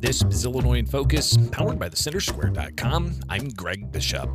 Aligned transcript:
This 0.00 0.22
is 0.22 0.44
Illinois 0.44 0.78
in 0.78 0.86
Focus, 0.86 1.36
powered 1.50 1.76
by 1.76 1.88
thecentersquare.com. 1.88 3.14
I'm 3.28 3.48
Greg 3.48 3.90
Bishop. 3.90 4.30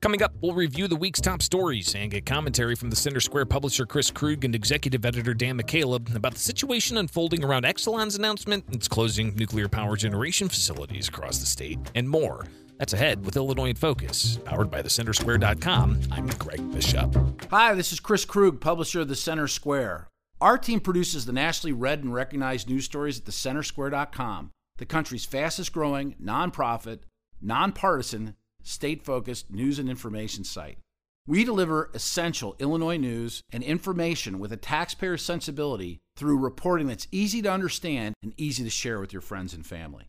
Coming 0.00 0.22
up, 0.22 0.32
we'll 0.40 0.54
review 0.54 0.88
the 0.88 0.96
week's 0.96 1.20
top 1.20 1.42
stories 1.42 1.94
and 1.94 2.10
get 2.10 2.24
commentary 2.24 2.74
from 2.74 2.88
the 2.88 2.96
Center 2.96 3.20
Square 3.20 3.44
publisher 3.46 3.84
Chris 3.84 4.10
Krug 4.10 4.42
and 4.46 4.54
executive 4.54 5.04
editor 5.04 5.34
Dan 5.34 5.60
McCaleb 5.60 6.16
about 6.16 6.32
the 6.32 6.40
situation 6.40 6.96
unfolding 6.96 7.44
around 7.44 7.64
Exelon's 7.64 8.16
announcement 8.16 8.64
it's 8.72 8.88
closing 8.88 9.36
nuclear 9.36 9.68
power 9.68 9.96
generation 9.96 10.48
facilities 10.48 11.08
across 11.08 11.38
the 11.40 11.46
state, 11.46 11.78
and 11.94 12.08
more. 12.08 12.46
That's 12.78 12.94
ahead 12.94 13.22
with 13.22 13.36
Illinois 13.36 13.68
in 13.68 13.76
Focus, 13.76 14.38
powered 14.46 14.70
by 14.70 14.80
thecentersquare.com. 14.80 16.00
I'm 16.10 16.26
Greg 16.26 16.72
Bishop. 16.72 17.14
Hi, 17.50 17.74
this 17.74 17.92
is 17.92 18.00
Chris 18.00 18.24
Krug, 18.24 18.62
publisher 18.62 19.00
of 19.00 19.08
the 19.08 19.14
Center 19.14 19.46
Square. 19.46 20.08
Our 20.40 20.56
team 20.56 20.80
produces 20.80 21.26
the 21.26 21.34
nationally 21.34 21.74
read 21.74 22.02
and 22.02 22.14
recognized 22.14 22.70
news 22.70 22.86
stories 22.86 23.18
at 23.18 23.26
thecentersquare.com, 23.26 24.50
the 24.82 24.86
country's 24.86 25.24
fastest 25.24 25.72
growing, 25.72 26.16
nonprofit, 26.20 27.02
nonpartisan, 27.40 28.34
state 28.64 29.04
focused 29.04 29.48
news 29.48 29.78
and 29.78 29.88
information 29.88 30.42
site. 30.42 30.78
We 31.24 31.44
deliver 31.44 31.92
essential 31.94 32.56
Illinois 32.58 32.96
news 32.96 33.44
and 33.52 33.62
information 33.62 34.40
with 34.40 34.50
a 34.50 34.56
taxpayer 34.56 35.16
sensibility 35.18 36.00
through 36.16 36.38
reporting 36.38 36.88
that's 36.88 37.06
easy 37.12 37.40
to 37.42 37.52
understand 37.52 38.16
and 38.24 38.34
easy 38.36 38.64
to 38.64 38.70
share 38.70 38.98
with 38.98 39.12
your 39.12 39.22
friends 39.22 39.54
and 39.54 39.64
family. 39.64 40.08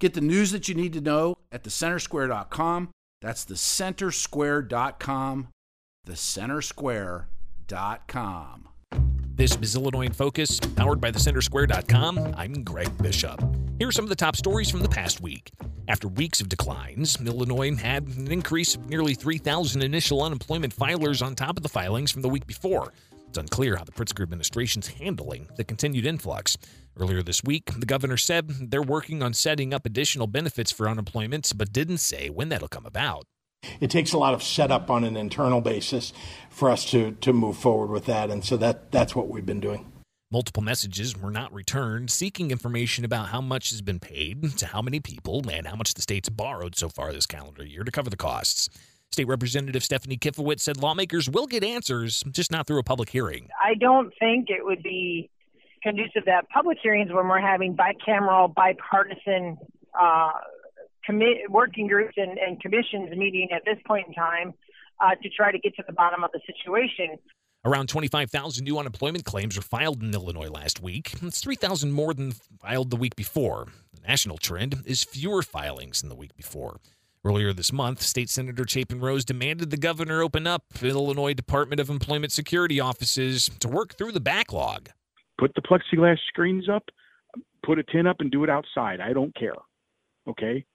Get 0.00 0.14
the 0.14 0.20
news 0.20 0.50
that 0.50 0.68
you 0.68 0.74
need 0.74 0.92
to 0.94 1.00
know 1.00 1.36
at 1.52 1.62
thecentersquare.com. 1.62 2.90
That's 3.20 3.44
thecentersquare.com. 3.44 5.48
Thecentersquare.com. 6.06 8.68
This 9.36 9.56
is 9.56 9.74
Illinois 9.74 10.06
in 10.06 10.12
Focus, 10.12 10.60
powered 10.60 11.00
by 11.00 11.10
thecentersquare.com. 11.10 12.34
I'm 12.36 12.64
Greg 12.64 12.96
Bishop. 12.98 13.40
Here 13.78 13.88
are 13.88 13.92
some 13.92 14.04
of 14.04 14.08
the 14.08 14.16
top 14.16 14.36
stories 14.36 14.70
from 14.70 14.80
the 14.80 14.88
past 14.88 15.20
week. 15.20 15.50
After 15.88 16.08
weeks 16.08 16.40
of 16.40 16.48
declines, 16.48 17.20
Illinois 17.20 17.74
had 17.74 18.06
an 18.16 18.30
increase 18.30 18.74
of 18.74 18.88
nearly 18.88 19.14
3,000 19.14 19.82
initial 19.82 20.22
unemployment 20.22 20.74
filers 20.74 21.24
on 21.24 21.34
top 21.34 21.56
of 21.56 21.62
the 21.62 21.68
filings 21.68 22.10
from 22.10 22.22
the 22.22 22.28
week 22.28 22.46
before. 22.46 22.92
It's 23.34 23.38
unclear 23.40 23.74
how 23.74 23.82
the 23.82 23.90
Pritzker 23.90 24.22
administration's 24.22 24.86
handling 24.86 25.48
the 25.56 25.64
continued 25.64 26.06
influx. 26.06 26.56
Earlier 26.96 27.20
this 27.20 27.42
week, 27.42 27.68
the 27.76 27.84
governor 27.84 28.16
said 28.16 28.48
they're 28.70 28.80
working 28.80 29.24
on 29.24 29.34
setting 29.34 29.74
up 29.74 29.84
additional 29.84 30.28
benefits 30.28 30.70
for 30.70 30.88
unemployment, 30.88 31.52
but 31.56 31.72
didn't 31.72 31.98
say 31.98 32.30
when 32.30 32.48
that'll 32.48 32.68
come 32.68 32.86
about. 32.86 33.24
It 33.80 33.90
takes 33.90 34.12
a 34.12 34.18
lot 34.18 34.34
of 34.34 34.42
setup 34.44 34.88
on 34.88 35.02
an 35.02 35.16
internal 35.16 35.60
basis 35.60 36.12
for 36.48 36.70
us 36.70 36.88
to, 36.92 37.16
to 37.22 37.32
move 37.32 37.56
forward 37.56 37.90
with 37.90 38.04
that, 38.04 38.30
and 38.30 38.44
so 38.44 38.56
that, 38.58 38.92
that's 38.92 39.16
what 39.16 39.28
we've 39.28 39.44
been 39.44 39.58
doing. 39.58 39.90
Multiple 40.30 40.62
messages 40.62 41.20
were 41.20 41.32
not 41.32 41.52
returned 41.52 42.12
seeking 42.12 42.52
information 42.52 43.04
about 43.04 43.30
how 43.30 43.40
much 43.40 43.70
has 43.70 43.82
been 43.82 43.98
paid 43.98 44.56
to 44.58 44.66
how 44.66 44.80
many 44.80 45.00
people 45.00 45.42
and 45.50 45.66
how 45.66 45.74
much 45.74 45.94
the 45.94 46.02
state's 46.02 46.28
borrowed 46.28 46.76
so 46.76 46.88
far 46.88 47.12
this 47.12 47.26
calendar 47.26 47.64
year 47.64 47.82
to 47.82 47.90
cover 47.90 48.10
the 48.10 48.16
costs. 48.16 48.68
State 49.14 49.28
Representative 49.28 49.84
Stephanie 49.84 50.16
Kifowitz 50.16 50.60
said 50.60 50.76
lawmakers 50.76 51.30
will 51.30 51.46
get 51.46 51.62
answers, 51.62 52.24
just 52.32 52.50
not 52.50 52.66
through 52.66 52.80
a 52.80 52.82
public 52.82 53.08
hearing. 53.08 53.48
I 53.62 53.74
don't 53.74 54.12
think 54.18 54.50
it 54.50 54.64
would 54.64 54.82
be 54.82 55.30
conducive 55.84 56.24
to 56.24 56.42
public 56.52 56.78
hearings 56.82 57.12
when 57.12 57.28
we're 57.28 57.40
having 57.40 57.76
bicameral, 57.76 58.52
bipartisan 58.52 59.56
uh, 59.98 60.32
commi- 61.08 61.48
working 61.48 61.86
groups 61.86 62.14
and, 62.16 62.38
and, 62.38 62.60
commissions 62.60 63.16
meeting 63.16 63.50
at 63.54 63.62
this 63.64 63.76
point 63.86 64.08
in 64.08 64.14
time 64.14 64.52
uh, 64.98 65.14
to 65.22 65.28
try 65.28 65.52
to 65.52 65.58
get 65.60 65.76
to 65.76 65.84
the 65.86 65.92
bottom 65.92 66.24
of 66.24 66.30
the 66.32 66.40
situation. 66.44 67.16
Around 67.64 67.88
25,000 67.88 68.64
new 68.64 68.78
unemployment 68.78 69.24
claims 69.24 69.56
were 69.56 69.62
filed 69.62 70.02
in 70.02 70.12
Illinois 70.12 70.48
last 70.48 70.82
week. 70.82 71.12
That's 71.22 71.40
3,000 71.40 71.92
more 71.92 72.14
than 72.14 72.32
filed 72.32 72.90
the 72.90 72.96
week 72.96 73.14
before. 73.14 73.68
The 73.92 74.08
national 74.08 74.38
trend 74.38 74.82
is 74.86 75.04
fewer 75.04 75.42
filings 75.42 76.00
than 76.00 76.08
the 76.08 76.16
week 76.16 76.36
before. 76.36 76.80
Earlier 77.26 77.54
this 77.54 77.72
month, 77.72 78.02
State 78.02 78.28
Senator 78.28 78.66
Chapin 78.68 79.00
Rose 79.00 79.24
demanded 79.24 79.70
the 79.70 79.78
governor 79.78 80.20
open 80.20 80.46
up 80.46 80.64
Illinois 80.82 81.32
Department 81.32 81.80
of 81.80 81.88
Employment 81.88 82.32
Security 82.32 82.80
offices 82.80 83.50
to 83.60 83.68
work 83.68 83.96
through 83.96 84.12
the 84.12 84.20
backlog. 84.20 84.90
Put 85.38 85.54
the 85.54 85.62
plexiglass 85.62 86.18
screens 86.28 86.68
up, 86.68 86.84
put 87.64 87.78
a 87.78 87.82
tin 87.82 88.06
up, 88.06 88.16
and 88.20 88.30
do 88.30 88.44
it 88.44 88.50
outside. 88.50 89.00
I 89.00 89.14
don't 89.14 89.34
care. 89.34 89.54
Okay? 90.28 90.66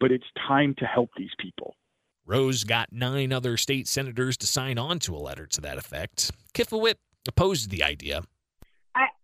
But 0.00 0.10
it's 0.10 0.26
time 0.48 0.74
to 0.78 0.86
help 0.86 1.10
these 1.16 1.30
people. 1.38 1.76
Rose 2.26 2.64
got 2.64 2.92
nine 2.92 3.32
other 3.32 3.56
state 3.56 3.86
senators 3.86 4.36
to 4.38 4.46
sign 4.48 4.78
on 4.78 4.98
to 5.00 5.14
a 5.14 5.18
letter 5.18 5.46
to 5.46 5.60
that 5.60 5.78
effect. 5.78 6.32
Kifowitz 6.52 6.96
opposed 7.28 7.70
the 7.70 7.84
idea. 7.84 8.22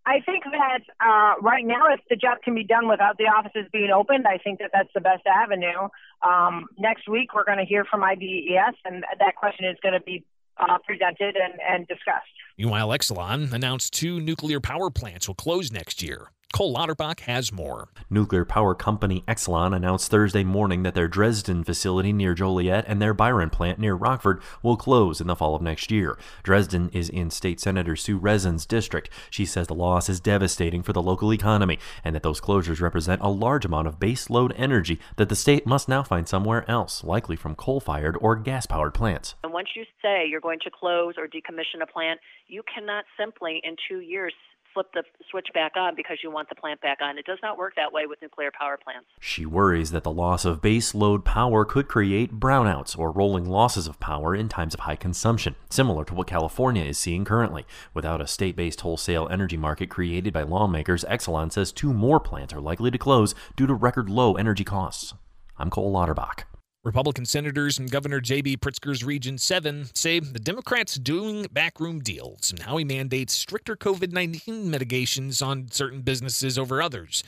I 0.09 0.21
think 0.25 0.45
that 0.45 0.81
uh, 1.05 1.35
right 1.43 1.67
now, 1.67 1.93
if 1.93 2.01
the 2.09 2.17
job 2.17 2.39
can 2.43 2.55
be 2.55 2.65
done 2.65 2.89
without 2.89 3.19
the 3.19 3.25
offices 3.25 3.67
being 3.71 3.91
opened, 3.91 4.27
I 4.27 4.39
think 4.39 4.59
that 4.61 4.71
that's 4.73 4.89
the 4.95 5.03
best 5.03 5.27
avenue. 5.27 5.89
Um, 6.27 6.67
next 6.79 7.09
week, 7.09 7.35
we're 7.35 7.45
going 7.45 7.59
to 7.59 7.67
hear 7.67 7.85
from 7.85 8.03
IDES, 8.03 8.75
and 8.87 9.05
that 9.19 9.37
question 9.37 9.67
is 9.67 9.77
going 9.83 9.93
to 9.93 10.01
be 10.01 10.25
uh, 10.57 10.79
presented 10.87 11.37
and, 11.37 11.61
and 11.61 11.87
discussed. 11.87 12.33
Meanwhile, 12.57 12.89
Exelon 12.89 13.53
announced 13.53 13.93
two 13.93 14.19
nuclear 14.19 14.61
power 14.61 14.89
plants 14.89 15.29
will 15.29 15.35
close 15.35 15.71
next 15.71 16.03
year. 16.03 16.31
Cole 16.55 16.73
Lauterbach 16.73 17.21
has 17.21 17.53
more. 17.53 17.91
Nuclear 18.09 18.47
power 18.47 18.75
company 18.75 19.23
Exelon 19.29 19.77
announced 19.77 20.11
Thursday 20.11 20.45
morning 20.45 20.83
that 20.83 20.95
their 20.95 21.07
Dresden 21.07 21.63
facility 21.63 22.11
near 22.11 22.33
Joliet 22.33 22.87
and 22.89 23.03
their 23.03 23.13
Byron 23.13 23.51
plant 23.51 23.79
near 23.79 23.95
Rockford 23.95 24.41
will 24.63 24.79
close 24.79 25.21
in 25.21 25.27
the 25.27 25.37
fall 25.37 25.55
of 25.55 25.61
next 25.61 25.91
year. 25.91 26.19
Dresden 26.43 26.89
is 26.89 27.11
in 27.11 27.31
State 27.31 27.61
Senator 27.61 27.95
Sue 27.95 28.19
Rezin's 28.19 28.65
district. 28.65 29.11
She 29.29 29.45
says 29.45 29.67
the 29.67 29.75
loss 29.75 30.09
is 30.09 30.21
devastating 30.21 30.83
for 30.83 30.95
the 30.95 31.03
local 31.03 31.35
economy 31.35 31.79
and 32.03 32.15
that 32.15 32.23
those 32.23 32.41
closures 32.41 32.81
represent 32.81 33.21
a 33.21 33.29
large 33.29 33.67
amount 33.67 33.87
of 33.87 34.01
base 34.01 34.31
load 34.31 34.55
energy 34.57 34.99
that 35.17 35.29
the 35.29 35.37
state 35.37 35.67
must 35.67 35.87
now 35.87 36.03
find 36.03 36.27
somewhere 36.27 36.69
else, 36.69 37.05
likely 37.05 37.37
from 37.37 37.57
coal 37.57 37.79
fired 37.79 38.17
or 38.23 38.37
gas 38.37 38.65
powered 38.65 38.95
plants. 38.95 39.35
And 39.45 39.53
once 39.53 39.69
you 39.77 39.85
say 40.01 40.27
you're 40.27 40.41
going 40.41 40.61
to 40.65 40.71
close 40.71 41.15
or 41.19 41.29
decommission 41.29 41.83
a 41.83 41.87
plant, 41.87 42.21
you 42.47 42.63
cannot 42.75 43.05
simply 43.19 43.61
in 43.63 43.77
two 43.87 44.01
years 44.01 44.33
flip 44.73 44.87
the 44.95 45.03
switch 45.31 45.49
back 45.55 45.73
on 45.77 45.95
because 45.95 46.19
you 46.23 46.31
want 46.31 46.49
the 46.49 46.55
plant 46.55 46.81
back 46.81 46.99
on. 47.03 47.19
It 47.19 47.27
does 47.27 47.39
not 47.43 47.59
work 47.59 47.75
that 47.77 47.93
way 47.93 48.07
with 48.07 48.21
nuclear 48.23 48.51
power 48.51 48.79
plants. 48.83 49.07
She 49.21 49.47
worries 49.47 49.91
that 49.91 50.05
the 50.05 50.11
loss 50.11 50.45
of 50.45 50.63
base 50.63 50.95
load 50.95 51.25
power 51.25 51.65
could 51.65 51.89
create 51.89 52.39
brownouts 52.39 52.99
or 52.99 53.11
rolling 53.11 53.45
losses 53.49 53.87
of 53.87 54.01
power 54.01 54.35
in 54.35 54.49
times 54.49 54.75
of 54.75 54.81
high 54.81 54.97
consumption, 54.97 55.55
similar 55.71 56.05
to 56.05 56.15
what 56.15 56.27
California 56.27 56.85
is 56.85 56.99
seeing 56.99 57.25
currently. 57.25 57.67
Without 57.95 58.21
a 58.21 58.27
state 58.27 58.57
based 58.57 58.81
wholesale 58.81 59.29
energy 59.31 59.57
market 59.57 59.89
created 59.89 60.33
by 60.33 60.43
lawmakers, 60.43 61.05
Exelon 61.05 61.53
says 61.53 61.73
two 61.73 61.93
more 61.93 62.21
plants 62.21 62.53
are 62.53 62.61
likely 62.61 62.91
to 62.91 62.99
close 62.99 63.35
due 63.57 63.67
to 63.67 63.75
record 63.75 64.09
low 64.09 64.35
energy 64.35 64.65
costs. 64.65 65.15
I'm 65.59 65.71
Cole 65.71 65.93
Lauterbach. 65.93 66.45
Republican 66.89 67.27
senators 67.27 67.79
and 67.79 67.91
Governor 67.91 68.19
J.B. 68.19 68.57
Pritzker's 68.57 69.05
Region 69.05 69.37
7 69.37 69.91
say 69.93 70.21
the 70.21 70.39
Democrats 70.39 70.95
doing 70.95 71.47
backroom 71.53 72.01
deals 72.01 72.51
and 72.51 72.63
how 72.63 72.79
he 72.79 72.85
mandates 72.85 73.35
stricter 73.35 73.77
COVID 73.77 74.11
19 74.11 74.71
mitigations 74.71 75.43
on 75.43 75.71
certain 75.71 76.01
businesses 76.01 76.57
over 76.57 76.81
others. 76.81 77.23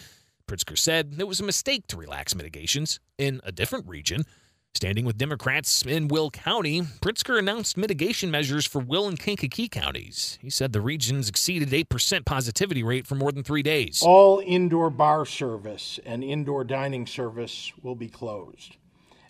Pritzker 0.48 0.78
said 0.78 1.16
it 1.18 1.28
was 1.28 1.40
a 1.40 1.44
mistake 1.44 1.86
to 1.88 1.98
relax 1.98 2.34
mitigations 2.34 3.00
in 3.18 3.42
a 3.44 3.52
different 3.52 3.86
region. 3.86 4.22
Standing 4.72 5.04
with 5.04 5.18
Democrats 5.18 5.84
in 5.84 6.08
Will 6.08 6.30
County, 6.30 6.80
Pritzker 7.02 7.38
announced 7.38 7.76
mitigation 7.76 8.30
measures 8.30 8.64
for 8.64 8.78
Will 8.78 9.08
and 9.08 9.18
Kankakee 9.18 9.68
counties. 9.68 10.38
He 10.40 10.48
said 10.48 10.72
the 10.72 10.80
regions 10.80 11.28
exceeded 11.28 11.68
8% 11.68 12.24
positivity 12.24 12.82
rate 12.82 13.06
for 13.06 13.14
more 13.14 13.30
than 13.30 13.44
three 13.44 13.62
days. 13.62 14.00
All 14.02 14.42
indoor 14.42 14.88
bar 14.88 15.26
service 15.26 16.00
and 16.06 16.24
indoor 16.24 16.64
dining 16.64 17.06
service 17.06 17.74
will 17.82 17.94
be 17.94 18.08
closed. 18.08 18.78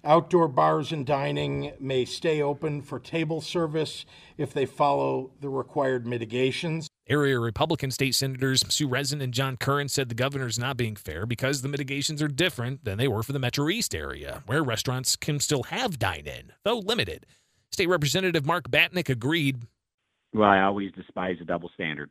Outdoor 0.02 0.49
bars 0.49 0.93
and 0.93 1.05
dining 1.05 1.73
may 1.79 2.06
stay 2.06 2.41
open 2.41 2.81
for 2.81 2.99
table 2.99 3.43
service 3.43 4.06
if 4.38 4.55
they 4.55 4.64
follow 4.64 5.32
the 5.41 5.50
required 5.50 6.06
mitigations. 6.06 6.88
Area 7.06 7.38
Republican 7.38 7.91
state 7.91 8.14
senators 8.14 8.62
Sue 8.69 8.88
Rezin 8.88 9.20
and 9.20 9.35
John 9.35 9.56
Curran 9.58 9.88
said 9.88 10.08
the 10.08 10.14
governor's 10.14 10.58
not 10.58 10.76
being 10.76 10.97
fair 10.97 11.26
because 11.26 11.61
the 11.61 11.69
mitigations 11.69 12.23
are 12.23 12.29
different 12.29 12.85
than 12.85 12.97
they 12.97 13.08
were 13.08 13.23
for 13.23 13.32
the 13.32 13.38
Metro 13.38 13.69
East 13.69 13.94
area, 13.94 14.43
where 14.47 14.62
restaurants 14.62 15.17
can 15.17 15.38
still 15.38 15.64
have 15.64 15.99
dine 15.99 16.26
in, 16.26 16.53
though 16.64 16.79
limited. 16.79 17.26
State 17.73 17.88
Representative 17.88 18.46
Mark 18.46 18.70
Batinick 18.70 19.08
agreed. 19.08 19.67
Well, 20.32 20.49
I 20.49 20.62
always 20.62 20.93
despise 20.93 21.37
a 21.43 21.44
double 21.44 21.70
standard. 21.75 22.11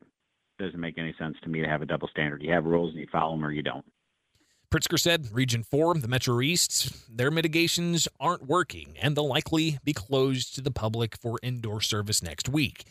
It 0.60 0.64
doesn't 0.64 0.80
make 0.80 0.98
any 0.98 1.16
sense 1.18 1.38
to 1.44 1.50
me 1.50 1.62
to 1.62 1.68
have 1.68 1.82
a 1.82 1.86
double 1.86 2.10
standard. 2.10 2.44
You 2.44 2.52
have 2.52 2.66
rules 2.66 2.92
and 2.92 3.00
you 3.00 3.08
follow 3.12 3.32
them 3.32 3.46
or 3.46 3.52
you 3.52 3.64
don't. 3.64 3.86
Pritzker 4.72 5.00
said 5.00 5.34
Region 5.34 5.64
4, 5.64 5.96
the 5.96 6.08
Metro 6.08 6.40
East, 6.42 6.94
their 7.10 7.32
mitigations 7.32 8.08
aren't 8.20 8.46
working 8.46 8.94
and 9.02 9.16
they'll 9.16 9.28
likely 9.28 9.80
be 9.84 9.94
closed 9.94 10.54
to 10.54 10.62
the 10.62 10.70
public 10.70 11.18
for 11.18 11.40
indoor 11.42 11.82
service 11.82 12.22
next 12.22 12.48
week. 12.48 12.84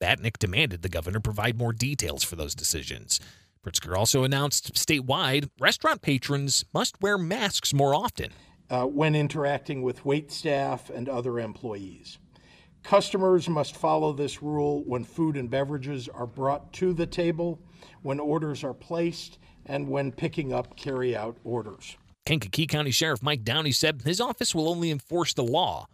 Batinick 0.00 0.38
demanded 0.38 0.80
the 0.80 0.88
governor 0.88 1.20
provide 1.20 1.58
more 1.58 1.74
details 1.74 2.24
for 2.24 2.36
those 2.36 2.54
decisions. 2.54 3.20
Pritzker 3.62 3.94
also 3.94 4.24
announced 4.24 4.72
statewide 4.72 5.50
restaurant 5.60 6.00
patrons 6.00 6.64
must 6.72 7.02
wear 7.02 7.18
masks 7.18 7.74
more 7.74 7.94
often. 7.94 8.30
Uh, 8.70 8.86
when 8.86 9.14
interacting 9.14 9.82
with 9.82 10.06
wait 10.06 10.32
staff 10.32 10.88
and 10.88 11.06
other 11.06 11.38
employees. 11.38 12.16
Customers 12.82 13.46
must 13.46 13.76
follow 13.76 14.14
this 14.14 14.42
rule 14.42 14.84
when 14.86 15.04
food 15.04 15.36
and 15.36 15.50
beverages 15.50 16.08
are 16.08 16.26
brought 16.26 16.72
to 16.72 16.94
the 16.94 17.06
table, 17.06 17.60
when 18.00 18.20
orders 18.20 18.64
are 18.64 18.72
placed, 18.72 19.38
and 19.66 19.88
when 19.88 20.12
picking 20.12 20.52
up 20.52 20.76
carry-out 20.76 21.36
orders. 21.44 21.96
Kankakee 22.24 22.66
County 22.66 22.90
Sheriff 22.90 23.22
Mike 23.22 23.44
Downey 23.44 23.72
said 23.72 24.02
his 24.02 24.20
office 24.20 24.54
will 24.54 24.68
only 24.68 24.90
enforce 24.90 25.34
the 25.34 25.44
law 25.44 25.86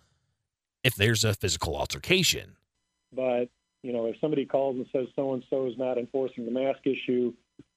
if 0.83 0.95
there's 0.95 1.25
a 1.25 1.35
physical 1.35 1.77
altercation. 1.77 2.57
But, 3.15 3.51
you 3.83 3.93
know, 3.93 4.07
if 4.07 4.17
somebody 4.21 4.47
calls 4.47 4.77
and 4.77 4.87
says 4.93 5.09
so 5.15 5.35
and 5.35 5.45
so 5.51 5.67
is 5.67 5.77
not 5.77 5.99
enforcing 5.99 6.45
the 6.45 6.51
mask 6.51 6.87
issue, 6.87 7.35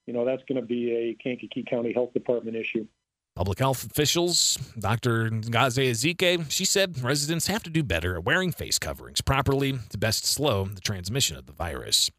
you 0.08 0.14
know, 0.14 0.24
that's 0.24 0.44
going 0.48 0.60
to 0.60 0.66
be 0.66 0.92
a 0.92 1.14
Kankakee 1.16 1.64
County 1.64 1.92
Health 1.92 2.14
Department 2.14 2.56
issue. 2.56 2.88
Public 3.36 3.60
health 3.60 3.86
officials, 3.86 4.58
Dr. 4.80 5.30
Ngozi 5.30 5.90
Ezike, 5.90 6.50
she 6.50 6.64
said 6.64 7.04
residents 7.04 7.48
have 7.48 7.64
to 7.64 7.70
do 7.70 7.84
better 7.84 8.16
at 8.16 8.24
wearing 8.24 8.54
face 8.54 8.80
coverings 8.80 9.20
properly 9.20 9.78
to 9.90 9.98
best 9.98 10.26
slow 10.26 10.64
the 10.64 10.80
transmission 10.80 11.36
of 11.36 11.46
the 11.46 11.52
virus. 11.52 12.10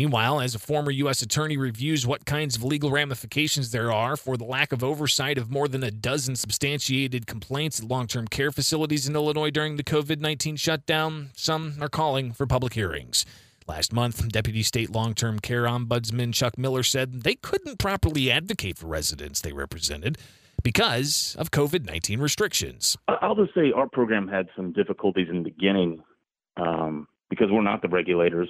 Meanwhile, 0.00 0.40
as 0.40 0.54
a 0.54 0.58
former 0.58 0.90
U.S. 0.92 1.20
attorney 1.20 1.58
reviews 1.58 2.06
what 2.06 2.24
kinds 2.24 2.56
of 2.56 2.64
legal 2.64 2.90
ramifications 2.90 3.70
there 3.70 3.92
are 3.92 4.16
for 4.16 4.38
the 4.38 4.46
lack 4.46 4.72
of 4.72 4.82
oversight 4.82 5.36
of 5.36 5.50
more 5.50 5.68
than 5.68 5.82
a 5.82 5.90
dozen 5.90 6.36
substantiated 6.36 7.26
complaints 7.26 7.80
at 7.80 7.86
long 7.86 8.06
term 8.06 8.26
care 8.26 8.50
facilities 8.50 9.06
in 9.06 9.14
Illinois 9.14 9.50
during 9.50 9.76
the 9.76 9.84
COVID 9.84 10.18
19 10.18 10.56
shutdown, 10.56 11.28
some 11.36 11.74
are 11.82 11.90
calling 11.90 12.32
for 12.32 12.46
public 12.46 12.72
hearings. 12.72 13.26
Last 13.68 13.92
month, 13.92 14.26
Deputy 14.32 14.62
State 14.62 14.88
Long 14.88 15.12
Term 15.12 15.38
Care 15.38 15.64
Ombudsman 15.64 16.32
Chuck 16.32 16.56
Miller 16.56 16.82
said 16.82 17.22
they 17.22 17.34
couldn't 17.34 17.78
properly 17.78 18.30
advocate 18.30 18.78
for 18.78 18.86
residents 18.86 19.42
they 19.42 19.52
represented 19.52 20.16
because 20.62 21.36
of 21.38 21.50
COVID 21.50 21.84
19 21.84 22.20
restrictions. 22.20 22.96
I'll 23.06 23.36
just 23.36 23.52
say 23.52 23.70
our 23.76 23.86
program 23.86 24.28
had 24.28 24.48
some 24.56 24.72
difficulties 24.72 25.28
in 25.28 25.42
the 25.42 25.50
beginning 25.50 26.02
um, 26.56 27.06
because 27.28 27.48
we're 27.50 27.60
not 27.60 27.82
the 27.82 27.88
regulators 27.88 28.48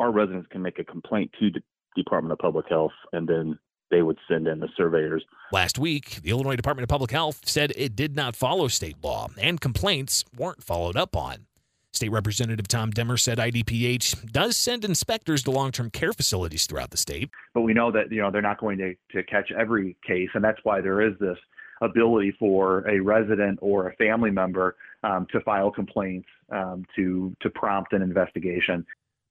our 0.00 0.10
residents 0.10 0.48
can 0.50 0.62
make 0.62 0.78
a 0.78 0.84
complaint 0.84 1.30
to 1.40 1.50
the 1.50 1.60
Department 1.96 2.32
of 2.32 2.38
Public 2.38 2.66
Health, 2.68 2.92
and 3.12 3.28
then 3.28 3.58
they 3.90 4.02
would 4.02 4.18
send 4.28 4.48
in 4.48 4.60
the 4.60 4.68
surveyors. 4.76 5.24
Last 5.52 5.78
week, 5.78 6.20
the 6.22 6.30
Illinois 6.30 6.56
Department 6.56 6.84
of 6.84 6.88
Public 6.88 7.10
Health 7.10 7.42
said 7.44 7.72
it 7.76 7.94
did 7.94 8.16
not 8.16 8.34
follow 8.34 8.68
state 8.68 8.96
law, 9.02 9.28
and 9.40 9.60
complaints 9.60 10.24
weren't 10.36 10.62
followed 10.62 10.96
up 10.96 11.16
on. 11.16 11.46
State 11.92 12.10
Representative 12.10 12.66
Tom 12.66 12.92
Demmer 12.92 13.18
said 13.18 13.38
IDPH 13.38 14.32
does 14.32 14.56
send 14.56 14.84
inspectors 14.84 15.44
to 15.44 15.52
long-term 15.52 15.90
care 15.90 16.12
facilities 16.12 16.66
throughout 16.66 16.90
the 16.90 16.96
state. 16.96 17.30
But 17.52 17.60
we 17.60 17.72
know 17.72 17.92
that 17.92 18.10
you 18.10 18.20
know 18.20 18.32
they're 18.32 18.42
not 18.42 18.58
going 18.58 18.78
to, 18.78 18.96
to 19.12 19.22
catch 19.22 19.52
every 19.52 19.96
case, 20.04 20.28
and 20.34 20.42
that's 20.42 20.58
why 20.64 20.80
there 20.80 21.00
is 21.00 21.16
this 21.20 21.38
ability 21.80 22.34
for 22.38 22.88
a 22.88 22.98
resident 22.98 23.60
or 23.62 23.88
a 23.88 23.94
family 23.94 24.30
member 24.30 24.74
um, 25.04 25.26
to 25.30 25.40
file 25.42 25.70
complaints 25.70 26.28
um, 26.50 26.84
to 26.96 27.34
to 27.40 27.50
prompt 27.50 27.92
an 27.92 28.02
investigation. 28.02 28.84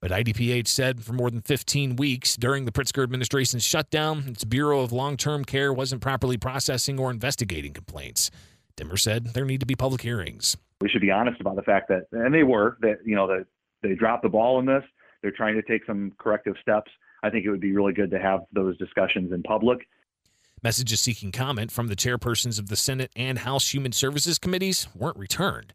But 0.04 0.12
IDPH 0.12 0.68
said 0.68 1.02
for 1.02 1.14
more 1.14 1.32
than 1.32 1.40
15 1.40 1.96
weeks 1.96 2.36
during 2.36 2.66
the 2.66 2.74
Pritzker 2.74 3.04
administration's 3.04 3.64
shutdown, 3.64 4.26
its 4.28 4.44
Bureau 4.44 4.82
of 4.82 4.92
Long 4.92 5.16
Term 5.16 5.46
Care 5.46 5.72
wasn't 5.72 6.02
properly 6.02 6.36
processing 6.36 7.00
or 7.00 7.10
investigating 7.10 7.72
complaints. 7.72 8.30
Demmer 8.76 9.00
said 9.00 9.28
there 9.28 9.46
need 9.46 9.62
to 9.62 9.66
be 9.66 9.78
public 9.78 10.02
hearings. 10.02 10.58
We 10.82 10.90
should 10.90 11.00
be 11.00 11.10
honest 11.10 11.40
about 11.40 11.56
the 11.56 11.62
fact 11.62 11.88
that, 11.88 12.08
and 12.12 12.34
they 12.34 12.44
were, 12.44 12.76
that, 12.82 12.98
you 13.06 13.16
know, 13.16 13.28
that 13.28 13.46
they 13.82 13.96
dropped 13.96 14.24
the 14.24 14.30
ball 14.30 14.60
in 14.60 14.66
this. 14.66 14.84
They're 15.22 15.32
trying 15.32 15.56
to 15.56 15.62
take 15.62 15.86
some 15.86 16.12
corrective 16.18 16.56
steps. 16.62 16.92
I 17.24 17.30
think 17.30 17.46
it 17.46 17.50
would 17.50 17.62
be 17.62 17.72
really 17.72 17.94
good 17.94 18.12
to 18.12 18.20
have 18.20 18.42
those 18.52 18.78
discussions 18.78 19.32
in 19.32 19.42
public. 19.42 19.88
Messages 20.62 21.00
seeking 21.00 21.32
comment 21.32 21.72
from 21.72 21.88
the 21.88 21.96
chairpersons 21.96 22.60
of 22.60 22.68
the 22.68 22.76
Senate 22.76 23.14
and 23.16 23.40
House 23.40 23.74
Human 23.74 23.94
Services 23.94 24.38
Committees 24.38 24.86
weren't 24.94 25.16
returned. 25.16 25.74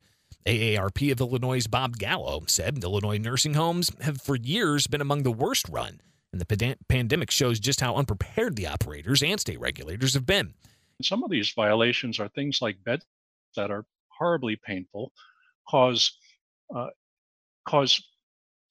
AARP 0.48 1.12
of 1.12 1.20
Illinois' 1.20 1.66
Bob 1.66 1.98
Gallo 1.98 2.44
said 2.46 2.82
Illinois 2.82 3.18
nursing 3.18 3.52
homes 3.52 3.92
have 4.00 4.22
for 4.22 4.34
years 4.34 4.86
been 4.86 5.02
among 5.02 5.22
the 5.22 5.30
worst 5.30 5.68
run, 5.68 6.00
and 6.32 6.40
the 6.40 6.76
pandemic 6.88 7.30
shows 7.30 7.60
just 7.60 7.82
how 7.82 7.96
unprepared 7.96 8.56
the 8.56 8.66
operators 8.66 9.22
and 9.22 9.38
state 9.38 9.60
regulators 9.60 10.14
have 10.14 10.24
been. 10.24 10.54
Some 11.02 11.22
of 11.22 11.30
these 11.30 11.52
violations 11.52 12.18
are 12.18 12.28
things 12.28 12.62
like 12.62 12.82
beds 12.82 13.04
that 13.56 13.70
are 13.70 13.84
horribly 14.08 14.56
painful, 14.56 15.12
cause 15.68 16.16
uh, 16.74 16.88
cause 17.66 18.02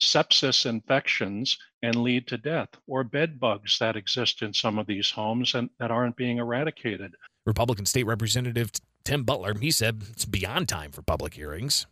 sepsis 0.02 0.66
infections 0.66 1.60
and 1.84 1.96
lead 1.98 2.26
to 2.28 2.40
death, 2.40 2.70
or 2.88 3.04
bed 3.04 3.40
bugs 3.40 3.78
that 3.78 3.96
exist 3.96 4.42
in 4.42 4.52
some 4.52 4.80
of 4.80 4.88
these 4.88 5.12
homes 5.12 5.54
and 5.54 5.70
that 5.80 5.92
aren't 5.92 6.16
being 6.16 6.40
eradicated. 6.40 7.14
Republican 7.46 7.86
State 7.86 8.06
Representative 8.06 8.72
Tim 9.08 9.24
Butler, 9.24 9.54
he 9.58 9.72
said 9.72 10.04
it's 10.12 10.26
beyond 10.26 10.68
time 10.68 10.92
for 10.92 11.02
public 11.02 11.34
hearings. 11.34 11.88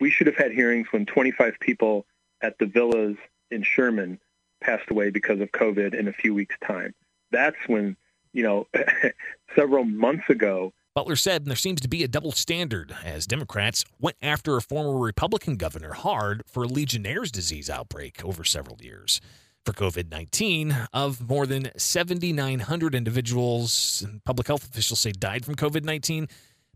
We 0.00 0.10
should 0.10 0.26
have 0.26 0.34
had 0.34 0.50
hearings 0.50 0.88
when 0.90 1.06
25 1.06 1.60
people 1.60 2.06
at 2.42 2.58
the 2.58 2.66
villas 2.66 3.16
in 3.52 3.62
Sherman 3.62 4.18
passed 4.60 4.90
away 4.90 5.10
because 5.10 5.38
of 5.38 5.52
COVID 5.52 5.94
in 5.94 6.08
a 6.08 6.12
few 6.12 6.34
weeks' 6.34 6.56
time. 6.66 6.92
That's 7.30 7.56
when, 7.68 7.96
you 8.32 8.42
know, 8.42 8.66
several 9.54 9.84
months 9.84 10.28
ago. 10.28 10.72
Butler 10.96 11.14
said 11.14 11.44
there 11.44 11.54
seems 11.54 11.80
to 11.82 11.88
be 11.88 12.02
a 12.02 12.08
double 12.08 12.32
standard 12.32 12.96
as 13.04 13.28
Democrats 13.28 13.84
went 14.00 14.16
after 14.20 14.56
a 14.56 14.60
former 14.60 14.98
Republican 14.98 15.54
governor 15.54 15.92
hard 15.92 16.42
for 16.48 16.64
a 16.64 16.66
Legionnaire's 16.66 17.30
disease 17.30 17.70
outbreak 17.70 18.24
over 18.24 18.42
several 18.42 18.78
years 18.80 19.20
for 19.64 19.72
COVID 19.72 20.10
19. 20.10 20.74
Of 20.92 21.28
more 21.28 21.46
than 21.46 21.70
7,900 21.76 22.94
individuals, 22.96 24.04
public 24.24 24.48
health 24.48 24.64
officials 24.64 24.98
say 24.98 25.12
died 25.12 25.44
from 25.44 25.54
COVID 25.54 25.84
19, 25.84 26.28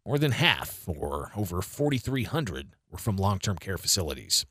more 0.07 0.19
than 0.19 0.33
half, 0.33 0.85
or 0.87 1.31
over 1.37 1.63
4,300, 1.63 2.75
were 2.91 2.99
from 2.99 3.17
long 3.17 3.39
term 3.39 3.57
care 3.57 3.79
facilities. 3.79 4.47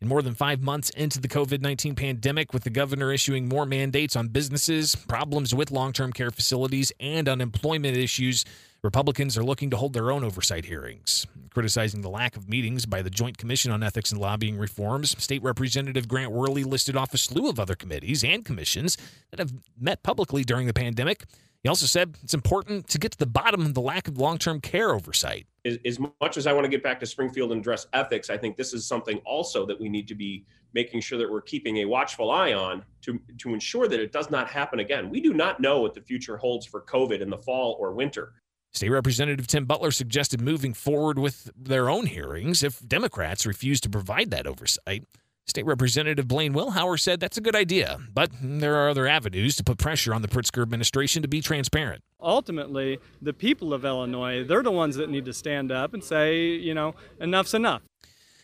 In 0.00 0.08
more 0.08 0.22
than 0.22 0.34
five 0.34 0.60
months 0.60 0.90
into 0.90 1.18
the 1.18 1.28
COVID 1.28 1.62
19 1.62 1.94
pandemic, 1.94 2.52
with 2.52 2.64
the 2.64 2.70
governor 2.70 3.12
issuing 3.12 3.48
more 3.48 3.64
mandates 3.64 4.16
on 4.16 4.28
businesses, 4.28 4.94
problems 4.94 5.54
with 5.54 5.70
long 5.70 5.92
term 5.92 6.12
care 6.12 6.30
facilities, 6.30 6.92
and 7.00 7.28
unemployment 7.28 7.96
issues, 7.96 8.44
Republicans 8.82 9.38
are 9.38 9.42
looking 9.42 9.70
to 9.70 9.78
hold 9.78 9.94
their 9.94 10.10
own 10.10 10.22
oversight 10.22 10.66
hearings. 10.66 11.26
Criticizing 11.54 12.02
the 12.02 12.10
lack 12.10 12.36
of 12.36 12.50
meetings 12.50 12.84
by 12.84 13.00
the 13.00 13.08
Joint 13.08 13.38
Commission 13.38 13.72
on 13.72 13.82
Ethics 13.82 14.12
and 14.12 14.20
Lobbying 14.20 14.58
Reforms, 14.58 15.16
State 15.22 15.42
Representative 15.42 16.06
Grant 16.06 16.32
Wehrli 16.34 16.66
listed 16.66 16.96
off 16.96 17.14
a 17.14 17.18
slew 17.18 17.48
of 17.48 17.58
other 17.58 17.74
committees 17.74 18.22
and 18.22 18.44
commissions 18.44 18.98
that 19.30 19.38
have 19.38 19.54
met 19.80 20.02
publicly 20.02 20.44
during 20.44 20.66
the 20.66 20.74
pandemic 20.74 21.24
he 21.64 21.68
also 21.70 21.86
said 21.86 22.18
it's 22.22 22.34
important 22.34 22.88
to 22.88 22.98
get 22.98 23.12
to 23.12 23.18
the 23.18 23.26
bottom 23.26 23.62
of 23.62 23.72
the 23.72 23.80
lack 23.80 24.06
of 24.06 24.18
long 24.18 24.36
term 24.36 24.60
care 24.60 24.94
oversight. 24.94 25.46
As, 25.64 25.78
as, 25.86 25.98
much 26.20 26.36
as 26.36 26.46
I 26.46 26.52
want 26.52 26.66
to 26.66 26.68
get 26.68 26.82
back 26.82 27.00
to 27.00 27.06
Springfield 27.06 27.52
and 27.52 27.60
address 27.60 27.86
ethics, 27.94 28.28
I 28.28 28.36
think 28.36 28.58
this 28.58 28.74
is 28.74 28.86
something 28.86 29.16
also 29.24 29.64
that 29.64 29.80
we 29.80 29.88
need 29.88 30.06
to 30.08 30.14
be 30.14 30.44
making 30.74 31.00
sure 31.00 31.18
that 31.18 31.30
we're 31.30 31.40
keeping 31.40 31.78
a 31.78 31.86
watchful 31.86 32.30
eye 32.30 32.52
on 32.52 32.84
to, 33.00 33.18
to 33.38 33.54
ensure 33.54 33.88
that 33.88 33.98
it 33.98 34.12
does 34.12 34.30
not 34.30 34.50
happen 34.50 34.80
again. 34.80 35.08
We 35.08 35.22
do 35.22 35.32
not 35.32 35.58
know 35.58 35.80
what 35.80 35.94
the 35.94 36.02
future 36.02 36.36
holds 36.36 36.66
for 36.66 36.82
COVID 36.82 37.22
in 37.22 37.30
the 37.30 37.38
fall 37.38 37.78
or 37.80 37.94
winter. 37.94 38.34
State 38.72 38.90
Representative 38.90 39.46
Tim 39.46 39.64
Butler 39.64 39.90
suggested 39.90 40.42
moving 40.42 40.74
forward 40.74 41.18
with 41.18 41.50
their 41.56 41.88
own 41.88 42.06
hearings 42.06 42.62
if 42.62 42.86
Democrats 42.86 43.46
refuse 43.46 43.80
to 43.80 43.88
provide 43.88 44.30
that 44.32 44.46
oversight. 44.46 45.04
State 45.46 45.66
Representative 45.66 46.26
Blaine 46.26 46.54
Wilhour 46.54 46.98
said 46.98 47.20
that's 47.20 47.36
a 47.36 47.40
good 47.40 47.54
idea, 47.54 47.98
but 48.12 48.30
there 48.42 48.76
are 48.76 48.88
other 48.88 49.06
avenues 49.06 49.56
to 49.56 49.64
put 49.64 49.76
pressure 49.76 50.14
on 50.14 50.22
the 50.22 50.28
Pritzker 50.28 50.62
administration 50.62 51.20
to 51.20 51.28
be 51.28 51.42
transparent. 51.42 52.02
Ultimately, 52.20 52.98
the 53.20 53.34
people 53.34 53.74
of 53.74 53.84
Illinois, 53.84 54.42
they're 54.42 54.62
the 54.62 54.70
ones 54.70 54.96
that 54.96 55.10
need 55.10 55.26
to 55.26 55.34
stand 55.34 55.70
up 55.70 55.92
and 55.92 56.02
say, 56.02 56.46
you 56.46 56.72
know, 56.72 56.94
enough's 57.20 57.52
enough. 57.52 57.82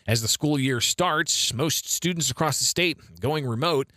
As 0.07 0.21
the 0.21 0.27
school 0.27 0.59
year 0.59 0.79
starts, 0.79 1.53
most 1.53 1.89
students 1.89 2.29
across 2.29 2.59
the 2.59 2.65
state 2.65 2.97
going 3.19 3.47
remote. 3.47 3.87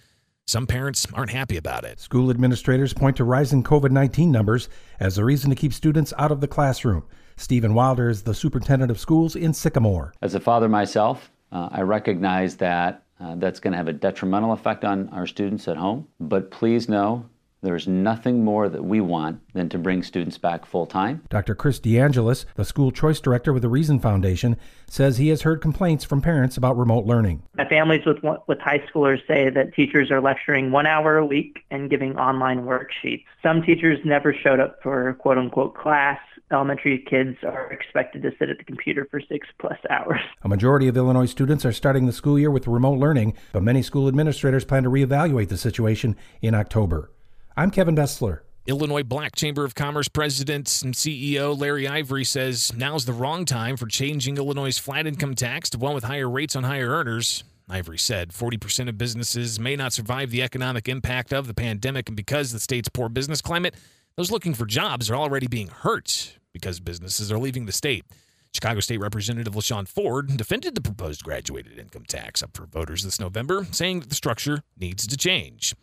Some 0.46 0.66
parents 0.66 1.06
aren't 1.12 1.30
happy 1.30 1.56
about 1.56 1.84
it. 1.84 2.00
School 2.00 2.30
administrators 2.30 2.94
point 2.94 3.16
to 3.16 3.24
rising 3.24 3.62
COVID 3.62 3.90
19 3.90 4.30
numbers 4.30 4.68
as 5.00 5.18
a 5.18 5.24
reason 5.24 5.50
to 5.50 5.56
keep 5.56 5.72
students 5.72 6.12
out 6.18 6.32
of 6.32 6.40
the 6.40 6.48
classroom. 6.48 7.04
Stephen 7.36 7.74
Wilder 7.74 8.08
is 8.08 8.22
the 8.22 8.34
superintendent 8.34 8.90
of 8.90 8.98
schools 8.98 9.36
in 9.36 9.52
Sycamore. 9.52 10.12
As 10.22 10.34
a 10.34 10.40
father 10.40 10.68
myself, 10.68 11.30
uh, 11.54 11.68
I 11.72 11.80
recognize 11.82 12.56
that 12.56 13.04
uh, 13.20 13.36
that's 13.36 13.60
going 13.60 13.72
to 13.72 13.78
have 13.78 13.88
a 13.88 13.92
detrimental 13.92 14.52
effect 14.52 14.84
on 14.84 15.08
our 15.10 15.26
students 15.26 15.68
at 15.68 15.76
home, 15.76 16.08
but 16.18 16.50
please 16.50 16.88
know 16.88 17.24
There's 17.64 17.88
nothing 17.88 18.44
more 18.44 18.68
that 18.68 18.84
we 18.84 19.00
want 19.00 19.40
than 19.54 19.70
to 19.70 19.78
bring 19.78 20.02
students 20.02 20.36
back 20.36 20.66
full 20.66 20.84
time. 20.84 21.22
Dr. 21.30 21.54
Chris 21.54 21.80
DeAngelis, 21.80 22.44
the 22.56 22.64
school 22.64 22.92
choice 22.92 23.20
director 23.20 23.54
with 23.54 23.62
the 23.62 23.70
Reason 23.70 23.98
Foundation, 23.98 24.58
says 24.86 25.16
he 25.16 25.30
has 25.30 25.42
heard 25.42 25.62
complaints 25.62 26.04
from 26.04 26.20
parents 26.20 26.58
about 26.58 26.76
remote 26.76 27.06
learning. 27.06 27.42
My 27.56 27.66
families 27.66 28.04
with 28.04 28.18
with 28.46 28.58
high 28.60 28.84
schoolers 28.92 29.26
say 29.26 29.48
that 29.48 29.72
teachers 29.74 30.10
are 30.10 30.20
lecturing 30.20 30.72
one 30.72 30.86
hour 30.86 31.16
a 31.16 31.24
week 31.24 31.60
and 31.70 31.88
giving 31.88 32.18
online 32.18 32.64
worksheets. 32.66 33.24
Some 33.42 33.62
teachers 33.62 33.98
never 34.04 34.34
showed 34.34 34.60
up 34.60 34.82
for 34.82 35.14
quote 35.14 35.38
unquote 35.38 35.74
class. 35.74 36.20
Elementary 36.52 37.04
kids 37.08 37.38
are 37.42 37.72
expected 37.72 38.22
to 38.22 38.30
sit 38.38 38.50
at 38.50 38.58
the 38.58 38.64
computer 38.64 39.08
for 39.10 39.20
six 39.20 39.48
plus 39.58 39.78
hours. 39.88 40.20
A 40.42 40.48
majority 40.48 40.88
of 40.88 40.96
Illinois 40.96 41.26
students 41.26 41.64
are 41.64 41.72
starting 41.72 42.06
the 42.06 42.12
school 42.12 42.38
year 42.38 42.50
with 42.50 42.66
remote 42.66 42.98
learning, 42.98 43.34
but 43.52 43.62
many 43.62 43.82
school 43.82 44.08
administrators 44.08 44.64
plan 44.64 44.82
to 44.82 44.90
reevaluate 44.90 45.48
the 45.48 45.56
situation 45.56 46.16
in 46.42 46.54
October. 46.54 47.10
I'm 47.56 47.70
Kevin 47.70 47.96
Bessler. 47.96 48.40
Illinois 48.66 49.02
Black 49.02 49.36
Chamber 49.36 49.64
of 49.64 49.74
Commerce 49.74 50.08
President 50.08 50.82
and 50.82 50.94
CEO 50.94 51.58
Larry 51.58 51.86
Ivory 51.86 52.24
says 52.24 52.72
now's 52.74 53.04
the 53.04 53.12
wrong 53.12 53.44
time 53.44 53.76
for 53.76 53.86
changing 53.86 54.36
Illinois' 54.36 54.78
flat 54.78 55.06
income 55.06 55.34
tax 55.34 55.70
to 55.70 55.78
one 55.78 55.94
with 55.94 56.04
higher 56.04 56.28
rates 56.28 56.56
on 56.56 56.64
higher 56.64 56.88
earners. 56.88 57.44
Ivory 57.68 57.98
said 57.98 58.30
40% 58.30 58.88
of 58.88 58.98
businesses 58.98 59.58
may 59.58 59.76
not 59.76 59.92
survive 59.92 60.30
the 60.30 60.42
economic 60.42 60.88
impact 60.88 61.32
of 61.32 61.46
the 61.46 61.54
pandemic, 61.54 62.08
and 62.08 62.16
because 62.16 62.52
the 62.52 62.60
state's 62.60 62.88
poor 62.90 63.08
business 63.08 63.40
climate, 63.40 63.74
those 64.16 64.30
looking 64.30 64.54
for 64.54 64.66
jobs 64.66 65.10
are 65.10 65.16
already 65.16 65.46
being 65.46 65.68
hurt 65.68 66.38
because 66.52 66.80
businesses 66.80 67.32
are 67.32 67.38
leaving 67.38 67.66
the 67.66 67.72
state. 67.72 68.04
Chicago 68.52 68.78
State 68.80 69.00
Representative 69.00 69.54
LaShawn 69.54 69.88
Ford 69.88 70.36
defended 70.36 70.76
the 70.76 70.80
proposed 70.80 71.24
graduated 71.24 71.78
income 71.78 72.04
tax 72.06 72.42
up 72.42 72.56
for 72.56 72.66
voters 72.66 73.02
this 73.02 73.18
November, 73.18 73.66
saying 73.72 74.00
that 74.00 74.10
the 74.10 74.14
structure 74.14 74.62
needs 74.78 75.06
to 75.08 75.16
change 75.16 75.74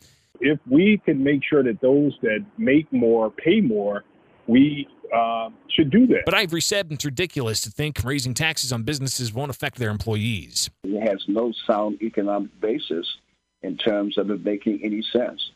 if 0.41 0.59
we 0.69 1.01
can 1.05 1.23
make 1.23 1.41
sure 1.47 1.63
that 1.63 1.79
those 1.81 2.17
that 2.21 2.43
make 2.57 2.91
more 2.91 3.29
pay 3.29 3.61
more, 3.61 4.03
we 4.47 4.87
uh, 5.15 5.49
should 5.69 5.91
do 5.91 6.07
that. 6.07 6.23
But 6.25 6.33
Ivory 6.33 6.61
said 6.61 6.91
it's 6.91 7.05
ridiculous 7.05 7.61
to 7.61 7.69
think 7.69 7.99
raising 8.03 8.33
taxes 8.33 8.73
on 8.73 8.83
businesses 8.83 9.31
won't 9.33 9.51
affect 9.51 9.77
their 9.77 9.91
employees. 9.91 10.69
It 10.83 11.07
has 11.07 11.23
no 11.27 11.53
sound 11.67 12.01
economic 12.01 12.59
basis 12.59 13.07
in 13.61 13.77
terms 13.77 14.17
of 14.17 14.31
it 14.31 14.43
making 14.43 14.81
any 14.83 15.03
sense. 15.13 15.51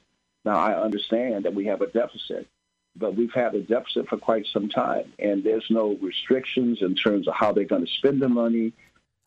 Now, 0.45 0.59
I 0.59 0.79
understand 0.79 1.45
that 1.45 1.55
we 1.55 1.65
have 1.65 1.81
a 1.81 1.87
deficit, 1.87 2.47
but 2.95 3.15
we've 3.15 3.33
had 3.33 3.55
a 3.55 3.61
deficit 3.61 4.07
for 4.07 4.17
quite 4.17 4.45
some 4.51 4.69
time, 4.69 5.11
and 5.19 5.43
there's 5.43 5.65
no 5.69 5.97
restrictions 6.01 6.79
in 6.81 6.95
terms 6.95 7.27
of 7.27 7.33
how 7.35 7.51
they're 7.51 7.65
going 7.65 7.85
to 7.85 7.91
spend 7.97 8.21
the 8.21 8.29
money. 8.29 8.73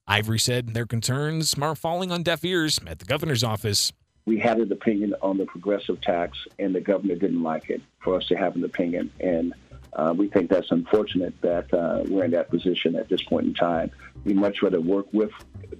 Ivory 0.06 0.38
said 0.38 0.68
their 0.68 0.86
concerns 0.86 1.54
are 1.60 1.74
falling 1.74 2.10
on 2.10 2.22
deaf 2.22 2.44
ears 2.44 2.80
at 2.86 2.98
the 2.98 3.04
governor's 3.04 3.44
office 3.44 3.92
we 4.28 4.38
had 4.38 4.58
an 4.58 4.70
opinion 4.70 5.14
on 5.22 5.38
the 5.38 5.46
progressive 5.46 6.02
tax, 6.02 6.36
and 6.58 6.74
the 6.74 6.82
governor 6.82 7.14
didn't 7.14 7.42
like 7.42 7.70
it 7.70 7.80
for 8.04 8.14
us 8.14 8.26
to 8.26 8.36
have 8.36 8.54
an 8.56 8.62
opinion. 8.62 9.10
And 9.20 9.54
uh, 9.94 10.14
we 10.16 10.28
think 10.28 10.50
that's 10.50 10.70
unfortunate 10.70 11.34
that 11.40 11.72
uh, 11.72 12.02
we're 12.08 12.24
in 12.24 12.30
that 12.32 12.50
position 12.50 12.96
at 12.96 13.08
this 13.08 13.22
point 13.22 13.46
in 13.46 13.54
time. 13.54 13.90
We'd 14.24 14.36
much 14.36 14.62
rather 14.62 14.80
work 14.80 15.06
with 15.12 15.30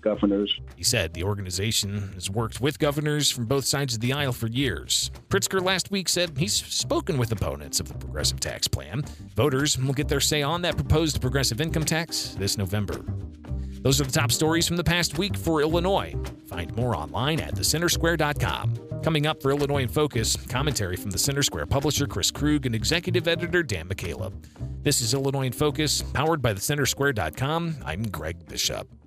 governors. 0.01 0.61
He 0.77 0.85
said 0.85 1.15
the 1.15 1.25
organization 1.25 2.13
has 2.15 2.31
worked 2.31 2.61
with 2.61 2.79
governors 2.79 3.31
from 3.31 3.47
both 3.47 3.65
sides 3.65 3.95
of 3.95 4.01
the 4.01 4.13
aisle 4.13 4.33
for 4.33 4.47
years. 4.47 5.11
Pritzker 5.29 5.63
last 5.63 5.91
week 5.91 6.09
said 6.09 6.37
he's 6.37 6.55
spoken 6.55 7.19
with 7.19 7.33
opponents 7.33 7.81
of 7.81 7.89
the 7.89 7.95
progressive 7.95 8.41
tax 8.41 8.69
plan. 8.69 9.05
Voters 9.35 9.79
will 9.79 9.95
get 9.95 10.09
their 10.09 10.21
say 10.21 10.43
on 10.43 10.63
that 10.63 10.77
proposed 10.77 11.21
progressive 11.21 11.61
income 11.61 11.85
tax 11.85 12.37
this 12.39 12.59
November. 12.59 13.05
Those 13.83 14.01
are 14.01 14.05
the 14.05 14.13
top 14.13 14.33
stories 14.33 14.67
from 14.67 14.77
the 14.77 14.85
past 14.85 15.19
week 15.19 15.37
for 15.37 15.61
Illinois. 15.61 16.15
Find 16.47 16.75
more 16.77 16.97
online 16.97 17.41
at 17.41 17.55
thecentersquare.com. 17.55 18.88
Coming 19.03 19.27
up 19.27 19.41
for 19.41 19.51
Illinois 19.51 19.83
in 19.83 19.89
Focus, 19.89 20.37
commentary 20.49 20.97
from 20.97 21.11
the 21.11 21.19
Center 21.19 21.43
Square 21.43 21.67
publisher 21.67 22.07
Chris 22.07 22.31
Krug 22.31 22.67
and 22.67 22.75
executive 22.75 23.29
editor 23.29 23.63
Dan 23.63 23.89
McCaleb. 23.89 24.33
This 24.83 25.01
is 25.01 25.15
Illinois 25.15 25.47
in 25.47 25.53
Focus, 25.53 26.03
powered 26.03 26.43
by 26.43 26.53
thecentersquare.com. 26.53 27.77
I'm 27.85 28.03
Greg 28.03 28.47
Bishop. 28.47 28.98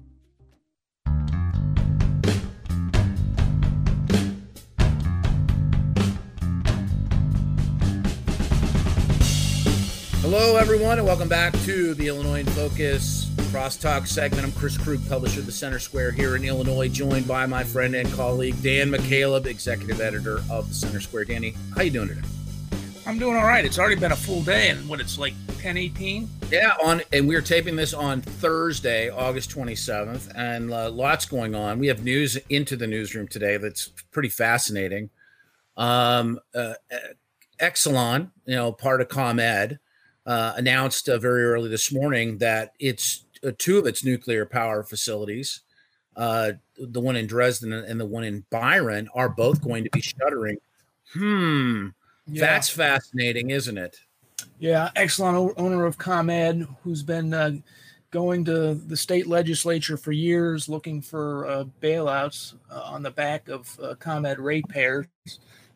Hello, 10.21 10.55
everyone, 10.55 10.99
and 10.99 11.07
welcome 11.07 11.27
back 11.27 11.51
to 11.61 11.95
the 11.95 12.07
Illinois 12.07 12.41
in 12.41 12.45
Focus 12.45 13.25
Crosstalk 13.51 14.05
segment. 14.05 14.43
I'm 14.43 14.51
Chris 14.51 14.77
Krug, 14.77 14.99
publisher 15.09 15.39
of 15.39 15.47
the 15.47 15.51
Center 15.51 15.79
Square 15.79 16.11
here 16.11 16.35
in 16.35 16.45
Illinois, 16.45 16.89
joined 16.89 17.27
by 17.27 17.47
my 17.47 17.63
friend 17.63 17.95
and 17.95 18.07
colleague 18.13 18.61
Dan 18.61 18.91
McCaleb, 18.91 19.47
executive 19.47 19.99
editor 19.99 20.41
of 20.51 20.69
the 20.69 20.75
Center 20.75 21.01
Square. 21.01 21.25
Danny, 21.25 21.55
how 21.75 21.81
you 21.81 21.89
doing 21.89 22.09
today? 22.09 22.21
I'm 23.07 23.17
doing 23.17 23.35
all 23.35 23.47
right. 23.47 23.65
It's 23.65 23.79
already 23.79 23.95
been 23.95 24.11
a 24.11 24.15
full 24.15 24.43
day, 24.43 24.69
and 24.69 24.87
what 24.87 24.99
it's 24.99 25.17
like 25.17 25.33
10, 25.57 25.75
18. 25.75 26.29
Yeah, 26.51 26.75
on 26.83 27.01
and 27.11 27.27
we 27.27 27.35
are 27.35 27.41
taping 27.41 27.75
this 27.75 27.91
on 27.91 28.21
Thursday, 28.21 29.09
August 29.09 29.49
27th, 29.49 30.31
and 30.35 30.71
uh, 30.71 30.91
lots 30.91 31.25
going 31.25 31.55
on. 31.55 31.79
We 31.79 31.87
have 31.87 32.03
news 32.03 32.37
into 32.47 32.75
the 32.75 32.85
newsroom 32.85 33.27
today 33.27 33.57
that's 33.57 33.87
pretty 34.11 34.29
fascinating. 34.29 35.09
Um, 35.77 36.39
uh, 36.53 36.75
Exelon, 37.59 38.29
you 38.45 38.55
know, 38.55 38.71
part 38.71 39.01
of 39.01 39.09
ComEd, 39.09 39.79
uh, 40.25 40.53
announced 40.55 41.09
uh, 41.09 41.17
very 41.17 41.43
early 41.43 41.69
this 41.69 41.91
morning 41.91 42.37
that 42.37 42.73
it's 42.79 43.25
uh, 43.45 43.51
two 43.57 43.77
of 43.77 43.85
its 43.85 44.03
nuclear 44.03 44.45
power 44.45 44.83
facilities, 44.83 45.61
uh, 46.15 46.51
the 46.77 47.01
one 47.01 47.15
in 47.15 47.27
Dresden 47.27 47.73
and 47.73 47.99
the 47.99 48.05
one 48.05 48.23
in 48.23 48.45
Byron, 48.49 49.09
are 49.15 49.29
both 49.29 49.61
going 49.63 49.83
to 49.83 49.89
be 49.91 50.01
shuttering. 50.01 50.57
Hmm, 51.13 51.87
yeah. 52.27 52.41
that's 52.41 52.69
fascinating, 52.69 53.49
isn't 53.49 53.77
it? 53.77 53.99
Yeah, 54.59 54.89
Exelon 54.95 55.53
owner 55.57 55.85
of 55.85 55.97
ComEd, 55.97 56.67
who's 56.83 57.03
been 57.03 57.33
uh, 57.33 57.53
going 58.11 58.45
to 58.45 58.75
the 58.75 58.97
state 58.97 59.27
legislature 59.27 59.97
for 59.97 60.11
years 60.11 60.69
looking 60.69 61.01
for 61.01 61.47
uh, 61.47 61.63
bailouts 61.81 62.53
uh, 62.69 62.81
on 62.81 63.01
the 63.01 63.11
back 63.11 63.49
of 63.49 63.79
uh, 63.81 63.95
ComEd 63.95 64.37
ratepayers, 64.37 65.07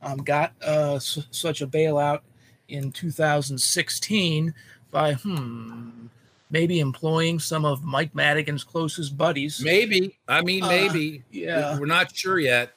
um, 0.01 0.17
got 0.17 0.53
uh, 0.65 0.95
s- 0.95 1.25
such 1.31 1.61
a 1.61 1.67
bailout 1.67 2.19
in 2.67 2.91
2016 2.91 4.53
by 4.91 5.13
hmm 5.13 6.07
maybe 6.49 6.79
employing 6.79 7.39
some 7.39 7.65
of 7.65 7.83
Mike 7.83 8.13
Madigan's 8.13 8.63
closest 8.63 9.17
buddies. 9.17 9.61
Maybe. 9.61 10.17
I 10.27 10.41
mean, 10.41 10.63
uh, 10.63 10.67
maybe. 10.67 11.17
Uh, 11.17 11.21
yeah. 11.31 11.79
We're 11.79 11.85
not 11.85 12.15
sure 12.15 12.39
yet. 12.39 12.73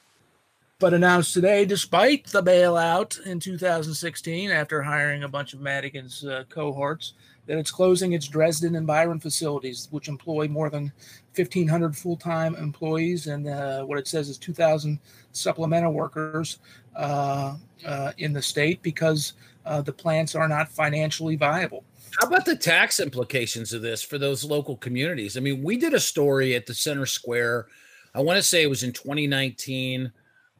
But 0.79 0.93
announced 0.93 1.33
today, 1.33 1.65
despite 1.65 2.27
the 2.27 2.41
bailout 2.41 3.25
in 3.25 3.39
2016, 3.39 4.49
after 4.49 4.81
hiring 4.81 5.23
a 5.23 5.27
bunch 5.27 5.53
of 5.53 5.59
Madigan's 5.59 6.25
uh, 6.25 6.45
cohorts, 6.49 7.13
that 7.47 7.57
it's 7.57 7.71
closing 7.71 8.13
its 8.13 8.27
Dresden 8.27 8.75
and 8.75 8.85
Byron 8.85 9.19
facilities, 9.19 9.87
which 9.91 10.07
employ 10.07 10.47
more 10.47 10.69
than 10.69 10.91
1,500 11.35 11.95
full 11.95 12.15
time 12.15 12.55
employees 12.55 13.27
and 13.27 13.47
uh, 13.47 13.83
what 13.83 13.97
it 13.97 14.07
says 14.07 14.29
is 14.29 14.37
2,000 14.37 14.99
supplemental 15.31 15.93
workers 15.93 16.59
uh, 16.95 17.55
uh, 17.85 18.11
in 18.17 18.33
the 18.33 18.41
state 18.41 18.81
because 18.81 19.33
the 19.81 19.93
plants 19.93 20.35
are 20.35 20.47
not 20.47 20.71
financially 20.71 21.35
viable. 21.35 21.85
How 22.19 22.27
about 22.27 22.45
the 22.45 22.55
tax 22.55 22.99
implications 22.99 23.71
of 23.71 23.81
this 23.81 24.01
for 24.01 24.17
those 24.17 24.43
local 24.43 24.75
communities? 24.75 25.37
I 25.37 25.41
mean, 25.41 25.63
we 25.63 25.77
did 25.77 25.93
a 25.93 25.99
story 25.99 26.55
at 26.55 26.65
the 26.65 26.73
Center 26.73 27.05
Square. 27.05 27.67
I 28.15 28.21
want 28.21 28.37
to 28.37 28.43
say 28.43 28.63
it 28.63 28.69
was 28.69 28.83
in 28.83 28.91
2019, 28.93 30.11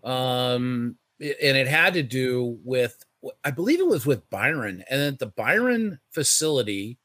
um, 0.04 0.96
and 1.20 1.58
it 1.58 1.68
had 1.68 1.96
to 1.96 2.04
do 2.04 2.60
with, 2.63 3.04
I 3.44 3.51
believe 3.51 3.80
it 3.80 3.88
was 3.88 4.06
with 4.06 4.30
Byron, 4.30 4.84
and 4.89 5.01
then 5.01 5.18
the 5.20 5.25
Byron 5.25 6.00
facility 6.12 6.98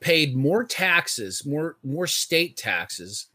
paid 0.00 0.36
more 0.36 0.64
taxes, 0.64 1.46
more 1.46 1.78
more 1.82 2.06
state 2.06 2.56
taxes 2.58 3.28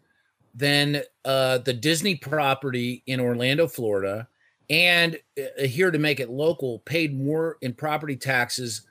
than 0.53 1.01
uh, 1.25 1.59
the 1.59 1.73
Disney 1.73 2.15
property 2.15 3.01
in 3.07 3.19
Orlando, 3.19 3.67
Florida, 3.67 4.27
and 4.69 5.17
uh, 5.37 5.63
here 5.63 5.91
to 5.91 5.97
make 5.97 6.19
it 6.19 6.29
local, 6.29 6.79
paid 6.79 7.17
more 7.17 7.57
in 7.61 7.73
property 7.73 8.15
taxes 8.15 8.83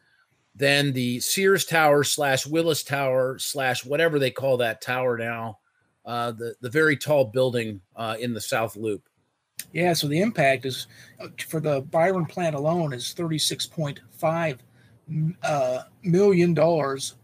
than 0.55 0.93
the 0.93 1.21
Sears 1.21 1.65
Tower 1.65 2.03
slash 2.03 2.47
Willis 2.47 2.83
Tower 2.83 3.39
slash 3.39 3.85
whatever 3.85 4.19
they 4.19 4.31
call 4.31 4.57
that 4.57 4.81
tower 4.81 5.17
now, 5.17 5.59
uh, 6.05 6.33
the 6.33 6.55
the 6.61 6.71
very 6.71 6.97
tall 6.97 7.25
building 7.25 7.81
uh, 7.97 8.17
in 8.19 8.35
the 8.35 8.41
South 8.41 8.77
Loop. 8.77 9.09
Yeah, 9.73 9.93
so 9.93 10.09
the 10.09 10.21
impact 10.21 10.67
is 10.67 10.89
uh, 11.21 11.29
for 11.47 11.61
the 11.61 11.83
Byron 11.83 12.27
plant 12.27 12.57
alone 12.57 12.93
is 12.93 13.13
thirty 13.13 13.39
six 13.39 13.67
point 13.67 14.01
five 14.11 14.63
uh, 15.43 15.83
million 16.03 16.55
dollars 16.55 17.15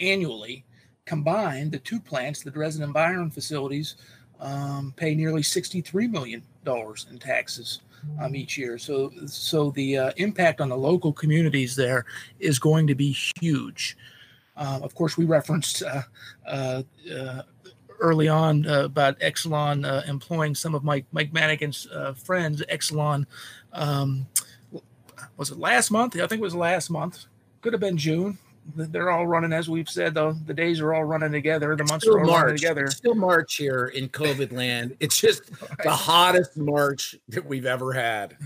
annually. 0.00 0.64
Combined, 1.04 1.72
the 1.72 1.78
two 1.78 1.98
plants, 2.00 2.42
the 2.42 2.50
Dresden 2.50 2.84
and 2.84 2.92
Byron 2.92 3.30
facilities, 3.30 3.96
um, 4.40 4.92
pay 4.96 5.14
nearly 5.14 5.42
sixty 5.42 5.80
three 5.80 6.06
million 6.06 6.42
dollars 6.64 7.06
in 7.10 7.18
taxes 7.18 7.80
um, 8.20 8.34
each 8.34 8.58
year. 8.58 8.78
So, 8.78 9.12
so 9.26 9.70
the 9.70 9.98
uh, 9.98 10.12
impact 10.16 10.60
on 10.60 10.68
the 10.68 10.76
local 10.76 11.12
communities 11.12 11.76
there 11.76 12.04
is 12.38 12.58
going 12.58 12.86
to 12.86 12.94
be 12.94 13.16
huge. 13.40 13.96
Uh, 14.56 14.80
of 14.82 14.94
course, 14.94 15.16
we 15.16 15.24
referenced 15.24 15.82
uh, 15.82 16.02
uh, 16.46 16.82
uh 17.12 17.42
early 18.00 18.28
on 18.28 18.64
uh, 18.66 18.84
about 18.84 19.18
Exelon 19.18 20.08
employing 20.08 20.54
some 20.54 20.74
of 20.74 20.84
Mike 20.84 21.06
Mike 21.10 21.32
Madigan's 21.32 21.88
friends. 22.16 22.62
Exelon 22.70 23.26
um, 23.72 24.26
was 25.36 25.50
it 25.50 25.58
last 25.58 25.90
month? 25.90 26.14
I 26.16 26.26
think 26.26 26.40
it 26.40 26.40
was 26.40 26.54
last 26.54 26.90
month. 26.90 27.26
Could 27.60 27.72
have 27.72 27.80
been 27.80 27.96
June. 27.96 28.38
They're 28.76 29.10
all 29.10 29.26
running, 29.26 29.52
as 29.52 29.68
we've 29.68 29.88
said, 29.88 30.14
though. 30.14 30.32
The 30.32 30.54
days 30.54 30.80
are 30.80 30.94
all 30.94 31.04
running 31.04 31.32
together. 31.32 31.74
The 31.76 31.84
months 31.84 32.06
are 32.06 32.12
all 32.12 32.26
running 32.26 32.30
March. 32.30 32.60
together. 32.60 32.88
Still 32.88 33.14
March 33.14 33.56
here 33.56 33.86
in 33.86 34.08
COVID 34.08 34.52
land. 34.52 34.96
It's 35.00 35.18
just 35.18 35.50
the 35.82 35.90
hottest 35.90 36.56
March 36.56 37.16
that 37.28 37.44
we've 37.44 37.66
ever 37.66 37.92
had. 37.92 38.36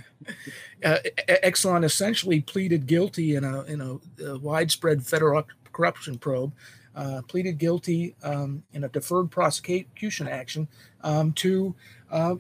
uh, 0.85 0.99
Exxon 1.29 1.85
essentially 1.85 2.41
pleaded 2.41 2.87
guilty 2.87 3.35
in 3.37 3.45
a 3.45 3.63
in 3.65 3.81
a, 3.81 4.25
a 4.25 4.39
widespread 4.39 5.05
federal 5.05 5.45
corruption 5.73 6.19
probe. 6.19 6.53
Uh, 6.95 7.23
pleaded 7.27 7.57
guilty 7.59 8.15
um, 8.23 8.63
in 8.75 8.85
a 8.85 8.89
deferred 8.89 9.31
prosecution 9.31 10.29
action 10.29 10.69
um, 11.03 11.33
to 11.33 11.75
uh, 12.11 12.35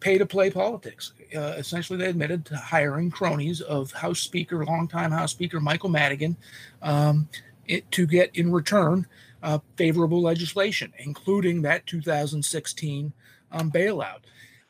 pay 0.00 0.18
to 0.18 0.26
play 0.26 0.50
politics. 0.50 1.12
Uh, 1.34 1.54
essentially, 1.56 1.98
they 1.98 2.08
admitted 2.08 2.44
to 2.46 2.56
hiring 2.56 3.10
cronies 3.10 3.60
of 3.60 3.92
House 3.92 4.20
Speaker, 4.20 4.64
longtime 4.64 5.10
House 5.10 5.30
Speaker 5.30 5.60
Michael 5.60 5.90
Madigan, 5.90 6.36
um, 6.82 7.28
it, 7.66 7.90
to 7.92 8.06
get 8.06 8.34
in 8.34 8.52
return 8.52 9.06
uh, 9.42 9.58
favorable 9.76 10.22
legislation, 10.22 10.92
including 10.98 11.62
that 11.62 11.86
2016 11.86 13.12
um, 13.52 13.70
bailout. 13.70 14.20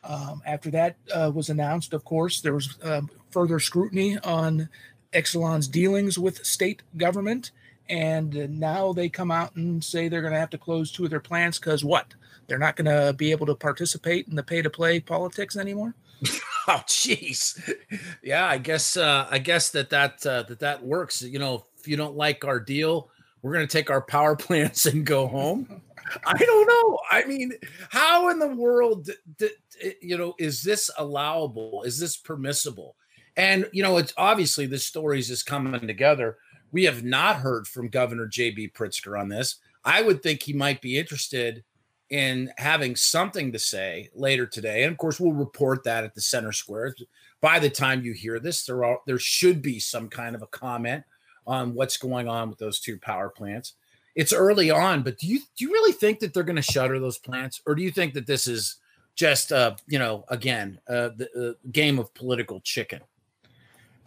Um, 0.03 0.43
after 0.47 0.71
that 0.71 0.97
uh, 1.13 1.31
was 1.35 1.51
announced, 1.51 1.93
of 1.93 2.05
course, 2.05 2.41
there 2.41 2.55
was 2.55 2.79
uh, 2.83 3.03
further 3.31 3.59
scrutiny 3.59 4.19
on 4.19 4.69
Exelon's 5.13 5.69
dealings 5.69 6.19
with 6.19 6.45
state 6.45 6.83
government. 6.97 7.51
And 7.89 8.61
now 8.61 8.93
they 8.93 9.09
come 9.09 9.31
out 9.31 9.57
and 9.57 9.83
say 9.83 10.09
they're 10.09 10.21
going 10.23 10.33
to 10.33 10.39
have 10.39 10.51
to 10.51 10.59
close 10.59 10.93
two 10.93 11.05
of 11.05 11.11
their 11.11 11.21
plants 11.21 11.59
because 11.59 11.85
what? 11.85 12.15
They're 12.51 12.59
not 12.59 12.75
going 12.75 12.87
to 12.87 13.13
be 13.13 13.31
able 13.31 13.47
to 13.47 13.55
participate 13.55 14.27
in 14.27 14.35
the 14.35 14.43
pay 14.43 14.61
to 14.61 14.69
play 14.69 14.99
politics 14.99 15.57
anymore? 15.57 15.95
Oh, 16.69 16.83
jeez. 16.87 17.59
Yeah, 18.23 18.47
I 18.47 18.59
guess 18.59 18.97
uh, 18.97 19.27
I 19.29 19.39
guess 19.39 19.71
that 19.71 19.91
that 19.91 20.25
uh, 20.25 20.43
that 20.43 20.61
that 20.61 20.85
works. 20.85 21.23
You 21.23 21.39
know, 21.39 21.65
if 21.79 21.89
you 21.89 21.97
don't 21.97 22.17
like 22.17 22.45
our 22.45 22.61
deal, 22.61 23.11
we're 23.41 23.55
going 23.55 23.67
to 23.67 23.73
take 23.73 23.91
our 23.91 24.03
power 24.03 24.37
plants 24.47 24.85
and 24.85 25.05
go 25.05 25.27
home. 25.27 25.81
I 26.27 26.37
don't 26.37 26.67
know. 26.69 26.99
I 27.11 27.25
mean, 27.25 27.55
how 27.89 28.29
in 28.29 28.39
the 28.39 28.55
world, 28.55 29.09
d- 29.39 29.49
d- 29.81 29.95
you 30.03 30.19
know, 30.19 30.35
is 30.39 30.63
this 30.63 30.91
allowable? 30.99 31.83
Is 31.85 31.99
this 31.99 32.19
permissible? 32.19 32.95
And 33.37 33.69
you 33.73 33.83
know, 33.83 33.97
it's 33.97 34.13
obviously 34.19 34.67
this 34.67 34.85
story 34.85 35.19
is 35.19 35.43
coming 35.43 35.87
together. 35.87 36.37
We 36.73 36.85
have 36.85 37.03
not 37.03 37.37
heard 37.37 37.67
from 37.67 37.89
Governor 37.89 38.27
J.B. 38.27 38.73
Pritzker 38.77 39.19
on 39.19 39.29
this. 39.29 39.57
I 39.85 40.03
would 40.03 40.23
think 40.23 40.43
he 40.43 40.53
might 40.53 40.83
be 40.83 40.99
interested 40.99 41.65
in 42.11 42.51
having 42.59 42.97
something 42.97 43.53
to 43.53 43.59
say 43.59 44.11
later 44.15 44.45
today. 44.45 44.83
And 44.83 44.93
of 44.93 44.99
course, 44.99 45.21
we'll 45.21 45.33
report 45.33 45.85
that 45.85 46.05
at 46.05 46.15
the 46.15 46.21
center 46.21 46.53
square. 46.53 46.95
By 47.41 47.59
the 47.59 47.71
time 47.71 48.05
you 48.05 48.13
hear 48.13 48.39
this, 48.39 48.67
there 48.67 48.85
are 48.85 48.99
there 49.07 49.19
should 49.19 49.63
be 49.63 49.79
some 49.79 50.09
kind 50.09 50.35
of 50.35 50.43
a 50.43 50.49
comment 50.49 51.05
on 51.47 51.75
what's 51.75 51.97
going 51.97 52.29
on 52.29 52.51
with 52.51 52.59
those 52.59 52.81
two 52.81 52.99
power 52.99 53.31
plants. 53.31 53.75
It's 54.15 54.33
early 54.33 54.71
on, 54.71 55.03
but 55.03 55.19
do 55.19 55.27
you 55.27 55.41
do 55.57 55.65
you 55.65 55.73
really 55.73 55.93
think 55.93 56.19
that 56.19 56.35
they're 56.35 56.43
going 56.43 56.57
to 56.57 56.63
shutter 56.63 56.99
those 56.99 57.19
plants, 57.19 57.63
or 57.67 57.75
do 57.75 57.83
you 57.83 57.91
think 57.91 58.13
that 58.15 58.27
this 58.27 58.47
is 58.47 58.77
just 59.15 59.53
uh 59.53 59.75
you 59.87 59.99
know 59.99 60.25
again 60.29 60.81
uh, 60.89 61.11
the 61.17 61.51
uh, 61.51 61.69
game 61.71 61.99
of 61.99 62.13
political 62.15 62.61
chicken? 62.61 63.01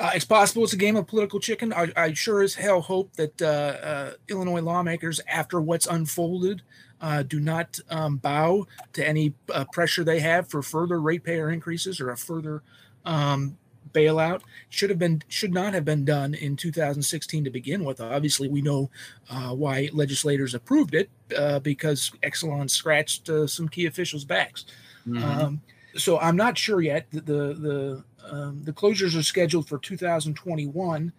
Uh, 0.04 0.12
it's 0.14 0.26
possible 0.26 0.66
it's 0.66 0.74
a 0.74 0.78
game 0.78 0.98
of 0.98 1.08
political 1.08 1.40
chicken. 1.40 1.72
I, 1.72 1.90
I 1.96 2.12
sure 2.12 2.44
as 2.44 2.56
hell 2.56 2.82
hope 2.82 3.14
that 3.14 3.42
uh, 3.42 3.46
uh, 3.46 4.12
Illinois 4.28 4.60
lawmakers, 4.60 5.22
after 5.30 5.62
what's 5.62 5.88
unfolded, 5.88 6.62
uh, 7.00 7.24
do 7.24 7.40
not 7.40 7.80
um, 7.90 8.18
bow 8.18 8.68
to 8.92 9.08
any 9.08 9.34
uh, 9.54 9.64
pressure 9.72 10.04
they 10.04 10.20
have 10.20 10.50
for 10.50 10.62
further 10.62 11.00
ratepayer 11.00 11.50
increases 11.50 12.02
or 12.02 12.10
a 12.10 12.18
further 12.18 12.64
um, 13.06 13.58
bailout. 13.94 14.42
Should 14.70 14.90
have 14.90 15.00
been, 15.00 15.24
should 15.30 15.54
not 15.54 15.74
have 15.74 15.86
been 15.86 16.04
done 16.04 16.34
in 16.34 16.58
2016 16.58 17.46
to 17.46 17.50
begin 17.50 17.86
with. 17.86 18.02
Obviously, 18.02 18.50
we 18.50 18.62
know 18.62 18.92
uh, 19.30 19.56
why 19.56 19.90
legislators 19.94 20.54
approved 20.54 20.96
it 20.96 21.10
uh, 21.38 21.60
because 21.60 22.12
Exelon 22.22 22.70
scratched 22.70 23.30
uh, 23.30 23.48
some 23.48 23.70
key 23.70 23.86
officials' 23.86 24.26
backs. 24.26 24.66
Mhm. 25.08 25.24
Um, 25.24 25.62
so 25.96 26.20
I'm 26.20 26.36
not 26.36 26.58
sure 26.58 26.82
yet. 26.82 27.08
The 27.12 27.22
the, 27.22 28.04
um, 28.30 28.62
the 28.64 28.74
closures 28.74 29.18
are 29.18 29.24
scheduled 29.24 29.68
for 29.68 29.78
2021 29.80 31.12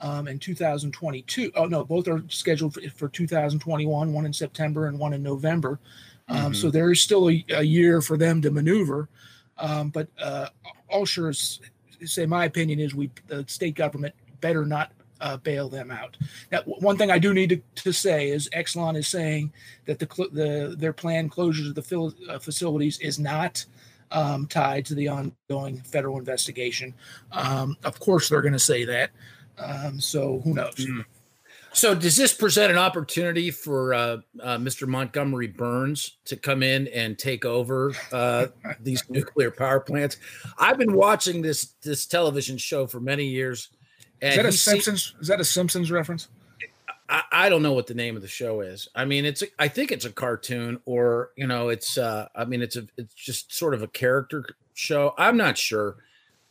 um, 0.00 0.26
and 0.28 0.40
2022. 0.40 1.52
Oh 1.54 1.66
no, 1.66 1.84
both 1.84 2.08
are 2.08 2.22
scheduled 2.28 2.74
for, 2.74 2.80
for 2.94 3.08
2021. 3.08 4.12
One 4.12 4.26
in 4.26 4.32
September 4.32 4.86
and 4.86 4.98
one 4.98 5.12
in 5.12 5.22
November. 5.22 5.78
Um, 6.28 6.54
So 6.54 6.68
Mhm. 6.68 6.72
there 6.72 6.90
is 6.92 7.00
still 7.00 7.28
a, 7.30 7.44
a 7.50 7.62
year 7.62 8.00
for 8.00 8.16
them 8.16 8.40
to 8.42 8.50
maneuver. 8.50 9.08
Um, 9.58 9.90
but 9.90 10.08
uh, 10.18 10.48
all 10.88 11.04
sure 11.04 11.30
is, 11.30 11.60
say 12.04 12.24
my 12.26 12.44
opinion 12.46 12.80
is 12.80 12.94
we 12.94 13.10
the 13.26 13.44
state 13.48 13.74
government 13.74 14.14
better 14.40 14.64
not 14.64 14.92
uh, 15.20 15.36
bail 15.36 15.68
them 15.68 15.90
out. 15.90 16.16
Now, 16.50 16.62
one 16.64 16.96
thing 16.96 17.10
I 17.10 17.18
do 17.18 17.34
need 17.34 17.50
to, 17.50 17.82
to 17.82 17.92
say 17.92 18.30
is 18.30 18.48
Exelon 18.54 18.96
is 18.96 19.06
saying 19.06 19.52
that 19.84 19.98
the 19.98 20.08
cl- 20.10 20.30
the 20.30 20.74
their 20.78 20.94
planned 20.94 21.30
closures 21.30 21.68
of 21.68 21.74
the 21.74 21.82
fil- 21.82 22.14
uh, 22.26 22.38
facilities 22.38 22.98
is 23.00 23.18
not 23.18 23.66
um, 24.10 24.46
tied 24.46 24.84
to 24.86 24.94
the 24.94 25.08
ongoing 25.08 25.78
federal 25.82 26.18
investigation. 26.18 26.94
Um, 27.32 27.76
of 27.84 28.00
course, 28.00 28.28
they're 28.28 28.42
going 28.42 28.52
to 28.52 28.58
say 28.58 28.84
that. 28.84 29.10
Um, 29.58 30.00
so 30.00 30.40
who 30.40 30.54
knows? 30.54 30.86
So 31.72 31.94
does 31.94 32.16
this 32.16 32.34
present 32.34 32.72
an 32.72 32.78
opportunity 32.78 33.50
for 33.50 33.94
uh, 33.94 34.16
uh, 34.42 34.58
Mr. 34.58 34.88
Montgomery 34.88 35.46
Burns 35.46 36.18
to 36.24 36.36
come 36.36 36.62
in 36.62 36.88
and 36.88 37.16
take 37.16 37.44
over 37.44 37.94
uh, 38.12 38.48
these 38.80 39.04
nuclear 39.08 39.50
power 39.50 39.78
plants? 39.78 40.16
I've 40.58 40.78
been 40.78 40.94
watching 40.94 41.42
this 41.42 41.74
this 41.82 42.06
television 42.06 42.58
show 42.58 42.86
for 42.86 42.98
many 43.00 43.24
years. 43.24 43.68
Is 44.20 44.36
that 44.36 44.46
a 44.46 44.52
Simpsons? 44.52 45.14
Is 45.20 45.28
that 45.28 45.40
a 45.40 45.44
Simpsons 45.44 45.90
reference? 45.90 46.28
I, 47.10 47.22
I 47.32 47.48
don't 47.48 47.62
know 47.62 47.72
what 47.72 47.88
the 47.88 47.94
name 47.94 48.16
of 48.16 48.22
the 48.22 48.28
show 48.28 48.60
is. 48.60 48.88
I 48.94 49.04
mean, 49.04 49.24
it's 49.24 49.42
I 49.58 49.68
think 49.68 49.90
it's 49.90 50.04
a 50.04 50.12
cartoon 50.12 50.80
or 50.86 51.30
you 51.36 51.46
know, 51.46 51.68
it's 51.68 51.98
uh, 51.98 52.28
I 52.34 52.44
mean, 52.44 52.62
it's 52.62 52.76
a 52.76 52.86
it's 52.96 53.14
just 53.14 53.52
sort 53.52 53.74
of 53.74 53.82
a 53.82 53.88
character 53.88 54.44
show. 54.74 55.14
I'm 55.18 55.36
not 55.36 55.58
sure. 55.58 55.96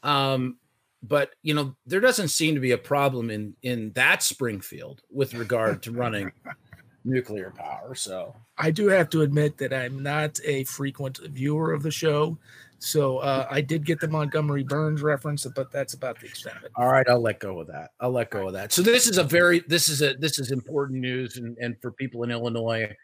Um, 0.03 0.57
but 1.01 1.31
you 1.41 1.53
know, 1.53 1.75
there 1.85 2.01
doesn't 2.01 2.27
seem 2.27 2.55
to 2.55 2.61
be 2.61 2.71
a 2.71 2.77
problem 2.77 3.29
in 3.31 3.55
in 3.63 3.93
that 3.93 4.21
Springfield 4.21 5.01
with 5.09 5.33
regard 5.33 5.81
to 5.83 5.91
running 5.91 6.31
nuclear 7.09 7.51
power. 7.55 7.95
So 7.95 8.35
I 8.57 8.71
do 8.71 8.87
have 8.87 9.09
to 9.11 9.21
admit 9.21 9.57
that 9.57 9.73
I'm 9.73 10.01
not 10.01 10.39
a 10.45 10.63
frequent 10.65 11.19
viewer 11.27 11.73
of 11.73 11.83
the 11.83 11.91
show. 11.91 12.37
So 12.79 13.17
uh, 13.17 13.45
I 13.49 13.59
did 13.59 13.85
get 13.85 13.99
the 13.99 14.07
Montgomery 14.07 14.63
Burns 14.63 15.01
reference, 15.01 15.45
but 15.53 15.71
that's 15.71 15.93
about 15.93 16.19
the 16.19 16.27
extent 16.27 16.57
of 16.57 16.63
it. 16.63 16.71
All 16.77 16.87
right, 16.87 17.05
I'll 17.09 17.21
let 17.21 17.39
go 17.39 17.59
of 17.59 17.67
that. 17.67 17.91
I'll 17.99 18.11
let 18.11 18.29
go 18.29 18.47
of 18.47 18.53
that. 18.53 18.71
So 18.71 18.81
this 18.81 19.07
is 19.07 19.17
a 19.17 19.23
very 19.23 19.59
this 19.67 19.89
is 19.89 20.01
a 20.01 20.13
this 20.13 20.39
is 20.39 20.51
important 20.51 21.01
news 21.01 21.37
and, 21.37 21.57
and 21.59 21.75
for 21.81 21.91
people 21.91 22.23
in 22.23 22.31
Illinois 22.31 22.95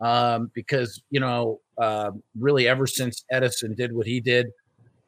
um, 0.00 0.50
because 0.54 1.02
you 1.10 1.20
know 1.20 1.60
uh, 1.78 2.12
really 2.38 2.68
ever 2.68 2.86
since 2.86 3.24
Edison 3.30 3.74
did 3.74 3.92
what 3.92 4.06
he 4.06 4.20
did, 4.20 4.46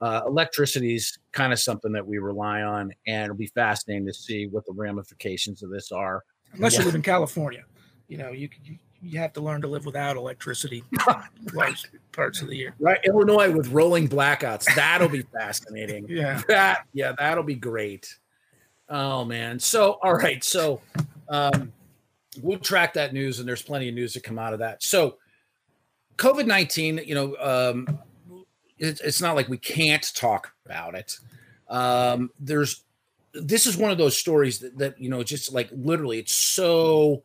uh, 0.00 0.22
electricity 0.26 0.96
is 0.96 1.18
kind 1.32 1.52
of 1.52 1.60
something 1.60 1.92
that 1.92 2.06
we 2.06 2.18
rely 2.18 2.62
on, 2.62 2.92
and 3.06 3.24
it'll 3.24 3.36
be 3.36 3.46
fascinating 3.46 4.06
to 4.06 4.14
see 4.14 4.46
what 4.46 4.64
the 4.66 4.72
ramifications 4.72 5.62
of 5.62 5.70
this 5.70 5.92
are. 5.92 6.22
Unless 6.52 6.78
you 6.78 6.84
live 6.84 6.94
in 6.94 7.02
California, 7.02 7.64
you 8.08 8.18
know, 8.18 8.30
you 8.30 8.48
you, 8.64 8.78
you 9.02 9.18
have 9.18 9.32
to 9.34 9.40
learn 9.40 9.60
to 9.62 9.68
live 9.68 9.86
without 9.86 10.16
electricity 10.16 10.82
parts 12.12 12.40
of 12.40 12.48
the 12.48 12.56
year. 12.56 12.74
Right, 12.78 12.98
Illinois 13.04 13.50
with 13.50 13.68
rolling 13.68 14.08
blackouts. 14.08 14.72
That'll 14.74 15.08
be 15.08 15.22
fascinating. 15.22 16.06
Yeah. 16.16 16.40
That 16.48 16.86
yeah, 16.92 17.12
that'll 17.18 17.44
be 17.44 17.54
great. 17.54 18.16
Oh 18.88 19.24
man. 19.24 19.58
So 19.58 19.98
all 20.02 20.14
right, 20.14 20.42
so 20.42 20.80
um 21.28 21.72
we'll 22.42 22.58
track 22.58 22.94
that 22.94 23.12
news 23.12 23.38
and 23.38 23.48
there's 23.48 23.62
plenty 23.62 23.88
of 23.88 23.94
news 23.94 24.12
to 24.14 24.20
come 24.20 24.38
out 24.38 24.52
of 24.52 24.60
that. 24.60 24.82
So 24.82 25.16
COVID-19, 26.16 27.06
you 27.06 27.14
know, 27.14 27.36
um 27.38 27.98
it's, 28.78 29.00
it's 29.00 29.20
not 29.20 29.36
like 29.36 29.48
we 29.48 29.58
can't 29.58 30.14
talk 30.14 30.52
about 30.64 30.94
it. 30.94 31.18
Um 31.68 32.30
there's 32.40 32.82
this 33.34 33.66
is 33.66 33.76
one 33.76 33.90
of 33.90 33.98
those 33.98 34.16
stories 34.16 34.60
that, 34.60 34.78
that 34.78 35.00
you 35.00 35.10
know 35.10 35.22
just 35.22 35.52
like 35.52 35.68
literally 35.72 36.18
it's 36.18 36.32
so 36.32 37.22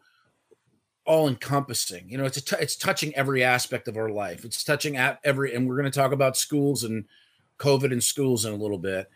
all 1.11 1.27
encompassing. 1.27 2.09
You 2.09 2.17
know, 2.17 2.23
it's 2.23 2.37
it's 2.53 2.77
touching 2.77 3.13
every 3.15 3.43
aspect 3.43 3.89
of 3.89 3.97
our 3.97 4.07
life. 4.07 4.45
It's 4.45 4.63
touching 4.63 4.95
at 4.95 5.19
every, 5.25 5.53
and 5.53 5.67
we're 5.67 5.75
going 5.75 5.91
to 5.91 5.99
talk 5.99 6.13
about 6.13 6.37
schools 6.37 6.85
and 6.85 7.03
COVID 7.59 7.91
and 7.91 8.01
schools 8.01 8.45
in 8.45 8.53
a 8.53 8.55
little 8.55 8.77
bit. 8.77 9.11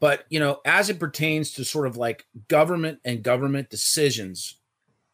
But 0.00 0.24
you 0.28 0.40
know, 0.40 0.60
as 0.64 0.90
it 0.90 0.98
pertains 0.98 1.52
to 1.52 1.64
sort 1.64 1.86
of 1.86 1.96
like 1.96 2.26
government 2.48 2.98
and 3.04 3.22
government 3.22 3.70
decisions 3.70 4.56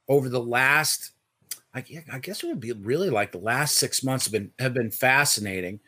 over 0.08 0.30
the 0.30 0.40
last, 0.40 1.10
I, 1.74 1.84
I 2.10 2.18
guess 2.18 2.42
it 2.42 2.46
would 2.46 2.60
be 2.60 2.72
really 2.72 3.10
like 3.10 3.32
the 3.32 3.38
last 3.38 3.76
six 3.76 4.02
months 4.02 4.24
have 4.24 4.32
been 4.32 4.52
have 4.58 4.72
been 4.72 4.90
fascinating. 4.90 5.80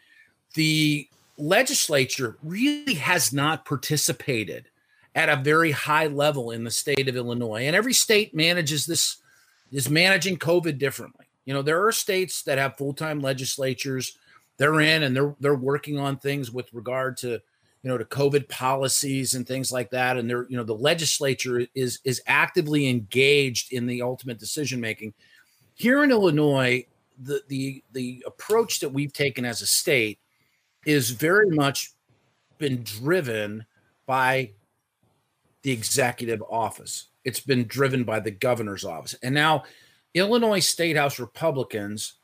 The 0.53 1.09
legislature 1.39 2.37
really 2.43 2.95
has 2.95 3.33
not 3.33 3.65
participated 3.65 4.69
at 5.15 5.31
a 5.31 5.43
very 5.43 5.71
high 5.71 6.09
level 6.09 6.51
in 6.51 6.65
the 6.65 6.71
state 6.71 7.09
of 7.09 7.17
Illinois, 7.17 7.63
and 7.67 7.75
every 7.75 7.95
state 7.95 8.35
manages 8.35 8.85
this 8.85 9.23
is 9.71 9.91
managing 9.91 10.39
COVID 10.39 10.79
differently. 10.79 11.27
You 11.45 11.55
know, 11.55 11.63
there 11.63 11.85
are 11.87 11.93
states 11.93 12.43
that 12.43 12.59
have 12.59 12.77
full-time 12.77 13.21
legislatures. 13.21 14.17
They're 14.57 14.81
in 14.81 15.03
and 15.03 15.15
they're 15.15 15.35
they're 15.41 15.55
working 15.55 15.99
on 15.99 16.19
things 16.19 16.51
with 16.51 16.73
regard 16.73 17.17
to, 17.19 17.29
you 17.29 17.41
know, 17.91 17.99
to 17.99 18.05
COVID 18.05 18.49
policies 18.49 19.35
and 19.35 19.47
things 19.47 19.73
like 19.73 19.91
that. 19.91 20.17
And 20.17 20.31
they're, 20.31 20.47
you 20.49 20.57
know, 20.57 20.65
the 20.65 20.75
legislature 20.75 21.67
is 21.75 22.01
is 22.05 22.23
actively 22.27 22.89
engaged 22.89 23.73
in 23.73 23.87
the 23.87 24.03
ultimate 24.03 24.39
decision 24.39 24.81
making. 24.81 25.13
Here 25.75 26.05
in 26.05 26.11
Illinois, 26.11 26.87
the 27.21 27.43
the 27.49 27.83
the 27.93 28.25
approach 28.27 28.81
that 28.81 28.89
we've 28.89 29.13
taken 29.13 29.45
as 29.45 29.61
a 29.61 29.67
state 29.67 30.19
is 30.87 31.11
very 31.11 31.51
much 31.51 31.93
been 32.59 32.83
driven 32.83 33.67
by 34.07 34.53
the 35.63 35.73
executive 35.73 36.43
office. 36.49 37.09
It's 37.25 37.41
been 37.41 37.67
driven 37.67 38.05
by 38.05 38.21
the 38.21 38.31
governor's 38.31 38.85
office. 38.85 39.15
And 39.23 39.35
now 39.35 39.65
Illinois 40.15 40.61
State 40.61 40.97
House 40.97 41.19
Republicans 41.19 42.15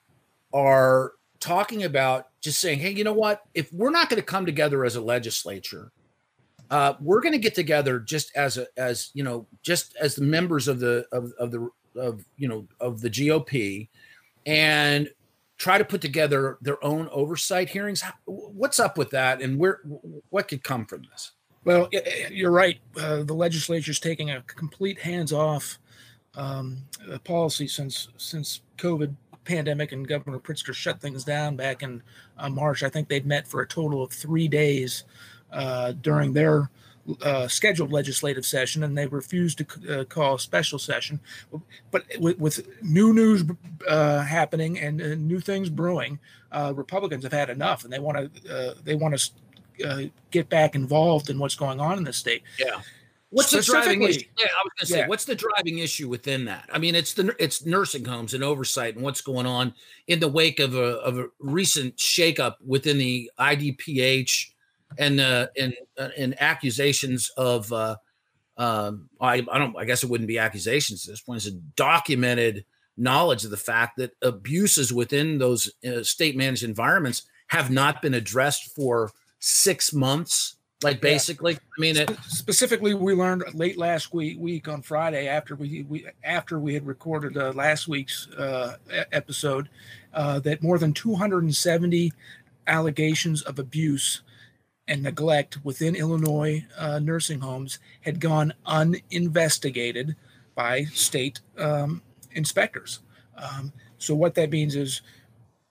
are 0.52 1.12
talking 1.40 1.84
about 1.84 2.28
just 2.40 2.60
saying, 2.60 2.78
hey, 2.78 2.90
you 2.90 3.04
know 3.04 3.12
what? 3.12 3.42
If 3.54 3.72
we're 3.72 3.90
not 3.90 4.08
going 4.08 4.20
to 4.20 4.26
come 4.26 4.46
together 4.46 4.84
as 4.84 4.96
a 4.96 5.00
legislature, 5.00 5.92
uh, 6.70 6.94
we're 7.00 7.20
going 7.20 7.32
to 7.32 7.38
get 7.38 7.54
together 7.54 7.98
just 7.98 8.34
as 8.36 8.56
a 8.56 8.66
as 8.76 9.10
you 9.12 9.24
know 9.24 9.46
just 9.62 9.96
as 9.96 10.14
the 10.14 10.22
members 10.22 10.68
of 10.68 10.78
the 10.78 11.04
of, 11.10 11.32
of 11.38 11.50
the 11.50 11.68
of 11.96 12.24
you 12.36 12.46
know 12.46 12.66
of 12.78 13.00
the 13.00 13.10
GOP 13.10 13.88
and 14.46 15.10
try 15.56 15.76
to 15.76 15.84
put 15.84 16.00
together 16.00 16.58
their 16.60 16.82
own 16.84 17.08
oversight 17.10 17.68
hearings. 17.68 18.02
What's 18.24 18.78
up 18.78 18.96
with 18.96 19.10
that, 19.10 19.42
and 19.42 19.58
where 19.58 19.80
what 20.30 20.46
could 20.46 20.62
come 20.62 20.86
from 20.86 21.02
this? 21.10 21.32
Well, 21.64 21.88
you're 22.30 22.50
right. 22.50 22.80
Uh, 22.98 23.22
the 23.22 23.34
legislature 23.34 23.90
is 23.90 24.00
taking 24.00 24.30
a 24.30 24.42
complete 24.42 24.98
hands-off 24.98 25.78
um, 26.34 26.78
policy 27.24 27.66
since 27.66 28.08
since 28.16 28.62
COVID 28.78 29.14
pandemic 29.44 29.92
and 29.92 30.06
Governor 30.06 30.38
Pritzker 30.38 30.72
shut 30.72 31.00
things 31.00 31.24
down 31.24 31.56
back 31.56 31.82
in 31.82 32.02
uh, 32.38 32.48
March. 32.48 32.82
I 32.82 32.88
think 32.88 33.08
they've 33.08 33.26
met 33.26 33.46
for 33.46 33.60
a 33.60 33.66
total 33.66 34.02
of 34.02 34.12
three 34.12 34.48
days 34.48 35.04
uh, 35.52 35.92
during 35.92 36.32
their 36.32 36.70
uh, 37.22 37.48
scheduled 37.48 37.90
legislative 37.90 38.46
session, 38.46 38.84
and 38.84 38.96
they 38.96 39.06
refused 39.06 39.58
to 39.58 40.00
uh, 40.00 40.04
call 40.04 40.36
a 40.36 40.38
special 40.38 40.78
session. 40.78 41.18
But 41.90 42.04
with, 42.20 42.38
with 42.38 42.82
new 42.82 43.12
news 43.12 43.44
uh, 43.88 44.20
happening 44.22 44.78
and 44.78 45.26
new 45.26 45.40
things 45.40 45.68
brewing, 45.68 46.20
uh, 46.52 46.72
Republicans 46.76 47.24
have 47.24 47.32
had 47.32 47.50
enough, 47.50 47.84
and 47.84 47.92
they 47.92 47.98
want 47.98 48.34
to 48.44 48.76
they 48.84 48.94
want 48.94 49.18
to 49.18 49.30
get 50.30 50.48
back 50.48 50.74
involved 50.74 51.30
in 51.30 51.38
what's 51.38 51.54
going 51.54 51.80
on 51.80 51.98
in 51.98 52.04
the 52.04 52.12
state. 52.12 52.42
Yeah. 52.58 52.80
What's 53.30 53.52
the 53.52 53.62
driving 53.62 54.02
issue? 54.02 54.26
Yeah, 54.38 54.46
I 54.46 54.62
was 54.64 54.72
going 54.76 54.80
to 54.80 54.86
say, 54.86 54.98
yeah. 54.98 55.06
what's 55.06 55.24
the 55.24 55.36
driving 55.36 55.78
issue 55.78 56.08
within 56.08 56.46
that? 56.46 56.68
I 56.72 56.78
mean, 56.78 56.96
it's 56.96 57.14
the 57.14 57.34
it's 57.38 57.64
nursing 57.64 58.04
homes 58.04 58.34
and 58.34 58.42
oversight 58.42 58.96
and 58.96 59.04
what's 59.04 59.20
going 59.20 59.46
on 59.46 59.72
in 60.08 60.18
the 60.18 60.28
wake 60.28 60.58
of 60.58 60.74
a 60.74 60.98
of 60.98 61.16
a 61.16 61.28
recent 61.38 61.96
shakeup 61.96 62.56
within 62.66 62.98
the 62.98 63.30
IDPH 63.38 64.50
and 64.98 65.20
uh, 65.20 65.46
and 65.56 65.74
uh, 65.96 66.08
and 66.18 66.40
accusations 66.42 67.30
of 67.36 67.72
uh, 67.72 67.94
um, 68.56 69.08
I 69.20 69.46
I 69.50 69.58
don't 69.58 69.76
I 69.78 69.84
guess 69.84 70.02
it 70.02 70.10
wouldn't 70.10 70.28
be 70.28 70.38
accusations 70.38 71.06
at 71.06 71.12
this 71.12 71.20
point. 71.20 71.38
It's 71.38 71.54
a 71.54 71.58
documented 71.76 72.64
knowledge 72.96 73.44
of 73.44 73.50
the 73.52 73.56
fact 73.56 73.96
that 73.98 74.12
abuses 74.22 74.92
within 74.92 75.38
those 75.38 75.72
uh, 75.86 76.02
state 76.02 76.36
managed 76.36 76.64
environments 76.64 77.22
have 77.46 77.70
not 77.70 78.02
been 78.02 78.14
addressed 78.14 78.74
for 78.74 79.12
six 79.40 79.92
months 79.92 80.56
like 80.82 81.00
basically, 81.02 81.52
yeah. 81.52 81.58
I 81.76 81.80
mean, 81.80 81.96
it, 81.96 82.16
specifically, 82.26 82.94
we 82.94 83.14
learned 83.14 83.44
late 83.52 83.76
last 83.76 84.14
week, 84.14 84.38
week 84.38 84.66
on 84.66 84.80
Friday 84.80 85.28
after 85.28 85.54
we, 85.54 85.82
we 85.82 86.06
after 86.24 86.58
we 86.58 86.72
had 86.72 86.86
recorded 86.86 87.36
uh, 87.36 87.52
last 87.52 87.86
week's 87.86 88.28
uh, 88.28 88.76
episode 89.12 89.68
uh, 90.14 90.38
that 90.40 90.62
more 90.62 90.78
than 90.78 90.94
270 90.94 92.12
allegations 92.66 93.42
of 93.42 93.58
abuse 93.58 94.22
and 94.88 95.02
neglect 95.02 95.62
within 95.64 95.94
Illinois 95.94 96.64
uh, 96.78 96.98
nursing 96.98 97.40
homes 97.40 97.78
had 98.00 98.18
gone 98.18 98.54
uninvestigated 98.64 100.16
by 100.54 100.84
state 100.84 101.40
um, 101.58 102.00
inspectors. 102.32 103.00
Um, 103.36 103.72
so 103.98 104.14
what 104.14 104.34
that 104.36 104.50
means 104.50 104.76
is 104.76 105.02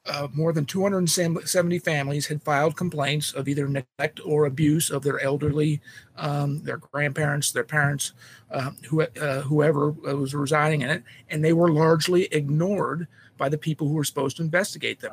uh, 0.05 0.27
more 0.33 0.53
than 0.53 0.65
270 0.65 1.79
families 1.79 2.27
had 2.27 2.41
filed 2.41 2.75
complaints 2.75 3.33
of 3.33 3.47
either 3.47 3.67
neglect 3.67 4.19
or 4.25 4.45
abuse 4.45 4.89
of 4.89 5.03
their 5.03 5.19
elderly, 5.19 5.81
um, 6.17 6.63
their 6.63 6.77
grandparents, 6.77 7.51
their 7.51 7.63
parents, 7.63 8.13
uh, 8.51 8.71
who, 8.88 9.01
uh, 9.01 9.41
whoever 9.41 9.91
was 9.91 10.33
residing 10.33 10.81
in 10.81 10.89
it, 10.89 11.03
and 11.29 11.43
they 11.43 11.53
were 11.53 11.71
largely 11.71 12.25
ignored 12.31 13.07
by 13.38 13.49
the 13.49 13.57
people 13.57 13.88
who 13.88 13.93
were 13.93 14.03
supposed 14.03 14.38
to 14.38 14.43
investigate 14.43 14.99
them. 14.99 15.12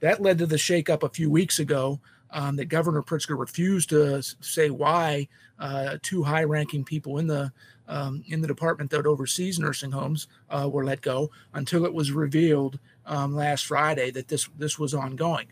That 0.00 0.22
led 0.22 0.38
to 0.38 0.46
the 0.46 0.56
shakeup 0.56 1.02
a 1.02 1.08
few 1.08 1.30
weeks 1.30 1.58
ago 1.58 2.00
um, 2.30 2.56
that 2.56 2.66
Governor 2.66 3.02
Pritzker 3.02 3.38
refused 3.38 3.90
to 3.90 4.22
say 4.22 4.70
why 4.70 5.28
uh, 5.58 5.96
two 6.02 6.22
high-ranking 6.22 6.84
people 6.84 7.18
in 7.18 7.26
the 7.26 7.52
um, 7.88 8.22
in 8.28 8.42
the 8.42 8.46
department 8.46 8.90
that 8.90 9.06
oversees 9.06 9.58
nursing 9.58 9.90
homes 9.90 10.26
uh, 10.50 10.68
were 10.70 10.84
let 10.84 11.00
go 11.00 11.30
until 11.54 11.86
it 11.86 11.94
was 11.94 12.12
revealed 12.12 12.78
um, 13.08 13.34
last 13.34 13.66
Friday 13.66 14.10
that 14.12 14.28
this 14.28 14.48
this 14.58 14.78
was 14.78 14.94
ongoing. 14.94 15.46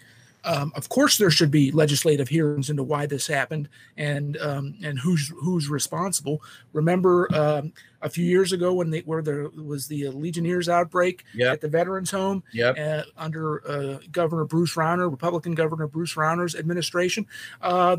Um, 0.46 0.72
of 0.76 0.88
course, 0.88 1.18
there 1.18 1.30
should 1.30 1.50
be 1.50 1.72
legislative 1.72 2.28
hearings 2.28 2.70
into 2.70 2.84
why 2.84 3.06
this 3.06 3.26
happened 3.26 3.68
and 3.96 4.36
um, 4.36 4.76
and 4.82 4.98
who's 4.98 5.32
who's 5.40 5.68
responsible. 5.68 6.40
Remember 6.72 7.28
um, 7.34 7.72
a 8.00 8.08
few 8.08 8.24
years 8.24 8.52
ago 8.52 8.72
when 8.72 8.90
they, 8.90 9.00
where 9.00 9.22
there 9.22 9.48
was 9.48 9.88
the 9.88 10.08
Legionnaires 10.10 10.68
outbreak 10.68 11.24
yep. 11.34 11.54
at 11.54 11.60
the 11.60 11.68
Veterans 11.68 12.12
Home 12.12 12.44
yep. 12.52 12.78
uh, 12.78 13.02
under 13.16 13.68
uh, 13.68 13.98
Governor 14.12 14.44
Bruce 14.44 14.76
Rauner, 14.76 15.10
Republican 15.10 15.54
Governor 15.54 15.88
Bruce 15.88 16.14
Rauner's 16.14 16.54
administration. 16.54 17.26
Uh, 17.60 17.96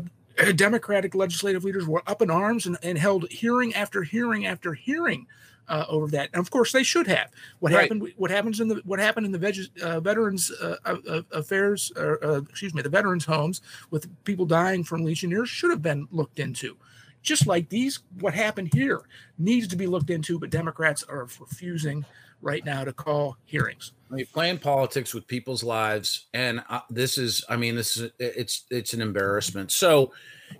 Democratic 0.54 1.14
legislative 1.14 1.64
leaders 1.64 1.86
were 1.86 2.02
up 2.06 2.22
in 2.22 2.30
arms 2.30 2.64
and, 2.64 2.78
and 2.82 2.96
held 2.96 3.28
hearing 3.30 3.74
after 3.74 4.04
hearing 4.04 4.46
after 4.46 4.72
hearing 4.72 5.26
uh, 5.68 5.84
over 5.88 6.06
that. 6.08 6.30
And 6.32 6.40
of 6.40 6.50
course, 6.50 6.72
they 6.72 6.82
should 6.82 7.06
have. 7.06 7.30
What 7.60 7.72
right. 7.72 7.82
happened? 7.82 8.12
What 8.16 8.30
happens 8.30 8.60
in 8.60 8.68
the 8.68 8.80
what 8.84 8.98
happened 8.98 9.26
in 9.26 9.32
the 9.32 9.38
veg, 9.38 9.58
uh, 9.82 10.00
veterans 10.00 10.50
uh, 10.50 10.76
uh 10.84 11.22
affairs? 11.32 11.92
Uh, 11.96 12.42
excuse 12.42 12.74
me, 12.74 12.82
the 12.82 12.88
veterans 12.88 13.24
homes 13.24 13.60
with 13.90 14.08
people 14.24 14.46
dying 14.46 14.84
from 14.84 15.04
Legionnaires 15.04 15.48
should 15.48 15.70
have 15.70 15.82
been 15.82 16.08
looked 16.10 16.38
into. 16.38 16.76
Just 17.22 17.46
like 17.46 17.68
these, 17.68 18.00
what 18.20 18.32
happened 18.32 18.72
here 18.72 19.02
needs 19.38 19.66
to 19.68 19.76
be 19.76 19.86
looked 19.86 20.10
into, 20.10 20.38
but 20.38 20.50
Democrats 20.50 21.02
are 21.02 21.26
refusing 21.40 22.04
right 22.40 22.64
now 22.64 22.84
to 22.84 22.92
call 22.92 23.36
hearings. 23.44 23.92
I 24.10 24.14
mean, 24.14 24.26
playing 24.32 24.58
politics 24.58 25.12
with 25.12 25.26
people's 25.26 25.62
lives, 25.62 26.26
and 26.32 26.62
uh, 26.70 26.80
this 26.88 27.18
is, 27.18 27.44
I 27.48 27.56
mean, 27.56 27.76
this 27.76 27.96
is 27.96 28.10
it's 28.18 28.64
it's 28.70 28.94
an 28.94 29.02
embarrassment. 29.02 29.70
So, 29.70 30.12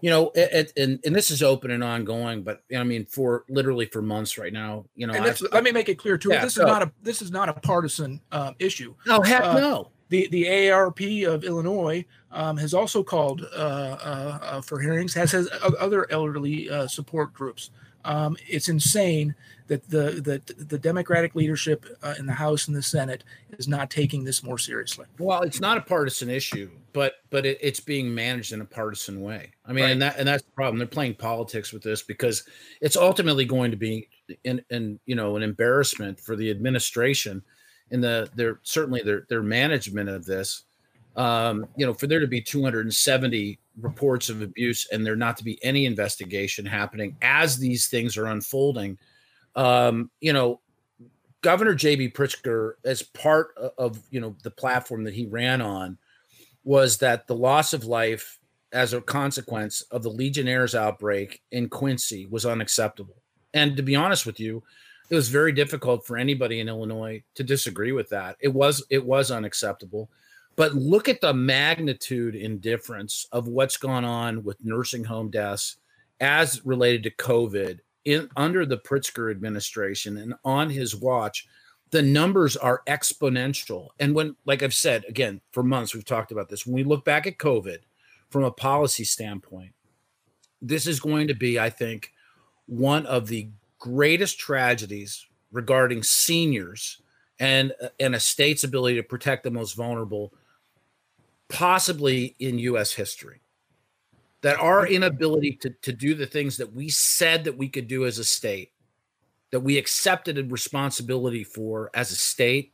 you 0.03 0.11
know, 0.11 0.31
it, 0.35 0.53
it, 0.53 0.73
and 0.77 1.01
and 1.05 1.17
this 1.17 1.31
is 1.31 1.43
open 1.43 1.71
and 1.71 1.83
ongoing, 1.83 2.43
but 2.43 2.63
I 2.77 2.85
mean, 2.85 3.07
for 3.07 3.45
literally 3.49 3.87
for 3.87 4.03
months 4.03 4.37
right 4.37 4.53
now, 4.53 4.85
you 4.97 5.07
know. 5.07 5.15
let 5.53 5.65
me 5.65 5.73
make 5.73 5.89
it 5.89 5.97
clear 5.97 6.19
too. 6.19 6.31
Yeah, 6.31 6.45
this 6.45 6.55
so, 6.55 6.63
is 6.63 6.67
not 6.67 6.83
a 6.83 6.93
this 7.03 7.23
is 7.23 7.31
not 7.31 7.49
a 7.49 7.55
partisan 7.55 8.21
um, 8.33 8.55
issue. 8.59 8.95
No, 9.07 9.23
heck 9.23 9.43
uh, 9.43 9.59
no. 9.59 9.91
The 10.11 10.29
the 10.29 10.45
AARP 10.45 11.27
of 11.27 11.45
Illinois 11.45 12.05
um, 12.31 12.59
has 12.59 12.75
also 12.75 13.03
called 13.03 13.47
uh, 13.57 13.57
uh, 13.57 14.39
uh 14.43 14.61
for 14.61 14.79
hearings, 14.79 15.15
has 15.15 15.33
has 15.33 15.49
other 15.81 16.11
elderly 16.11 16.69
uh, 16.69 16.87
support 16.87 17.33
groups. 17.33 17.71
Um, 18.05 18.37
it's 18.47 18.69
insane 18.69 19.35
that 19.69 19.89
the 19.89 20.21
that 20.23 20.69
the 20.69 20.79
Democratic 20.79 21.35
leadership 21.35 21.87
uh, 22.03 22.15
in 22.19 22.27
the 22.27 22.33
House 22.33 22.67
and 22.67 22.77
the 22.77 22.83
Senate 22.83 23.23
is 23.53 23.69
not 23.69 23.91
taking 23.91 24.25
this 24.25 24.43
more 24.43 24.59
seriously. 24.59 25.07
Well, 25.19 25.43
it's 25.43 25.61
not 25.61 25.79
a 25.79 25.83
partisan 25.83 26.29
issue, 26.29 26.71
but 26.93 27.15
but 27.31 27.47
it, 27.47 27.59
it's 27.61 27.81
being 27.81 28.15
managed 28.15 28.53
in 28.53 28.61
a 28.61 28.65
partisan 28.65 29.21
way. 29.21 29.53
I 29.65 29.73
mean, 29.73 29.85
right. 29.85 29.91
and 29.93 30.03
that 30.03 30.19
and 30.19 30.27
that's 30.27 30.43
the 30.43 30.51
problem. 30.53 30.79
They're 30.79 30.87
playing 30.87 31.15
politics 31.15 31.73
with 31.73 31.83
this 31.83 32.03
because 32.03 32.45
it's 32.81 32.97
ultimately 32.97 33.45
going 33.45 33.71
to 33.71 33.77
be 33.77 34.09
in 34.45 34.63
in 34.71 34.99
you 35.07 35.15
know 35.15 35.37
an 35.37 35.43
embarrassment 35.43 36.19
for 36.19 36.35
the 36.35 36.51
administration 36.51 37.43
and 37.91 38.03
the 38.03 38.29
their 38.35 38.61
certainly 38.63 39.03
their 39.03 39.27
their 39.29 39.43
management 39.43 40.09
of 40.09 40.25
this. 40.25 40.65
Um, 41.17 41.67
you 41.77 41.85
know, 41.85 41.95
for 41.95 42.07
there 42.07 42.21
to 42.21 42.29
be 42.29 42.41
270 42.41 43.59
reports 43.81 44.29
of 44.29 44.41
abuse 44.41 44.87
and 44.93 45.05
there 45.05 45.17
not 45.17 45.37
to 45.39 45.45
be 45.45 45.63
any 45.65 45.85
investigation 45.85 46.65
happening 46.65 47.17
as 47.23 47.59
these 47.59 47.89
things 47.89 48.17
are 48.17 48.27
unfolding 48.27 48.97
um, 49.59 50.11
you 50.21 50.33
know, 50.33 50.61
Governor 51.43 51.75
J.B. 51.75 52.11
Pritzker, 52.11 52.75
as 52.85 53.03
part 53.03 53.49
of 53.77 54.01
you 54.11 54.21
know 54.21 54.37
the 54.43 54.51
platform 54.51 55.05
that 55.05 55.15
he 55.15 55.27
ran 55.27 55.61
on, 55.61 55.99
was 56.65 56.99
that 56.99 57.27
the 57.27 57.35
loss 57.35 57.73
of 57.73 57.85
life 57.85 58.39
as 58.73 58.93
a 58.93 59.01
consequence 59.01 59.83
of 59.91 60.03
the 60.03 60.11
Legionnaires 60.11 60.75
outbreak 60.75 61.43
in 61.51 61.69
Quincy 61.69 62.27
was 62.27 62.47
unacceptable. 62.47 63.17
And 63.53 63.77
to 63.77 63.83
be 63.83 63.97
honest 63.97 64.27
with 64.27 64.39
you, 64.39 64.63
it 65.11 65.15
was 65.15 65.29
very 65.29 65.53
difficult 65.53 66.07
for 66.07 66.17
anybody 66.17 66.61
in 66.61 66.69
Illinois 66.69 67.23
to 67.35 67.43
disagree 67.43 67.93
with 67.93 68.11
that. 68.11 68.37
It 68.41 68.55
was 68.55 68.85
it 68.91 69.05
was 69.05 69.31
unacceptable. 69.31 70.09
But 70.55 70.75
look 70.75 71.09
at 71.09 71.21
the 71.21 71.35
magnitude 71.35 72.37
and 72.37 72.61
difference 72.61 73.27
of 73.33 73.49
what's 73.49 73.77
gone 73.77 74.05
on 74.05 74.45
with 74.45 74.65
nursing 74.65 75.05
home 75.05 75.31
deaths 75.31 75.79
as 76.21 76.65
related 76.65 77.05
to 77.05 77.11
COVID 77.11 77.81
in 78.09 78.31
under 78.37 78.65
the 78.65 78.79
Pritzker 78.79 79.31
administration 79.31 80.17
and 80.17 80.35
on 80.43 80.71
his 80.71 80.97
watch, 80.97 81.47
the 81.91 82.01
numbers 82.01 82.57
are 82.57 82.83
exponential. 82.89 83.89
And 84.01 84.15
when, 84.15 84.35
like 84.47 84.63
I've 84.63 84.75
said 84.75 85.05
again, 85.09 85.43
for 85.53 85.63
months 85.63 85.95
we've 85.95 86.05
talked 86.05 86.33
about 86.33 86.49
this. 86.49 86.67
When 86.67 86.75
we 86.75 86.85
look 86.85 87.05
back 87.05 87.27
at 87.27 87.37
COVID 87.37 87.79
from 88.31 88.45
a 88.45 88.51
policy 88.51 89.05
standpoint, 89.05 89.73
this 90.63 90.87
is 90.87 91.01
going 91.01 91.29
to 91.29 91.35
be, 91.35 91.61
I 91.61 91.69
think, 91.69 92.13
one 92.67 93.05
of 93.05 93.29
the 93.29 93.51
greatest 93.79 94.39
tragedies 94.39 95.27
regarding 95.53 96.03
seniors 96.03 97.01
and 97.39 97.73
and 98.01 98.15
a 98.15 98.21
state's 98.21 98.65
ability 98.65 98.97
to 98.97 99.03
protect 99.03 99.45
the 99.45 99.51
most 99.51 99.75
vulnerable, 99.75 100.33
possibly 101.49 102.35
in 102.39 102.59
U.S. 102.59 102.93
history. 102.93 103.43
That 104.43 104.61
our 104.61 104.87
inability 104.87 105.59
to, 105.63 105.71
to 105.83 105.93
do 105.93 106.15
the 106.15 106.27
things 106.27 106.59
that 106.59 106.73
we 106.73 106.89
said 106.91 107.45
that 107.45 107.59
we 107.59 107.69
could 107.69 107.89
do 107.89 108.07
as 108.07 108.19
a 108.19 108.25
state, 108.25 108.71
that 109.51 109.61
we 109.61 109.79
accepted 109.79 110.39
a 110.39 110.45
responsibility 110.45 111.43
for 111.43 111.91
as 111.93 112.13
a 112.13 112.17
state, 112.17 112.73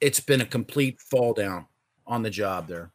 it's 0.00 0.20
been 0.20 0.40
a 0.40 0.46
complete 0.46 1.00
fall 1.00 1.34
down 1.34 1.66
on 2.06 2.22
the 2.22 2.30
job 2.30 2.66
there. 2.66 2.92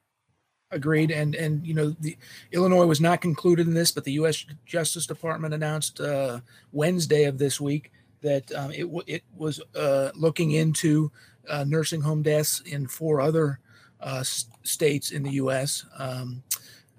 Agreed, 0.72 1.12
and 1.12 1.36
and 1.36 1.68
you 1.68 1.74
know 1.74 1.90
the 2.00 2.18
Illinois 2.54 2.86
was 2.86 3.02
not 3.02 3.20
concluded 3.20 3.68
in 3.68 3.74
this, 3.74 3.92
but 3.92 4.06
the 4.06 4.14
U.S. 4.14 4.46
Justice 4.66 5.06
Department 5.06 5.54
announced 5.54 6.00
uh, 6.00 6.40
Wednesday 6.72 7.26
of 7.26 7.38
this 7.38 7.60
week 7.60 7.92
that 8.22 8.50
um, 8.54 8.72
it 8.72 8.84
w- 8.84 9.04
it 9.06 9.24
was 9.36 9.62
uh, 9.76 10.12
looking 10.16 10.52
into 10.52 11.12
uh, 11.50 11.66
nursing 11.68 12.00
home 12.00 12.22
deaths 12.22 12.62
in 12.62 12.88
four 12.88 13.20
other 13.20 13.60
uh, 14.00 14.20
s- 14.22 14.46
states 14.64 15.12
in 15.12 15.24
the 15.24 15.32
U.S. 15.32 15.86
Um, 15.98 16.42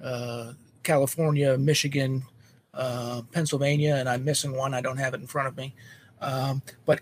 uh, 0.03 0.53
California, 0.83 1.57
Michigan, 1.59 2.23
uh, 2.75 3.23
Pennsylvania, 3.33 3.97
and 3.97 4.09
I'm 4.09 4.25
missing 4.25 4.57
one. 4.57 4.75
I 4.75 4.81
don't 4.81 4.97
have 4.97 5.15
it 5.15 5.21
in 5.21 5.27
front 5.27 5.49
of 5.49 5.57
me, 5.57 5.75
um, 6.21 6.63
but 6.87 7.01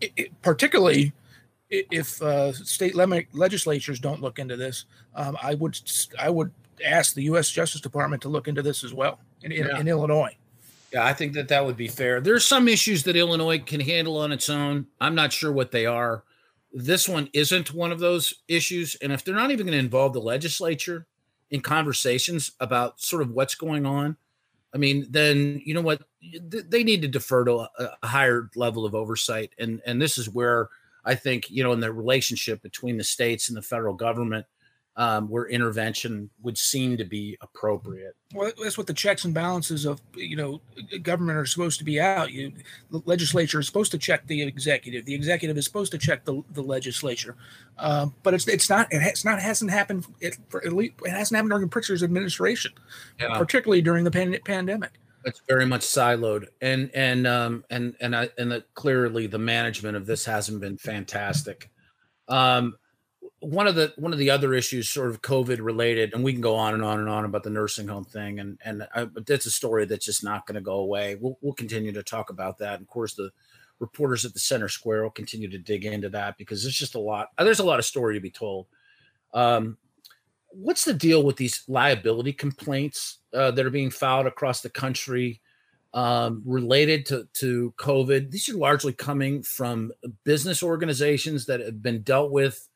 it, 0.00 0.12
it 0.16 0.42
particularly 0.42 1.12
if 1.70 2.22
uh, 2.22 2.52
state 2.52 2.94
le- 2.94 3.22
legislatures 3.32 3.98
don't 3.98 4.22
look 4.22 4.38
into 4.38 4.56
this, 4.56 4.84
um, 5.14 5.36
I 5.42 5.54
would 5.54 5.78
I 6.18 6.30
would 6.30 6.52
ask 6.84 7.14
the 7.14 7.22
U.S. 7.24 7.50
Justice 7.50 7.80
Department 7.80 8.22
to 8.22 8.28
look 8.28 8.48
into 8.48 8.62
this 8.62 8.84
as 8.84 8.92
well 8.94 9.18
in, 9.42 9.50
in, 9.52 9.66
Yeah. 9.66 9.80
in 9.80 9.88
Illinois. 9.88 10.36
Yeah, 10.92 11.04
I 11.04 11.12
think 11.12 11.32
that 11.34 11.48
that 11.48 11.64
would 11.66 11.76
be 11.76 11.88
fair. 11.88 12.20
There's 12.20 12.46
some 12.46 12.68
issues 12.68 13.02
that 13.04 13.16
Illinois 13.16 13.58
can 13.58 13.80
handle 13.80 14.18
on 14.18 14.30
its 14.30 14.48
own. 14.48 14.86
I'm 15.00 15.14
not 15.14 15.32
sure 15.32 15.50
what 15.50 15.72
they 15.72 15.84
are. 15.86 16.22
This 16.72 17.08
one 17.08 17.28
isn't 17.32 17.74
one 17.74 17.90
of 17.90 17.98
those 17.98 18.34
issues. 18.46 18.96
And 19.02 19.12
if 19.12 19.24
they're 19.24 19.34
not 19.34 19.50
even 19.50 19.66
going 19.66 19.72
to 19.72 19.84
involve 19.84 20.12
the 20.12 20.20
legislature 20.20 21.06
in 21.50 21.60
conversations 21.60 22.52
about 22.60 23.00
sort 23.00 23.22
of 23.22 23.30
what's 23.30 23.54
going 23.54 23.86
on, 23.86 24.16
I 24.74 24.78
mean, 24.78 25.06
then 25.10 25.62
you 25.64 25.74
know 25.74 25.80
what? 25.80 26.02
They 26.40 26.84
need 26.84 27.02
to 27.02 27.08
defer 27.08 27.44
to 27.44 27.66
a, 27.78 28.06
higher 28.06 28.50
level 28.56 28.84
of 28.84 28.94
oversight. 28.94 29.52
And 29.58 29.80
and 29.86 30.00
this 30.02 30.18
is 30.18 30.28
where 30.28 30.68
I 31.04 31.14
think 31.14 31.50
you 31.50 31.62
know 31.62 31.72
in 31.72 31.80
the 31.80 31.92
relationship 31.92 32.62
between 32.62 32.98
the 32.98 33.04
states 33.04 33.48
and 33.48 33.56
the 33.56 33.62
federal 33.62 33.94
government, 33.94 34.46
um, 34.98 35.28
where 35.28 35.46
intervention 35.46 36.30
would 36.42 36.56
seem 36.56 36.96
to 36.96 37.04
be 37.04 37.36
appropriate. 37.42 38.16
Well, 38.34 38.50
that's 38.62 38.78
what 38.78 38.86
the 38.86 38.94
checks 38.94 39.24
and 39.24 39.34
balances 39.34 39.84
of 39.84 40.00
you 40.14 40.36
know 40.36 40.60
government 41.02 41.38
are 41.38 41.46
supposed 41.46 41.78
to 41.78 41.84
be 41.84 42.00
out. 42.00 42.32
You, 42.32 42.52
the 42.90 43.02
legislature 43.04 43.60
is 43.60 43.66
supposed 43.66 43.92
to 43.92 43.98
check 43.98 44.26
the 44.26 44.42
executive. 44.42 45.04
The 45.04 45.14
executive 45.14 45.58
is 45.58 45.64
supposed 45.66 45.92
to 45.92 45.98
check 45.98 46.24
the, 46.24 46.42
the 46.52 46.62
legislature. 46.62 47.36
Um, 47.78 48.14
but 48.22 48.32
it's 48.34 48.48
it's 48.48 48.70
not 48.70 48.88
it 48.90 49.02
has 49.02 49.24
not 49.24 49.40
hasn't 49.40 49.70
happened 49.70 50.06
it, 50.20 50.38
for 50.48 50.64
at 50.64 50.72
least 50.72 50.94
it 51.04 51.10
hasn't 51.10 51.36
happened 51.36 51.50
during 51.50 51.68
Pritzker's 51.68 52.02
administration, 52.02 52.72
Yeah. 53.20 53.36
particularly 53.38 53.82
during 53.82 54.04
the 54.04 54.10
pan- 54.10 54.38
pandemic. 54.44 54.92
It's 55.26 55.42
very 55.48 55.66
much 55.66 55.82
siloed, 55.82 56.46
and 56.62 56.90
and 56.94 57.26
um 57.26 57.64
and 57.68 57.96
and 58.00 58.16
I 58.16 58.30
and 58.38 58.50
the, 58.50 58.64
clearly 58.74 59.26
the 59.26 59.38
management 59.38 59.96
of 59.96 60.06
this 60.06 60.24
hasn't 60.24 60.60
been 60.60 60.78
fantastic. 60.78 61.70
Um, 62.28 62.76
one 63.46 63.68
of 63.68 63.76
the 63.76 63.92
one 63.96 64.12
of 64.12 64.18
the 64.18 64.30
other 64.30 64.54
issues, 64.54 64.88
sort 64.88 65.08
of 65.08 65.22
COVID 65.22 65.58
related, 65.60 66.12
and 66.12 66.24
we 66.24 66.32
can 66.32 66.40
go 66.40 66.56
on 66.56 66.74
and 66.74 66.82
on 66.82 66.98
and 66.98 67.08
on 67.08 67.24
about 67.24 67.44
the 67.44 67.50
nursing 67.50 67.86
home 67.86 68.04
thing, 68.04 68.40
and 68.40 68.58
and 68.64 68.88
I, 68.94 69.06
that's 69.24 69.46
a 69.46 69.50
story 69.50 69.84
that's 69.84 70.04
just 70.04 70.24
not 70.24 70.46
going 70.46 70.56
to 70.56 70.60
go 70.60 70.80
away. 70.80 71.14
We'll 71.14 71.38
we'll 71.40 71.54
continue 71.54 71.92
to 71.92 72.02
talk 72.02 72.30
about 72.30 72.58
that. 72.58 72.74
And 72.74 72.82
of 72.82 72.88
course, 72.88 73.14
the 73.14 73.30
reporters 73.78 74.24
at 74.24 74.32
the 74.32 74.40
Center 74.40 74.68
Square 74.68 75.04
will 75.04 75.10
continue 75.10 75.48
to 75.48 75.58
dig 75.58 75.84
into 75.84 76.08
that 76.08 76.36
because 76.38 76.62
there's 76.62 76.76
just 76.76 76.96
a 76.96 77.00
lot. 77.00 77.28
There's 77.38 77.60
a 77.60 77.64
lot 77.64 77.78
of 77.78 77.84
story 77.84 78.14
to 78.14 78.20
be 78.20 78.30
told. 78.30 78.66
Um, 79.32 79.78
what's 80.48 80.84
the 80.84 80.94
deal 80.94 81.22
with 81.22 81.36
these 81.36 81.62
liability 81.68 82.32
complaints 82.32 83.18
uh, 83.32 83.52
that 83.52 83.64
are 83.64 83.70
being 83.70 83.90
filed 83.90 84.26
across 84.26 84.60
the 84.60 84.70
country 84.70 85.40
um, 85.94 86.42
related 86.44 87.06
to, 87.06 87.28
to 87.34 87.72
COVID? 87.78 88.32
These 88.32 88.48
are 88.48 88.56
largely 88.56 88.92
coming 88.92 89.44
from 89.44 89.92
business 90.24 90.64
organizations 90.64 91.46
that 91.46 91.60
have 91.60 91.80
been 91.80 92.02
dealt 92.02 92.32
with 92.32 92.68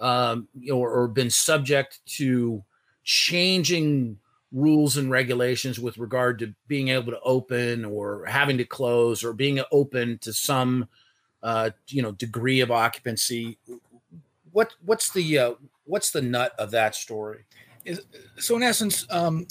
um, 0.00 0.48
you 0.58 0.72
know, 0.72 0.78
or, 0.78 0.90
or 0.90 1.08
been 1.08 1.30
subject 1.30 2.00
to 2.06 2.62
changing 3.04 4.18
rules 4.52 4.96
and 4.96 5.10
regulations 5.10 5.80
with 5.80 5.98
regard 5.98 6.38
to 6.38 6.54
being 6.68 6.88
able 6.88 7.10
to 7.10 7.20
open 7.20 7.84
or 7.84 8.24
having 8.24 8.56
to 8.56 8.64
close 8.64 9.24
or 9.24 9.32
being 9.32 9.60
open 9.72 10.16
to 10.18 10.32
some 10.32 10.88
uh, 11.42 11.70
you 11.88 12.00
know 12.00 12.12
degree 12.12 12.60
of 12.60 12.70
occupancy. 12.70 13.58
What 14.52 14.74
what's 14.84 15.12
the 15.12 15.38
uh, 15.38 15.54
what's 15.84 16.10
the 16.10 16.22
nut 16.22 16.54
of 16.58 16.70
that 16.70 16.94
story? 16.94 17.44
So 18.38 18.56
in 18.56 18.62
essence 18.62 19.06
um, 19.10 19.46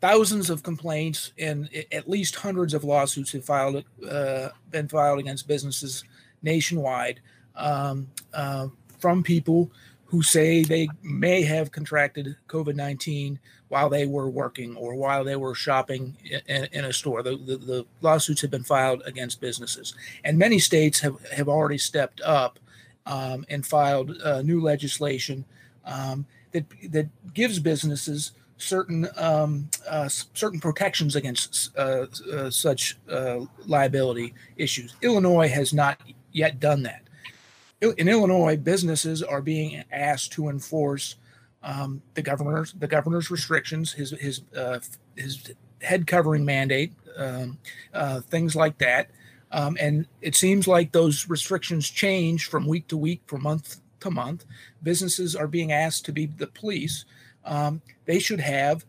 thousands 0.00 0.50
of 0.50 0.62
complaints 0.62 1.32
and 1.38 1.68
at 1.92 2.08
least 2.08 2.34
hundreds 2.34 2.74
of 2.74 2.82
lawsuits 2.82 3.32
have 3.32 3.44
filed 3.44 3.84
uh, 4.08 4.48
been 4.70 4.88
filed 4.88 5.20
against 5.20 5.46
businesses 5.46 6.04
nationwide. 6.42 7.20
Um, 7.54 8.08
uh, 8.34 8.68
from 8.98 9.22
people 9.22 9.70
who 10.06 10.22
say 10.22 10.62
they 10.62 10.88
may 11.02 11.42
have 11.42 11.72
contracted 11.72 12.36
covid-19 12.48 13.38
while 13.68 13.88
they 13.88 14.06
were 14.06 14.30
working 14.30 14.76
or 14.76 14.94
while 14.94 15.24
they 15.24 15.36
were 15.36 15.54
shopping 15.54 16.16
in, 16.46 16.68
in 16.72 16.84
a 16.84 16.92
store 16.92 17.22
the, 17.22 17.36
the, 17.36 17.56
the 17.56 17.86
lawsuits 18.00 18.40
have 18.40 18.50
been 18.50 18.62
filed 18.62 19.02
against 19.04 19.40
businesses 19.40 19.94
and 20.24 20.38
many 20.38 20.58
states 20.58 21.00
have, 21.00 21.16
have 21.30 21.48
already 21.48 21.78
stepped 21.78 22.20
up 22.20 22.58
um, 23.06 23.44
and 23.48 23.66
filed 23.66 24.20
uh, 24.22 24.42
new 24.42 24.60
legislation 24.60 25.44
um, 25.84 26.26
that 26.52 26.64
that 26.90 27.08
gives 27.34 27.58
businesses 27.58 28.32
certain 28.58 29.08
um, 29.16 29.68
uh, 29.88 30.08
certain 30.08 30.60
protections 30.60 31.16
against 31.16 31.76
uh, 31.76 32.06
uh, 32.32 32.50
such 32.50 32.98
uh, 33.10 33.40
liability 33.66 34.34
issues. 34.56 34.94
Illinois 35.02 35.48
has 35.48 35.72
not 35.72 36.00
yet 36.32 36.58
done 36.60 36.82
that. 36.82 37.02
In 37.80 38.08
Illinois, 38.08 38.56
businesses 38.56 39.22
are 39.22 39.42
being 39.42 39.84
asked 39.92 40.32
to 40.32 40.48
enforce 40.48 41.16
um, 41.62 42.00
the 42.14 42.22
governor's 42.22 42.72
the 42.72 42.86
governor's 42.86 43.30
restrictions, 43.30 43.92
his 43.92 44.12
his 44.12 44.42
uh, 44.56 44.78
his 45.14 45.52
head 45.82 46.06
covering 46.06 46.44
mandate, 46.44 46.92
um, 47.16 47.58
uh, 47.92 48.20
things 48.20 48.56
like 48.56 48.78
that. 48.78 49.10
Um, 49.52 49.76
and 49.80 50.06
it 50.22 50.34
seems 50.34 50.66
like 50.66 50.92
those 50.92 51.28
restrictions 51.28 51.88
change 51.88 52.48
from 52.48 52.66
week 52.66 52.88
to 52.88 52.96
week, 52.96 53.22
from 53.26 53.42
month 53.42 53.80
to 54.00 54.10
month. 54.10 54.44
Businesses 54.82 55.36
are 55.36 55.46
being 55.46 55.72
asked 55.72 56.04
to 56.06 56.12
be 56.12 56.26
the 56.26 56.46
police. 56.46 57.04
Um, 57.44 57.82
they 58.06 58.18
should 58.18 58.40
have 58.40 58.84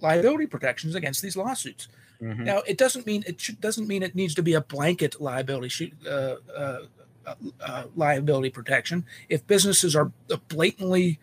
liability 0.00 0.46
protections 0.46 0.94
against 0.94 1.22
these 1.22 1.36
lawsuits. 1.36 1.88
Mhm. 2.20 2.44
Now, 2.44 2.58
it 2.66 2.76
doesn't 2.76 3.06
mean 3.06 3.24
it 3.26 3.40
should, 3.40 3.60
doesn't 3.60 3.88
mean 3.88 4.02
it 4.02 4.14
needs 4.14 4.34
to 4.34 4.42
be 4.42 4.54
a 4.54 4.60
blanket 4.60 5.20
liability 5.20 5.94
uh, 6.06 6.36
uh, 6.54 6.78
uh, 7.26 7.34
uh, 7.60 7.84
liability 7.96 8.50
protection. 8.50 9.04
If 9.28 9.46
businesses 9.46 9.94
are 9.96 10.10
blatantly 10.48 11.18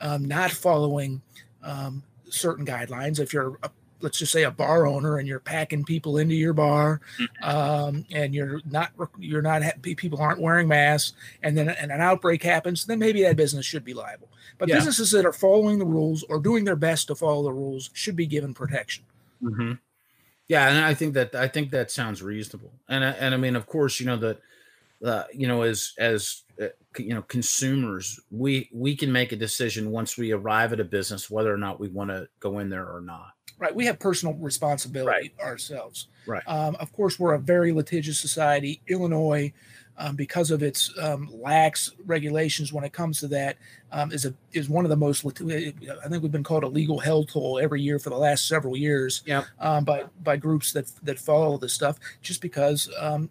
um, 0.00 0.24
not 0.24 0.50
following 0.50 1.22
um, 1.62 2.02
certain 2.28 2.64
guidelines, 2.66 3.20
if 3.20 3.32
you're 3.32 3.58
a, 3.62 3.70
let's 4.00 4.18
just 4.18 4.32
say 4.32 4.42
a 4.42 4.50
bar 4.50 4.84
owner 4.86 5.18
and 5.18 5.28
you're 5.28 5.38
packing 5.38 5.84
people 5.84 6.18
into 6.18 6.34
your 6.34 6.52
bar 6.52 7.00
um, 7.42 8.04
and 8.10 8.34
you're 8.34 8.60
not 8.68 8.90
you're 9.18 9.42
not 9.42 9.62
people 9.82 10.20
aren't 10.20 10.40
wearing 10.40 10.66
masks 10.66 11.12
and 11.44 11.56
then 11.56 11.68
and 11.68 11.92
an 11.92 12.00
outbreak 12.00 12.42
happens 12.42 12.84
then 12.84 12.98
maybe 12.98 13.22
that 13.22 13.36
business 13.36 13.64
should 13.64 13.84
be 13.84 13.94
liable 13.94 14.28
but 14.58 14.68
Yeah. 14.68 14.74
businesses 14.74 15.12
that 15.12 15.24
are 15.24 15.32
following 15.32 15.78
the 15.78 15.86
rules 15.86 16.24
or 16.24 16.40
doing 16.40 16.64
their 16.64 16.74
best 16.74 17.06
to 17.06 17.14
follow 17.14 17.44
the 17.44 17.52
rules 17.52 17.90
should 17.92 18.16
be 18.16 18.26
given 18.26 18.52
protection 18.52 19.04
hmm 19.40 19.74
Yeah, 20.48 20.68
and 20.68 20.84
I 20.84 20.94
think 20.94 21.14
that 21.14 21.36
I 21.36 21.46
think 21.46 21.70
that 21.70 21.92
sounds 21.92 22.22
reasonable. 22.22 22.72
And 22.88 23.04
I- 23.04 23.12
and 23.12 23.34
I 23.34 23.36
mean, 23.38 23.54
of 23.54 23.66
course, 23.66 24.00
you 24.00 24.06
know 24.06 24.16
that 24.16 24.40
uh, 25.04 25.24
you 25.32 25.46
know 25.46 25.62
as 25.62 25.92
as 25.98 26.42
uh, 26.60 26.66
you 26.98 27.14
know 27.14 27.22
consumers, 27.22 28.20
we 28.30 28.68
we 28.72 28.94
can 28.96 29.10
make 29.10 29.32
a 29.32 29.36
decision 29.36 29.90
once 29.90 30.16
we 30.16 30.32
arrive 30.32 30.72
at 30.72 30.80
a 30.80 30.84
business 30.84 31.30
whether 31.30 31.52
or 31.52 31.56
not 31.58 31.80
we 31.80 31.88
want 31.88 32.10
to 32.10 32.28
go 32.40 32.58
in 32.58 32.68
there 32.68 32.86
or 32.86 33.00
not. 33.00 33.32
right 33.58 33.74
we 33.74 33.84
have 33.86 33.98
personal 33.98 34.34
responsibility 34.34 35.32
ourselves 35.40 36.08
Right. 36.26 36.42
um, 36.46 36.76
of 36.78 36.92
course 36.92 37.18
we're 37.18 37.34
a 37.34 37.38
very 37.38 37.72
litigious 37.72 38.18
society 38.20 38.80
illinois 38.88 39.52
um, 39.98 40.16
because 40.16 40.50
of 40.50 40.62
its 40.62 40.90
um, 40.98 41.28
lax 41.32 41.92
regulations 42.06 42.72
when 42.72 42.82
it 42.82 42.94
comes 42.94 43.20
to 43.20 43.28
that, 43.28 43.58
um, 43.92 44.10
is 44.10 44.24
a 44.24 44.32
is 44.54 44.66
one 44.70 44.86
of 44.86 44.88
the 44.88 44.96
most. 44.96 45.22
lit- 45.22 45.42
I 46.02 46.08
think 46.08 46.22
we've 46.22 46.32
been 46.32 46.42
called 46.42 46.64
a 46.64 46.68
legal 46.68 46.98
hellhole 46.98 47.62
every 47.62 47.82
year 47.82 47.98
for 47.98 48.08
the 48.08 48.16
last 48.16 48.48
several 48.48 48.74
years. 48.74 49.22
Yeah. 49.26 49.44
Um, 49.60 49.84
by 49.84 50.04
by 50.24 50.38
groups 50.38 50.72
that 50.72 50.90
that 51.02 51.18
follow 51.18 51.58
this 51.58 51.74
stuff, 51.74 51.98
just 52.22 52.40
because 52.40 52.90
um, 52.98 53.28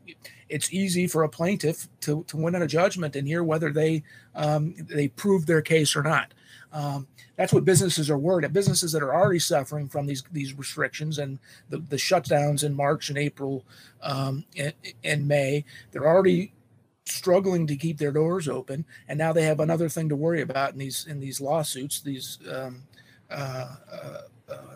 it's 0.51 0.73
easy 0.73 1.07
for 1.07 1.23
a 1.23 1.29
plaintiff 1.29 1.87
to 2.01 2.23
to 2.25 2.37
win 2.37 2.55
on 2.55 2.61
a 2.61 2.67
judgment 2.67 3.15
and 3.15 3.27
hear 3.27 3.43
whether 3.43 3.71
they 3.71 4.03
um, 4.35 4.75
they 4.77 5.07
prove 5.07 5.45
their 5.45 5.61
case 5.61 5.95
or 5.95 6.03
not. 6.03 6.33
Um, 6.73 7.07
that's 7.35 7.53
what 7.53 7.65
businesses 7.65 8.09
are 8.09 8.17
worried 8.17 8.45
at. 8.45 8.53
Businesses 8.53 8.91
that 8.91 9.03
are 9.03 9.13
already 9.13 9.39
suffering 9.39 9.89
from 9.89 10.05
these 10.05 10.23
these 10.31 10.53
restrictions 10.53 11.19
and 11.19 11.39
the, 11.69 11.77
the 11.77 11.95
shutdowns 11.95 12.63
in 12.63 12.75
March 12.75 13.09
and 13.09 13.17
April 13.17 13.65
um, 14.01 14.45
and, 14.57 14.73
and 15.03 15.27
May, 15.27 15.65
they're 15.91 16.07
already 16.07 16.53
struggling 17.05 17.67
to 17.67 17.75
keep 17.75 17.97
their 17.97 18.11
doors 18.11 18.47
open, 18.47 18.85
and 19.07 19.17
now 19.17 19.33
they 19.33 19.43
have 19.43 19.59
another 19.59 19.89
thing 19.89 20.09
to 20.09 20.15
worry 20.15 20.41
about 20.41 20.73
in 20.73 20.79
these 20.79 21.07
in 21.07 21.19
these 21.19 21.41
lawsuits, 21.41 22.01
these 22.01 22.39
um, 22.51 22.83
uh, 23.29 23.75
uh, 23.91 24.21
uh, 24.49 24.75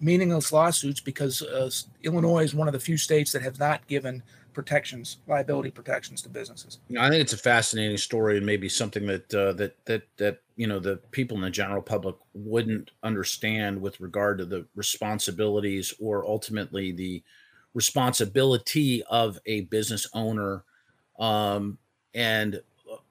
meaningless 0.00 0.52
lawsuits, 0.52 1.00
because 1.00 1.42
uh, 1.42 1.70
Illinois 2.02 2.44
is 2.44 2.54
one 2.54 2.68
of 2.68 2.72
the 2.72 2.80
few 2.80 2.96
states 2.96 3.32
that 3.32 3.42
have 3.42 3.58
not 3.58 3.86
given 3.86 4.22
protections, 4.60 5.16
liability 5.26 5.70
protections 5.70 6.20
to 6.20 6.28
businesses. 6.28 6.80
I 6.98 7.08
think 7.08 7.22
it's 7.22 7.32
a 7.32 7.38
fascinating 7.38 7.96
story 7.96 8.36
and 8.36 8.44
maybe 8.44 8.68
something 8.68 9.06
that 9.06 9.34
uh, 9.34 9.54
that 9.54 9.82
that 9.86 10.02
that 10.18 10.42
you 10.56 10.66
know 10.66 10.78
the 10.78 10.96
people 11.12 11.38
in 11.38 11.42
the 11.42 11.48
general 11.48 11.80
public 11.80 12.16
wouldn't 12.34 12.90
understand 13.02 13.80
with 13.80 14.00
regard 14.00 14.36
to 14.36 14.44
the 14.44 14.66
responsibilities 14.74 15.94
or 15.98 16.26
ultimately 16.26 16.92
the 16.92 17.22
responsibility 17.72 19.02
of 19.04 19.38
a 19.46 19.62
business 19.62 20.06
owner 20.12 20.64
um, 21.18 21.78
and 22.14 22.60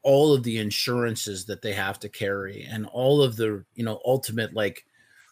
all 0.03 0.31
of 0.31 0.43
the 0.43 0.59
insurances 0.59 1.45
that 1.45 1.63
they 1.63 1.73
have 1.73 1.99
to 2.01 2.09
carry 2.09 2.63
and 2.69 2.85
all 2.85 3.23
of 3.23 3.37
the 3.37 3.65
you 3.73 3.83
know 3.83 3.99
ultimate 4.05 4.53
like 4.53 4.85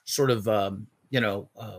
sort 0.05 0.31
of 0.31 0.47
um, 0.47 0.87
you 1.11 1.21
know 1.21 1.47
uh, 1.55 1.77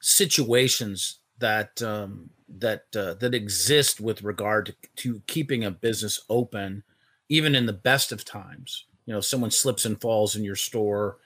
situations 0.00 1.18
that 1.38 1.80
um, 1.82 2.30
that 2.58 2.84
uh, 2.94 3.14
that 3.14 3.34
exist 3.34 4.00
with 4.00 4.22
regard 4.22 4.66
to, 4.66 4.74
to 4.96 5.22
keeping 5.26 5.64
a 5.64 5.70
business 5.70 6.22
open, 6.28 6.82
even 7.28 7.54
in 7.54 7.66
the 7.66 7.72
best 7.72 8.12
of 8.12 8.24
times. 8.24 8.86
You 9.06 9.14
know, 9.14 9.20
someone 9.20 9.50
slips 9.50 9.84
and 9.84 10.00
falls 10.00 10.36
in 10.36 10.44
your 10.44 10.56
store. 10.56 11.18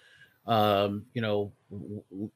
Um, 0.47 1.07
you 1.15 1.23
know, 1.23 1.53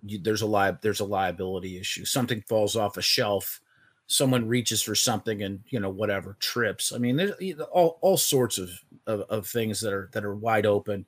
there's 0.02 0.42
a 0.42 0.46
li- 0.46 0.78
there's 0.82 1.00
a 1.00 1.04
liability 1.04 1.78
issue. 1.78 2.04
Something 2.04 2.42
falls 2.48 2.76
off 2.76 2.96
a 2.96 3.02
shelf. 3.02 3.60
Someone 4.06 4.46
reaches 4.46 4.82
for 4.82 4.94
something 4.94 5.42
and 5.42 5.60
you 5.68 5.80
know 5.80 5.90
whatever 5.90 6.36
trips. 6.38 6.92
I 6.92 6.98
mean, 6.98 7.16
there's 7.16 7.32
all, 7.72 7.98
all 8.02 8.16
sorts 8.16 8.58
of, 8.58 8.70
of 9.06 9.20
of 9.22 9.46
things 9.46 9.80
that 9.80 9.92
are 9.92 10.10
that 10.12 10.24
are 10.24 10.34
wide 10.34 10.66
open, 10.66 11.06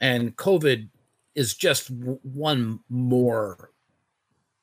and 0.00 0.36
COVID 0.36 0.88
is 1.34 1.54
just 1.54 1.90
one 1.90 2.80
more 2.88 3.70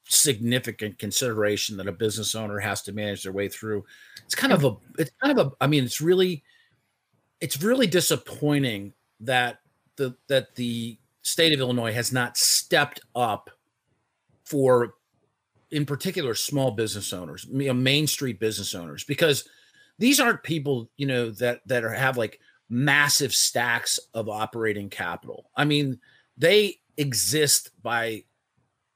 significant 0.08 1.00
consideration 1.00 1.78
that 1.78 1.88
a 1.88 1.91
business 1.91 2.36
owner 2.36 2.60
has 2.60 2.82
to 2.84 2.94
manage 2.94 3.24
their 3.24 3.32
way 3.32 3.50
through. 3.50 3.86
It's 4.26 4.36
kind 4.36 4.54
of 4.54 4.63
a 4.63 4.76
it's 4.98 5.12
kind 5.22 5.38
of 5.38 5.48
a 5.48 5.52
I 5.60 5.68
mean 5.68 5.84
it's 5.84 6.02
really 6.02 6.44
it's 7.41 7.62
really 7.62 7.88
disappointing 7.88 8.94
that 9.22 9.60
the 9.96 10.15
that 10.28 10.56
the 10.56 10.98
state 11.22 11.54
of 11.54 11.60
Illinois 11.60 11.94
has 11.94 12.12
not 12.12 12.38
stepped 12.38 13.02
up 13.15 13.50
for 14.44 14.94
in 15.72 15.86
particular 15.86 16.36
small 16.36 16.72
business 16.72 17.12
owners, 17.12 17.48
you 17.52 17.68
know, 17.68 17.74
main 17.74 18.08
street 18.08 18.39
business 18.39 18.76
owners 18.76 19.04
because 19.04 19.48
these 19.98 20.20
aren't 20.20 20.44
people, 20.44 20.89
you 20.98 21.08
know, 21.08 21.32
that 21.32 21.62
that 21.65 21.84
are 21.84 21.94
have 21.94 22.18
like 22.18 22.39
massive 22.70 23.34
stacks 23.34 24.00
of 24.13 24.30
operating 24.30 24.89
capital. 24.89 25.50
I 25.56 25.65
mean, 25.65 26.00
they 26.38 26.78
exist 26.98 27.72
by 27.82 28.24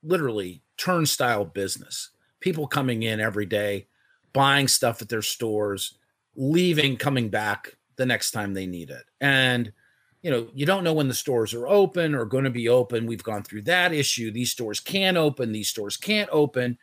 literally 0.03 0.63
turnstile 0.77 1.45
business. 1.45 2.11
People 2.39 2.67
coming 2.67 3.03
in 3.03 3.19
every 3.19 3.45
day, 3.45 3.87
buying 4.33 4.67
stuff 4.67 5.01
at 5.01 5.09
their 5.09 5.21
stores, 5.21 5.97
leaving, 6.35 6.95
coming 6.97 7.29
back 7.29 7.75
the 7.97 8.05
next 8.05 8.31
time 8.31 8.53
they 8.53 8.65
need 8.65 8.89
it. 8.89 9.03
And 9.19 9.73
you 10.21 10.31
know, 10.31 10.49
you 10.53 10.65
don't 10.65 10.83
know 10.83 10.93
when 10.93 11.07
the 11.07 11.13
stores 11.13 11.53
are 11.53 11.67
open 11.67 12.13
or 12.13 12.25
going 12.25 12.43
to 12.43 12.49
be 12.49 12.67
open. 12.67 13.05
We've 13.05 13.23
gone 13.23 13.43
through 13.43 13.61
that 13.63 13.93
issue. 13.93 14.31
These 14.31 14.51
stores 14.51 14.79
can 14.79 15.15
open, 15.15 15.51
these 15.51 15.69
stores 15.69 15.95
can't 15.95 16.29
open. 16.31 16.77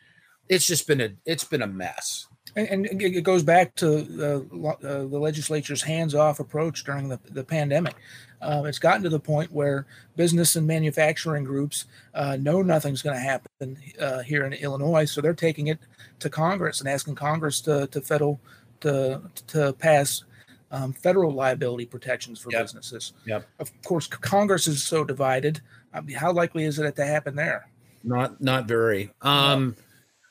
It's 0.49 0.65
just 0.65 0.87
been 0.87 1.01
a 1.01 1.09
it's 1.25 1.43
been 1.43 1.61
a 1.61 1.67
mess. 1.67 2.27
And, 2.57 2.87
and 2.87 3.01
it 3.01 3.21
goes 3.21 3.43
back 3.43 3.75
to 3.75 4.01
the, 4.01 4.37
uh, 4.83 5.05
the 5.07 5.19
legislature's 5.19 5.83
hands-off 5.83 6.39
approach 6.39 6.83
during 6.83 7.07
the, 7.07 7.19
the 7.29 7.43
pandemic. 7.43 7.95
Uh, 8.41 8.63
it's 8.65 8.79
gotten 8.79 9.03
to 9.03 9.09
the 9.09 9.19
point 9.19 9.51
where 9.51 9.85
business 10.15 10.55
and 10.55 10.65
manufacturing 10.65 11.43
groups 11.43 11.85
uh, 12.15 12.35
know 12.37 12.61
nothing's 12.63 13.03
going 13.03 13.15
to 13.15 13.21
happen 13.21 13.77
uh, 13.99 14.19
here 14.23 14.45
in 14.45 14.53
Illinois, 14.53 15.05
so 15.05 15.21
they're 15.21 15.33
taking 15.33 15.67
it 15.67 15.79
to 16.19 16.29
Congress 16.29 16.79
and 16.79 16.89
asking 16.89 17.15
Congress 17.15 17.61
to 17.61 17.87
to 17.87 18.01
federal 18.01 18.39
to 18.81 19.21
to 19.47 19.73
pass 19.73 20.23
um, 20.71 20.93
federal 20.93 21.31
liability 21.31 21.85
protections 21.85 22.39
for 22.39 22.51
Yep. 22.51 22.61
businesses. 22.63 23.13
Yep. 23.25 23.47
Of 23.59 23.71
course, 23.83 24.07
Congress 24.07 24.67
is 24.67 24.83
so 24.83 25.03
divided. 25.03 25.61
I 25.93 26.01
mean, 26.01 26.15
how 26.15 26.31
likely 26.31 26.63
is 26.63 26.77
it 26.79 26.95
to 26.95 27.05
happen 27.05 27.35
there? 27.35 27.69
Not 28.03 28.41
not 28.41 28.67
very. 28.67 29.11
Um 29.21 29.75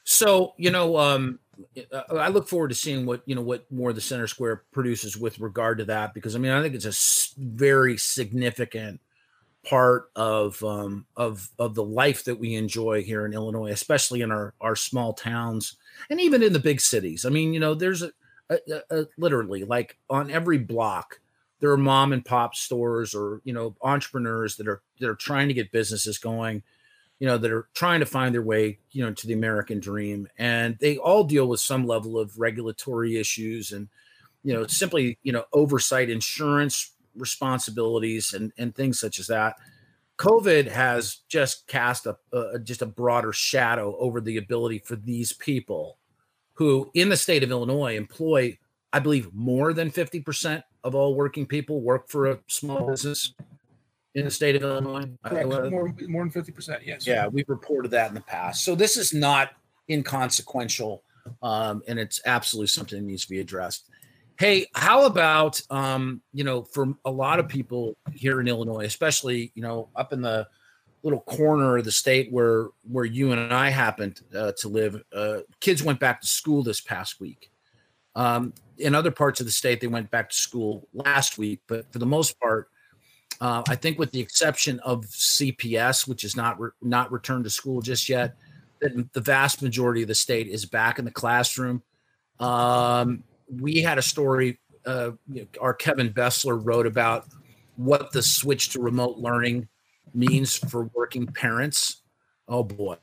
so, 0.04 0.54
you 0.56 0.70
know, 0.70 0.96
um 0.96 1.22
uh, 1.34 1.45
I 2.10 2.28
look 2.28 2.48
forward 2.48 2.68
to 2.68 2.74
seeing 2.74 3.06
what, 3.06 3.22
you 3.26 3.34
know, 3.34 3.42
what 3.42 3.70
more 3.70 3.92
the 3.92 4.00
Center 4.00 4.26
Square 4.26 4.64
produces 4.72 5.16
with 5.16 5.38
regard 5.38 5.78
to 5.78 5.84
that 5.86 6.14
because 6.14 6.36
I 6.36 6.38
mean, 6.38 6.52
I 6.52 6.62
think 6.62 6.74
it's 6.74 7.34
a 7.34 7.40
very 7.40 7.96
significant 7.96 9.00
part 9.64 10.10
of 10.14 10.62
um 10.62 11.06
of 11.16 11.50
of 11.58 11.74
the 11.74 11.82
life 11.82 12.22
that 12.24 12.38
we 12.38 12.54
enjoy 12.54 13.02
here 13.02 13.26
in 13.26 13.32
Illinois, 13.32 13.72
especially 13.72 14.22
in 14.22 14.30
our 14.30 14.54
our 14.60 14.76
small 14.76 15.12
towns 15.12 15.76
and 16.10 16.20
even 16.20 16.42
in 16.42 16.52
the 16.52 16.58
big 16.58 16.80
cities. 16.80 17.24
I 17.24 17.30
mean, 17.30 17.52
you 17.52 17.60
know, 17.60 17.74
there's 17.74 18.02
a, 18.02 18.12
a, 18.48 18.58
a, 18.90 19.06
literally 19.18 19.64
like 19.64 19.98
on 20.08 20.30
every 20.30 20.58
block 20.58 21.20
there 21.60 21.70
are 21.70 21.76
mom 21.76 22.12
and 22.12 22.24
pop 22.24 22.54
stores 22.54 23.14
or 23.14 23.40
you 23.44 23.52
know 23.52 23.74
entrepreneurs 23.82 24.56
that 24.56 24.68
are 24.68 24.82
that 25.00 25.08
are 25.08 25.16
trying 25.16 25.48
to 25.48 25.54
get 25.54 25.72
businesses 25.72 26.18
going 26.18 26.62
you 27.18 27.26
know 27.26 27.38
that 27.38 27.50
are 27.50 27.68
trying 27.74 28.00
to 28.00 28.06
find 28.06 28.34
their 28.34 28.42
way 28.42 28.78
you 28.92 29.04
know 29.04 29.12
to 29.12 29.26
the 29.26 29.32
american 29.32 29.80
dream. 29.80 30.28
And 30.38 30.76
they 30.80 30.98
all 30.98 31.24
deal 31.24 31.48
with 31.48 31.60
some 31.60 31.86
level 31.86 32.18
of 32.18 32.38
regulatory 32.38 33.16
issues 33.16 33.72
and 33.72 33.88
you 34.42 34.54
know 34.54 34.66
simply 34.66 35.18
you 35.22 35.32
know 35.32 35.44
oversight 35.52 36.10
insurance 36.10 36.92
responsibilities 37.14 38.34
and 38.34 38.52
and 38.58 38.74
things 38.74 39.00
such 39.00 39.18
as 39.18 39.26
that. 39.28 39.56
Covid 40.18 40.66
has 40.68 41.18
just 41.28 41.66
cast 41.66 42.06
a, 42.06 42.16
a 42.32 42.58
just 42.58 42.80
a 42.80 42.86
broader 42.86 43.32
shadow 43.32 43.96
over 43.98 44.20
the 44.20 44.38
ability 44.38 44.78
for 44.78 44.96
these 44.96 45.32
people 45.32 45.98
who 46.56 46.90
in 46.94 47.08
the 47.08 47.16
state 47.16 47.42
of 47.42 47.50
illinois 47.50 47.96
employ 47.96 48.58
i 48.92 48.98
believe 48.98 49.32
more 49.32 49.72
than 49.72 49.90
50% 49.90 50.62
of 50.84 50.94
all 50.94 51.14
working 51.14 51.46
people 51.46 51.80
work 51.80 52.08
for 52.08 52.26
a 52.26 52.38
small 52.48 52.86
business 52.86 53.32
in 54.16 54.24
the 54.24 54.30
state 54.30 54.56
of 54.56 54.62
illinois 54.62 55.04
Correct. 55.24 55.52
I- 55.52 55.68
More, 55.68 55.94
more 56.08 56.22
than 56.24 56.30
fifty 56.30 56.50
percent. 56.50 56.82
Yes. 56.84 57.06
yeah, 57.06 57.28
we've 57.28 57.48
reported 57.48 57.90
that 57.92 58.08
in 58.08 58.14
the 58.14 58.22
past. 58.22 58.64
So 58.64 58.74
this 58.74 58.96
is 58.96 59.12
not 59.12 59.50
inconsequential, 59.88 61.02
um, 61.42 61.82
and 61.86 61.98
it's 61.98 62.20
absolutely 62.26 62.68
something 62.68 62.98
that 62.98 63.04
needs 63.04 63.24
to 63.24 63.30
be 63.30 63.40
addressed. 63.40 63.90
Hey, 64.38 64.66
how 64.74 65.04
about 65.06 65.60
um, 65.70 66.22
you 66.32 66.44
know, 66.44 66.62
for 66.62 66.94
a 67.04 67.10
lot 67.10 67.38
of 67.38 67.48
people 67.48 67.96
here 68.14 68.40
in 68.40 68.48
Illinois, 68.48 68.84
especially 68.84 69.52
you 69.54 69.62
know, 69.62 69.88
up 69.94 70.12
in 70.12 70.22
the 70.22 70.48
little 71.02 71.20
corner 71.20 71.76
of 71.78 71.84
the 71.84 71.92
state 71.92 72.32
where 72.32 72.68
where 72.90 73.04
you 73.04 73.32
and 73.32 73.52
I 73.52 73.68
happened 73.70 74.20
uh, 74.34 74.52
to 74.58 74.68
live, 74.68 75.02
uh, 75.14 75.38
kids 75.60 75.82
went 75.82 76.00
back 76.00 76.20
to 76.22 76.26
school 76.26 76.62
this 76.62 76.80
past 76.80 77.20
week. 77.20 77.50
Um, 78.14 78.54
in 78.78 78.94
other 78.94 79.10
parts 79.10 79.40
of 79.40 79.46
the 79.46 79.52
state, 79.52 79.80
they 79.82 79.86
went 79.86 80.10
back 80.10 80.30
to 80.30 80.36
school 80.36 80.88
last 80.94 81.36
week, 81.36 81.60
but 81.66 81.92
for 81.92 81.98
the 81.98 82.06
most 82.06 82.40
part, 82.40 82.68
uh, 83.40 83.62
I 83.68 83.76
think, 83.76 83.98
with 83.98 84.12
the 84.12 84.20
exception 84.20 84.80
of 84.80 85.04
CPS, 85.06 86.08
which 86.08 86.24
is 86.24 86.36
not 86.36 86.58
re- 86.60 86.70
not 86.82 87.12
returned 87.12 87.44
to 87.44 87.50
school 87.50 87.82
just 87.82 88.08
yet, 88.08 88.36
that 88.80 89.12
the 89.12 89.20
vast 89.20 89.62
majority 89.62 90.02
of 90.02 90.08
the 90.08 90.14
state 90.14 90.48
is 90.48 90.64
back 90.64 90.98
in 90.98 91.04
the 91.04 91.10
classroom. 91.10 91.82
Um, 92.40 93.24
we 93.48 93.82
had 93.82 93.98
a 93.98 94.02
story. 94.02 94.58
Uh, 94.84 95.12
our 95.60 95.74
Kevin 95.74 96.12
Bessler 96.12 96.58
wrote 96.62 96.86
about 96.86 97.26
what 97.76 98.12
the 98.12 98.22
switch 98.22 98.70
to 98.70 98.80
remote 98.80 99.18
learning 99.18 99.68
means 100.14 100.56
for 100.56 100.90
working 100.94 101.26
parents. 101.26 102.02
Oh 102.48 102.62
boy, 102.62 102.96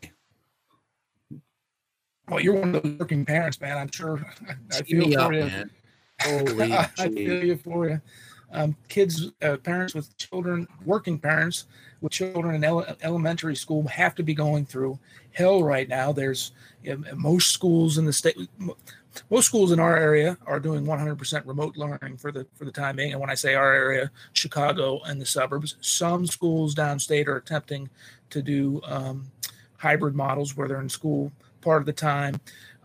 Well, 2.30 2.40
you're 2.40 2.56
one 2.56 2.76
of 2.76 2.82
those 2.84 2.98
working 3.00 3.26
parents, 3.26 3.60
man. 3.60 3.78
I'm 3.78 3.92
sure. 3.92 4.26
I, 4.48 4.78
I 4.78 4.82
feel 4.82 5.20
up, 5.20 5.32
you. 5.32 5.40
man. 5.40 5.70
Holy 6.22 6.74
I 6.74 6.86
feel 6.88 7.44
you 7.44 7.58
for 7.58 7.90
you. 7.90 8.02
Um, 8.54 8.76
kids, 8.88 9.32
uh, 9.42 9.58
parents 9.58 9.96
with 9.96 10.16
children, 10.18 10.68
working 10.86 11.18
parents 11.18 11.66
with 12.02 12.12
children 12.12 12.56
in 12.56 12.64
ele- 12.64 12.86
elementary 13.02 13.56
school 13.56 13.88
have 13.88 14.16
to 14.16 14.24
be 14.24 14.34
going 14.34 14.66
through 14.66 15.00
hell 15.32 15.64
right 15.64 15.90
now. 15.90 16.12
There's 16.12 16.52
you 16.84 16.98
know, 16.98 17.16
most 17.16 17.52
schools 17.52 17.98
in 17.98 18.06
the 18.06 18.14
state, 18.14 18.38
most 19.30 19.48
schools 19.48 19.72
in 19.72 19.80
our 19.80 19.98
area 19.98 20.38
are 20.46 20.60
doing 20.60 20.86
100% 20.86 21.46
remote 21.46 21.78
learning 21.78 22.18
for 22.18 22.32
the 22.32 22.46
for 22.54 22.66
the 22.66 22.72
time 22.72 22.96
being. 22.96 23.12
And 23.12 23.22
when 23.22 23.30
I 23.30 23.36
say 23.36 23.56
our 23.56 23.74
area, 23.74 24.12
Chicago 24.34 25.02
and 25.06 25.20
the 25.20 25.26
suburbs, 25.26 25.76
some 25.82 26.26
schools 26.28 26.76
downstate 26.76 27.28
are 27.28 27.38
attempting 27.38 27.90
to 28.30 28.42
do 28.42 28.82
um, 28.86 29.32
hybrid 29.78 30.16
models 30.16 30.56
where 30.56 30.68
they're 30.68 30.82
in 30.82 30.90
school 30.90 31.32
part 31.62 31.82
of 31.82 31.86
the 31.86 31.94
time. 31.94 32.40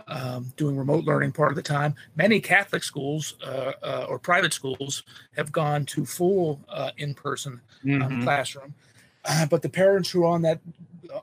Um, 0.08 0.52
doing 0.56 0.76
remote 0.76 1.04
learning 1.04 1.32
part 1.32 1.50
of 1.50 1.56
the 1.56 1.62
time. 1.62 1.94
Many 2.16 2.40
Catholic 2.40 2.82
schools 2.82 3.34
uh, 3.44 3.72
uh, 3.82 4.06
or 4.08 4.18
private 4.18 4.52
schools 4.52 5.02
have 5.36 5.52
gone 5.52 5.84
to 5.86 6.04
full 6.04 6.60
uh, 6.68 6.90
in-person 6.96 7.60
um, 7.84 7.92
Mhm. 7.92 8.22
classroom. 8.22 8.74
Uh, 9.24 9.46
but 9.46 9.62
the 9.62 9.68
parents 9.68 10.10
who 10.10 10.24
are 10.24 10.32
on 10.34 10.42
that 10.42 10.60
uh, 11.14 11.20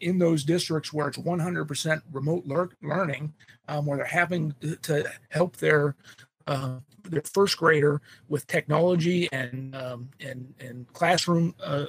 in 0.00 0.18
those 0.18 0.44
districts 0.44 0.92
where 0.92 1.08
it's 1.08 1.18
100% 1.18 2.02
remote 2.12 2.44
lear- 2.46 2.70
learning, 2.82 3.32
um, 3.68 3.86
where 3.86 3.96
they're 3.98 4.06
having 4.06 4.54
to 4.82 5.08
help 5.30 5.56
their 5.58 5.94
uh, 6.46 6.78
their 7.04 7.22
first 7.22 7.58
grader 7.58 8.00
with 8.28 8.46
technology 8.46 9.28
and 9.32 9.74
um, 9.74 10.08
and 10.20 10.54
and 10.60 10.92
classroom 10.92 11.54
uh, 11.62 11.86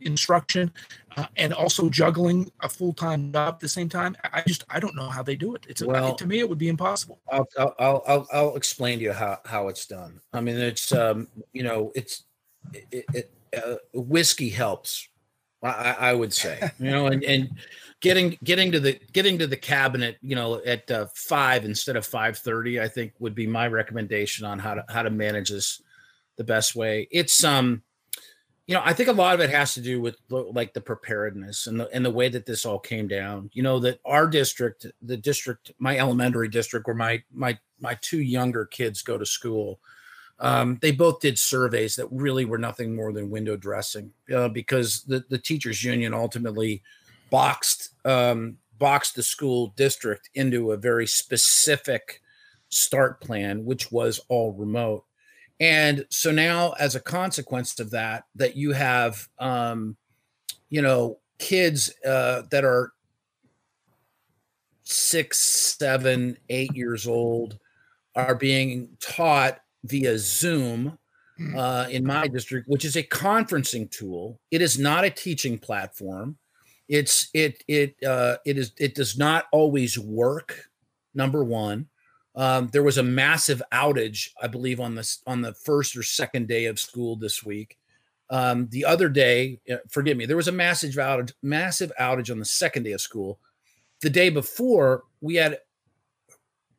instruction, 0.00 0.72
uh, 1.16 1.26
and 1.36 1.52
also 1.52 1.88
juggling 1.88 2.50
a 2.60 2.68
full 2.68 2.92
time 2.92 3.32
job 3.32 3.54
at 3.54 3.60
the 3.60 3.68
same 3.68 3.88
time. 3.88 4.16
I 4.32 4.42
just 4.46 4.64
I 4.70 4.80
don't 4.80 4.96
know 4.96 5.08
how 5.08 5.22
they 5.22 5.36
do 5.36 5.54
it. 5.54 5.66
It's 5.68 5.82
Well- 5.82 6.14
to 6.14 6.26
me 6.26 6.38
it 6.38 6.48
would 6.48 6.58
be 6.58 6.68
impossible. 6.68 7.20
I'll, 7.30 7.46
I'll, 7.58 8.04
I'll, 8.06 8.26
I'll, 8.32 8.56
explain 8.56 8.98
to 8.98 9.04
you 9.04 9.12
how, 9.12 9.38
how 9.44 9.68
it's 9.68 9.86
done. 9.86 10.20
I 10.32 10.40
mean, 10.40 10.56
it's, 10.56 10.92
um, 10.92 11.28
you 11.52 11.62
know, 11.62 11.92
it's, 11.94 12.24
it, 12.72 13.04
it, 13.12 13.32
uh, 13.56 13.76
whiskey 13.92 14.48
helps. 14.50 15.08
I, 15.62 15.68
I 15.68 15.92
I 16.10 16.14
would 16.14 16.32
say, 16.32 16.60
you 16.78 16.90
know, 16.90 17.06
and, 17.06 17.22
and 17.24 17.50
getting, 18.04 18.38
getting 18.44 18.70
to 18.70 18.78
the, 18.78 19.00
getting 19.12 19.38
to 19.38 19.46
the 19.46 19.56
cabinet, 19.56 20.18
you 20.20 20.36
know, 20.36 20.60
at 20.64 20.88
uh, 20.90 21.06
five 21.14 21.64
instead 21.64 21.96
of 21.96 22.04
530, 22.04 22.78
I 22.80 22.86
think 22.86 23.14
would 23.18 23.34
be 23.34 23.46
my 23.46 23.66
recommendation 23.66 24.44
on 24.44 24.58
how 24.58 24.74
to, 24.74 24.84
how 24.90 25.02
to 25.02 25.10
manage 25.10 25.48
this 25.48 25.80
the 26.36 26.44
best 26.44 26.76
way. 26.76 27.08
It's, 27.10 27.42
um, 27.42 27.82
you 28.66 28.74
know, 28.74 28.82
I 28.84 28.92
think 28.92 29.08
a 29.08 29.12
lot 29.12 29.34
of 29.34 29.40
it 29.40 29.48
has 29.50 29.74
to 29.74 29.80
do 29.80 30.00
with 30.00 30.16
like 30.30 30.74
the 30.74 30.80
preparedness 30.80 31.66
and 31.66 31.80
the 31.80 31.88
and 31.90 32.02
the 32.02 32.10
way 32.10 32.30
that 32.30 32.46
this 32.46 32.64
all 32.64 32.78
came 32.78 33.08
down. 33.08 33.50
You 33.52 33.62
know, 33.62 33.78
that 33.80 34.00
our 34.06 34.26
district, 34.26 34.86
the 35.02 35.18
district, 35.18 35.72
my 35.78 35.98
elementary 35.98 36.48
district, 36.48 36.86
where 36.86 36.96
my 36.96 37.22
my 37.30 37.58
my 37.78 37.98
two 38.00 38.22
younger 38.22 38.64
kids 38.64 39.02
go 39.02 39.18
to 39.18 39.26
school, 39.26 39.80
um, 40.38 40.78
they 40.80 40.92
both 40.92 41.20
did 41.20 41.38
surveys 41.38 41.96
that 41.96 42.08
really 42.10 42.46
were 42.46 42.56
nothing 42.56 42.96
more 42.96 43.12
than 43.12 43.28
window 43.28 43.54
dressing 43.54 44.12
uh, 44.34 44.48
because 44.48 45.02
the 45.02 45.22
the 45.28 45.36
teachers 45.36 45.84
union 45.84 46.14
ultimately 46.14 46.82
boxed 47.34 47.90
um, 48.04 48.58
boxed 48.78 49.16
the 49.16 49.22
school 49.22 49.74
district 49.76 50.30
into 50.36 50.70
a 50.70 50.76
very 50.76 51.04
specific 51.04 52.20
start 52.68 53.20
plan, 53.20 53.64
which 53.64 53.90
was 53.90 54.20
all 54.28 54.52
remote. 54.52 55.02
And 55.58 56.06
so 56.10 56.30
now, 56.30 56.74
as 56.78 56.94
a 56.94 57.00
consequence 57.00 57.80
of 57.80 57.90
that, 57.90 58.26
that 58.36 58.54
you 58.54 58.70
have, 58.70 59.28
um, 59.40 59.96
you 60.70 60.80
know, 60.80 61.18
kids 61.40 61.92
uh, 62.06 62.42
that 62.52 62.64
are 62.64 62.92
six, 64.84 65.40
seven, 65.76 66.36
eight 66.50 66.76
years 66.76 67.04
old 67.04 67.58
are 68.14 68.36
being 68.36 68.96
taught 69.00 69.58
via 69.82 70.16
Zoom 70.18 70.96
uh, 71.56 71.86
in 71.90 72.06
my 72.06 72.28
district, 72.28 72.68
which 72.68 72.84
is 72.84 72.94
a 72.94 73.02
conferencing 73.02 73.90
tool. 73.90 74.38
It 74.52 74.62
is 74.62 74.78
not 74.78 75.04
a 75.04 75.10
teaching 75.10 75.58
platform. 75.58 76.38
It's 76.88 77.28
it 77.34 77.64
it 77.66 77.96
uh, 78.04 78.36
it 78.44 78.58
is 78.58 78.72
it 78.78 78.94
does 78.94 79.16
not 79.18 79.46
always 79.52 79.98
work. 79.98 80.70
Number 81.14 81.44
one, 81.44 81.86
um, 82.34 82.68
there 82.72 82.82
was 82.82 82.98
a 82.98 83.02
massive 83.02 83.62
outage, 83.72 84.30
I 84.42 84.48
believe, 84.48 84.80
on 84.80 84.94
this 84.94 85.22
on 85.26 85.40
the 85.40 85.54
first 85.54 85.96
or 85.96 86.02
second 86.02 86.48
day 86.48 86.66
of 86.66 86.80
school 86.80 87.16
this 87.16 87.44
week. 87.44 87.78
Um, 88.30 88.68
the 88.70 88.84
other 88.84 89.08
day, 89.08 89.60
uh, 89.70 89.76
forgive 89.88 90.16
me, 90.16 90.26
there 90.26 90.36
was 90.36 90.48
a 90.48 90.52
massive 90.52 90.94
outage, 90.94 91.32
massive 91.42 91.92
outage 92.00 92.30
on 92.30 92.38
the 92.38 92.44
second 92.44 92.82
day 92.82 92.92
of 92.92 93.00
school. 93.00 93.38
The 94.00 94.10
day 94.10 94.30
before, 94.30 95.04
we 95.20 95.36
had 95.36 95.58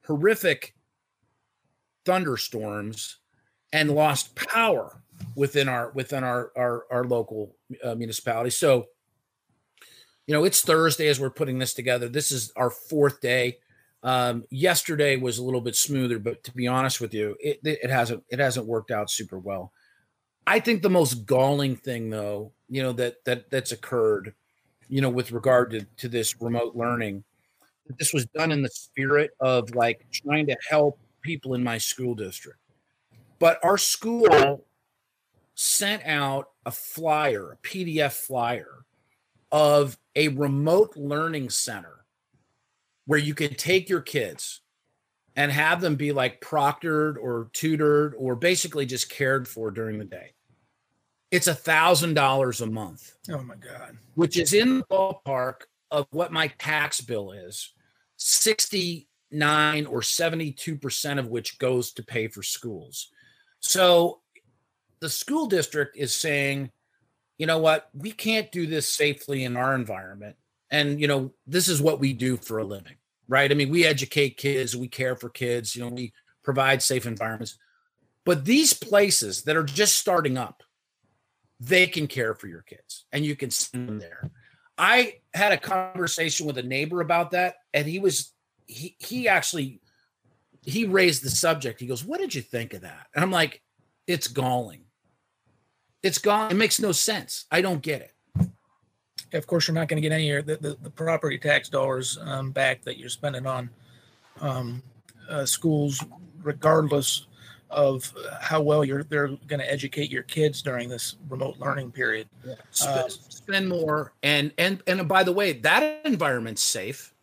horrific 0.05 0.75
thunderstorms 2.05 3.17
and 3.73 3.91
lost 3.91 4.35
power 4.35 5.01
within 5.35 5.67
our 5.67 5.91
within 5.91 6.23
our 6.23 6.51
our, 6.57 6.85
our 6.91 7.03
local 7.05 7.55
uh, 7.83 7.95
municipality. 7.95 8.49
So, 8.49 8.87
you 10.27 10.33
know, 10.33 10.43
it's 10.43 10.61
Thursday 10.61 11.07
as 11.07 11.19
we're 11.19 11.29
putting 11.29 11.59
this 11.59 11.73
together. 11.73 12.09
This 12.09 12.31
is 12.31 12.51
our 12.55 12.69
fourth 12.69 13.21
day. 13.21 13.59
Um, 14.03 14.43
yesterday 14.49 15.17
was 15.17 15.37
a 15.37 15.43
little 15.43 15.61
bit 15.61 15.75
smoother, 15.75 16.19
but 16.19 16.43
to 16.43 16.53
be 16.53 16.67
honest 16.67 17.01
with 17.01 17.13
you, 17.13 17.35
it, 17.39 17.59
it 17.63 17.89
hasn't 17.89 18.23
it 18.29 18.39
hasn't 18.39 18.67
worked 18.67 18.91
out 18.91 19.09
super 19.09 19.39
well. 19.39 19.71
I 20.47 20.59
think 20.59 20.81
the 20.81 20.89
most 20.89 21.25
galling 21.25 21.75
thing, 21.75 22.09
though, 22.09 22.51
you 22.69 22.83
know 22.83 22.93
that 22.93 23.23
that 23.25 23.49
that's 23.49 23.71
occurred, 23.71 24.33
you 24.89 25.01
know, 25.01 25.09
with 25.09 25.31
regard 25.31 25.71
to 25.71 25.85
to 25.97 26.07
this 26.07 26.39
remote 26.39 26.75
learning, 26.75 27.23
this 27.97 28.13
was 28.13 28.25
done 28.27 28.51
in 28.51 28.61
the 28.61 28.69
spirit 28.69 29.31
of 29.39 29.73
like 29.73 30.05
trying 30.11 30.45
to 30.47 30.57
help 30.69 30.99
people 31.21 31.55
in 31.55 31.63
my 31.63 31.79
school 31.79 32.13
district. 32.13 32.59
But 33.39 33.59
our 33.63 33.77
school 33.77 34.65
sent 35.55 36.05
out 36.05 36.49
a 36.65 36.71
flyer, 36.71 37.53
a 37.53 37.67
PDF 37.67 38.13
flyer 38.13 38.84
of 39.51 39.97
a 40.15 40.29
remote 40.29 40.95
learning 40.95 41.49
center 41.49 42.05
where 43.05 43.19
you 43.19 43.33
could 43.35 43.57
take 43.57 43.89
your 43.89 44.01
kids 44.01 44.61
and 45.35 45.51
have 45.51 45.81
them 45.81 45.95
be 45.95 46.11
like 46.11 46.41
proctored 46.41 47.17
or 47.17 47.49
tutored 47.53 48.15
or 48.17 48.35
basically 48.35 48.85
just 48.85 49.09
cared 49.09 49.47
for 49.47 49.69
during 49.71 49.97
the 49.99 50.05
day. 50.05 50.33
It's 51.31 51.47
a 51.47 51.53
thousand 51.55 52.13
dollars 52.13 52.61
a 52.61 52.67
month, 52.67 53.13
Oh 53.29 53.41
my 53.43 53.55
God. 53.55 53.97
which 54.15 54.37
is 54.37 54.53
in 54.53 54.77
the 54.79 54.85
ballpark 54.85 55.61
of 55.91 56.07
what 56.11 56.31
my 56.31 56.47
tax 56.57 57.01
bill 57.01 57.31
is 57.31 57.73
69 58.17 59.85
or 59.85 60.01
72% 60.01 61.19
of 61.19 61.27
which 61.27 61.59
goes 61.59 61.91
to 61.93 62.03
pay 62.03 62.27
for 62.27 62.41
schools. 62.43 63.09
So 63.59 64.21
the 65.01 65.09
school 65.09 65.47
district 65.47 65.97
is 65.97 66.15
saying, 66.15 66.71
you 67.37 67.45
know 67.45 67.59
what, 67.59 67.89
we 67.93 68.11
can't 68.11 68.51
do 68.51 68.67
this 68.67 68.87
safely 68.87 69.43
in 69.43 69.57
our 69.57 69.75
environment. 69.75 70.35
And, 70.71 70.99
you 70.99 71.07
know, 71.07 71.31
this 71.45 71.67
is 71.67 71.81
what 71.81 71.99
we 71.99 72.13
do 72.13 72.37
for 72.37 72.57
a 72.57 72.63
living, 72.63 72.95
right? 73.27 73.51
I 73.51 73.53
mean, 73.53 73.69
we 73.69 73.85
educate 73.85 74.37
kids, 74.37 74.75
we 74.75 74.87
care 74.87 75.15
for 75.15 75.29
kids, 75.29 75.75
you 75.75 75.83
know, 75.83 75.89
we 75.89 76.13
provide 76.43 76.81
safe 76.81 77.05
environments. 77.05 77.57
But 78.23 78.45
these 78.45 78.73
places 78.73 79.43
that 79.43 79.55
are 79.55 79.63
just 79.63 79.97
starting 79.97 80.37
up, 80.37 80.63
they 81.59 81.87
can 81.87 82.07
care 82.07 82.33
for 82.33 82.47
your 82.47 82.63
kids 82.63 83.05
and 83.11 83.23
you 83.23 83.35
can 83.35 83.51
send 83.51 83.87
them 83.87 83.99
there. 83.99 84.31
I 84.77 85.15
had 85.33 85.51
a 85.51 85.57
conversation 85.57 86.45
with 86.45 86.57
a 86.57 86.63
neighbor 86.63 87.01
about 87.01 87.31
that, 87.31 87.55
and 87.73 87.87
he 87.87 87.99
was 87.99 88.33
he 88.67 88.95
he 88.99 89.27
actually 89.27 89.79
he 90.63 90.85
raised 90.85 91.23
the 91.23 91.29
subject. 91.29 91.79
He 91.79 91.87
goes, 91.87 92.03
"What 92.03 92.19
did 92.19 92.35
you 92.35 92.41
think 92.41 92.73
of 92.73 92.81
that?" 92.81 93.07
And 93.13 93.23
I'm 93.23 93.31
like, 93.31 93.61
"It's 94.07 94.27
galling. 94.27 94.84
It's 96.05 96.19
gone. 96.19 96.51
It 96.51 96.55
makes 96.55 96.79
no 96.79 96.91
sense. 96.91 97.45
I 97.51 97.61
don't 97.61 97.81
get 97.81 98.01
it." 98.01 98.11
Of 99.33 99.47
course, 99.47 99.67
you're 99.67 99.75
not 99.75 99.87
going 99.87 100.01
to 100.01 100.07
get 100.07 100.13
any 100.15 100.31
of 100.31 100.45
the, 100.45 100.55
the, 100.57 100.77
the 100.81 100.89
property 100.89 101.37
tax 101.37 101.67
dollars 101.67 102.17
um, 102.21 102.51
back 102.51 102.83
that 102.83 102.97
you're 102.97 103.09
spending 103.09 103.45
on 103.45 103.69
um, 104.39 104.81
uh, 105.29 105.45
schools, 105.45 106.03
regardless 106.41 107.27
of 107.69 108.13
how 108.39 108.61
well 108.61 108.85
you're 108.85 109.03
they're 109.03 109.29
going 109.47 109.59
to 109.59 109.69
educate 109.69 110.09
your 110.11 110.23
kids 110.23 110.61
during 110.61 110.87
this 110.87 111.17
remote 111.27 111.57
learning 111.57 111.91
period. 111.91 112.29
Sp- 112.71 112.87
Uh, 112.87 113.09
spend 113.09 113.67
more, 113.67 114.13
and 114.23 114.51
and 114.57 114.81
and 114.87 115.07
by 115.07 115.23
the 115.23 115.31
way, 115.33 115.53
that 115.53 116.05
environment's 116.05 116.63
safe. 116.63 117.13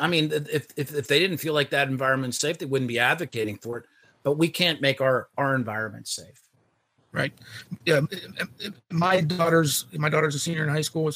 I 0.00 0.08
mean, 0.08 0.32
if, 0.32 0.74
if 0.76 0.94
if 0.96 1.06
they 1.06 1.18
didn't 1.18 1.38
feel 1.38 1.54
like 1.54 1.70
that 1.70 1.88
environment's 1.88 2.38
safe, 2.38 2.58
they 2.58 2.66
wouldn't 2.66 2.88
be 2.88 2.98
advocating 2.98 3.58
for 3.58 3.78
it. 3.78 3.84
But 4.22 4.38
we 4.38 4.48
can't 4.48 4.80
make 4.80 5.00
our 5.00 5.28
our 5.36 5.54
environment 5.54 6.08
safe. 6.08 6.40
Right? 7.12 7.32
Yeah 7.84 8.00
my 8.90 9.20
daughter's 9.20 9.86
my 9.94 10.08
daughter's 10.08 10.34
a 10.34 10.38
senior 10.38 10.64
in 10.64 10.68
high 10.68 10.80
school 10.80 11.08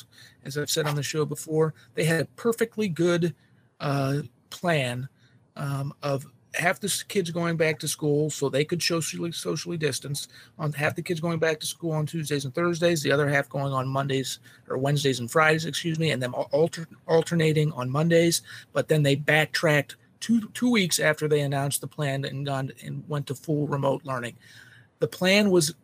as, 0.45 0.59
i've 0.59 0.71
said 0.71 0.87
on 0.87 0.97
the 0.97 1.03
show 1.03 1.25
before 1.25 1.75
they 1.95 2.05
had 2.05 2.21
a 2.21 2.25
perfectly 2.37 2.89
good 2.89 3.35
uh, 3.81 4.19
plan 4.51 5.09
um, 5.57 5.93
of 6.03 6.27
half 6.55 6.79
the 6.81 7.05
kids 7.09 7.31
going 7.31 7.57
back 7.57 7.79
to 7.79 7.89
school 7.89 8.29
so 8.29 8.49
they 8.49 8.65
could 8.65 8.83
socially 8.83 9.33
socially 9.33 9.77
distance 9.77 10.29
on 10.59 10.73
half 10.73 10.95
the 10.95 11.03
kids 11.03 11.19
going 11.19 11.39
back 11.39 11.59
to 11.59 11.67
school 11.67 11.93
on 11.93 12.05
tuesdays 12.05 12.45
and 12.45 12.55
thursdays 12.55 13.03
the 13.03 13.11
other 13.11 13.29
half 13.29 13.49
going 13.49 13.73
on 13.73 13.89
mondays 13.89 14.39
or 14.69 14.77
wednesdays 14.77 15.21
and 15.21 15.31
fridays 15.31 15.65
excuse 15.65 15.99
me 15.99 16.11
and 16.11 16.23
them 16.23 16.35
alter, 16.53 16.87
alternating 17.07 17.73
on 17.73 17.89
mondays 17.89 18.43
but 18.73 18.87
then 18.89 19.03
they 19.03 19.15
backtracked 19.15 19.97
two 20.23 20.49
two 20.55 20.71
weeks 20.71 21.01
after 21.01 21.29
they 21.29 21.41
announced 21.41 21.83
the 21.83 21.87
plan 21.87 22.25
and 22.25 22.47
gone 22.47 22.71
and 22.83 23.05
went 23.09 23.27
to 23.27 23.35
full 23.35 23.67
remote 23.67 24.03
learning. 24.05 24.37
The 25.01 25.09
plan 25.09 25.51
was 25.51 25.75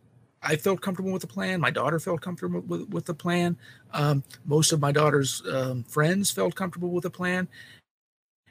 I 0.42 0.56
felt 0.56 0.80
comfortable 0.80 1.12
with 1.12 1.22
the 1.22 1.28
plan. 1.28 1.60
My 1.60 1.70
daughter 1.70 1.98
felt 1.98 2.20
comfortable 2.20 2.60
with, 2.60 2.88
with 2.90 3.04
the 3.06 3.14
plan. 3.14 3.56
Um, 3.92 4.22
most 4.44 4.72
of 4.72 4.80
my 4.80 4.92
daughter's 4.92 5.42
um, 5.50 5.82
friends 5.84 6.30
felt 6.30 6.54
comfortable 6.54 6.90
with 6.90 7.02
the 7.02 7.10
plan. 7.10 7.48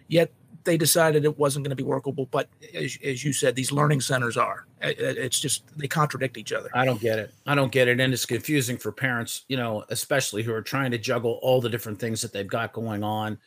Yet 0.09 0.31
they 0.63 0.77
decided 0.77 1.23
it 1.23 1.37
wasn't 1.37 1.63
going 1.63 1.69
to 1.75 1.81
be 1.81 1.87
workable. 1.87 2.25
But 2.25 2.49
as, 2.73 2.97
as 3.03 3.23
you 3.23 3.31
said, 3.31 3.55
these 3.55 3.71
learning 3.71 4.01
centers 4.01 4.35
are. 4.37 4.65
It- 4.81 4.99
it- 4.99 5.17
It's 5.17 5.39
just 5.39 5.63
they 5.77 5.87
contradict 5.87 6.37
each 6.37 6.51
other. 6.51 6.69
I 6.73 6.83
don't 6.85 6.99
get 6.99 7.19
it. 7.19 7.33
I 7.45 7.55
don't 7.55 7.71
get 7.71 7.87
it, 7.87 7.99
and 7.99 8.13
it's 8.13 8.25
confusing 8.25 8.77
for 8.77 8.91
parents, 8.91 9.45
you 9.47 9.55
know, 9.57 9.85
especially 9.89 10.43
who 10.43 10.53
are 10.53 10.61
trying 10.61 10.91
to 10.91 10.97
juggle 10.97 11.39
all 11.41 11.61
the 11.61 11.69
different 11.69 11.99
things 11.99 12.21
that 12.21 12.33
they've 12.33 12.47
got 12.47 12.73
going 12.73 13.03
on. 13.03 13.37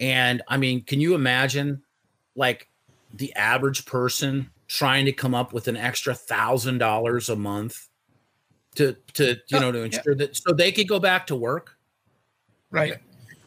And 0.00 0.42
I 0.48 0.56
mean, 0.56 0.82
can 0.82 1.00
you 1.00 1.14
imagine 1.14 1.82
like 2.34 2.68
the 3.12 3.32
average 3.34 3.86
person 3.86 4.50
trying 4.68 5.04
to 5.06 5.12
come 5.12 5.34
up 5.34 5.52
with 5.52 5.68
an 5.68 5.76
extra 5.76 6.14
thousand 6.14 6.78
dollars 6.78 7.28
a 7.28 7.36
month 7.36 7.88
to 8.76 8.96
to 9.14 9.36
you 9.48 9.60
know 9.60 9.72
to 9.72 9.82
ensure 9.82 10.14
that 10.14 10.36
so 10.36 10.52
they 10.52 10.72
could 10.72 10.88
go 10.88 10.98
back 10.98 11.26
to 11.28 11.36
work? 11.36 11.76
Right. 12.70 12.98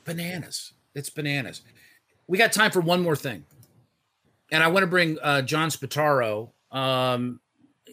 Bananas. 0.06 0.74
It's 0.96 1.10
bananas. 1.10 1.62
We 2.28 2.38
got 2.38 2.52
time 2.52 2.72
for 2.72 2.80
one 2.80 3.02
more 3.02 3.16
thing. 3.16 3.46
And 4.52 4.64
I 4.64 4.68
want 4.68 4.84
to 4.84 4.88
bring 4.88 5.18
uh, 5.22 5.42
John 5.42 5.70
Spataro 5.70 6.52
um, 6.72 7.42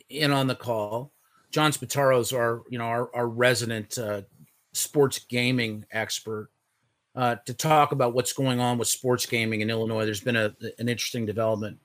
in 0.08 0.30
on 0.30 0.46
the 0.46 0.54
call. 0.54 1.12
John 1.50 1.72
Spataro's 1.72 2.32
our, 2.32 2.62
you 2.68 2.78
know, 2.78 2.84
our, 2.84 3.14
our 3.14 3.28
resident 3.28 3.98
uh, 3.98 4.22
sports 4.72 5.18
gaming 5.18 5.84
expert 5.92 6.50
uh, 7.14 7.36
to 7.46 7.54
talk 7.54 7.92
about 7.92 8.14
what's 8.14 8.32
going 8.32 8.60
on 8.60 8.78
with 8.78 8.88
sports 8.88 9.26
gaming 9.26 9.60
in 9.60 9.70
Illinois. 9.70 10.04
There's 10.04 10.20
been 10.20 10.36
a, 10.36 10.54
an 10.78 10.88
interesting 10.88 11.26
development 11.26 11.78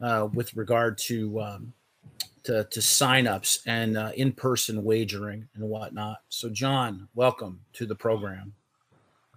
uh, 0.00 0.28
with 0.32 0.54
regard 0.56 0.98
to 0.98 1.40
um, 1.40 1.72
to, 2.44 2.64
to 2.64 2.80
signups 2.80 3.60
and 3.66 3.98
uh, 3.98 4.12
in-person 4.16 4.82
wagering 4.82 5.46
and 5.54 5.62
whatnot. 5.62 6.18
So, 6.30 6.48
John, 6.48 7.06
welcome 7.14 7.60
to 7.74 7.84
the 7.84 7.94
program. 7.94 8.54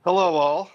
Hello, 0.05 0.35
all. 0.35 0.71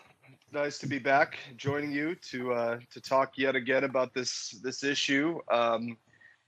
Nice 0.53 0.79
to 0.79 0.87
be 0.87 0.99
back, 0.99 1.39
joining 1.57 1.91
you 1.93 2.15
to 2.31 2.53
uh, 2.53 2.79
to 2.91 3.01
talk 3.01 3.37
yet 3.37 3.57
again 3.57 3.85
about 3.85 4.15
this 4.15 4.59
this 4.63 4.83
issue. 4.83 5.39
Um, 5.51 5.97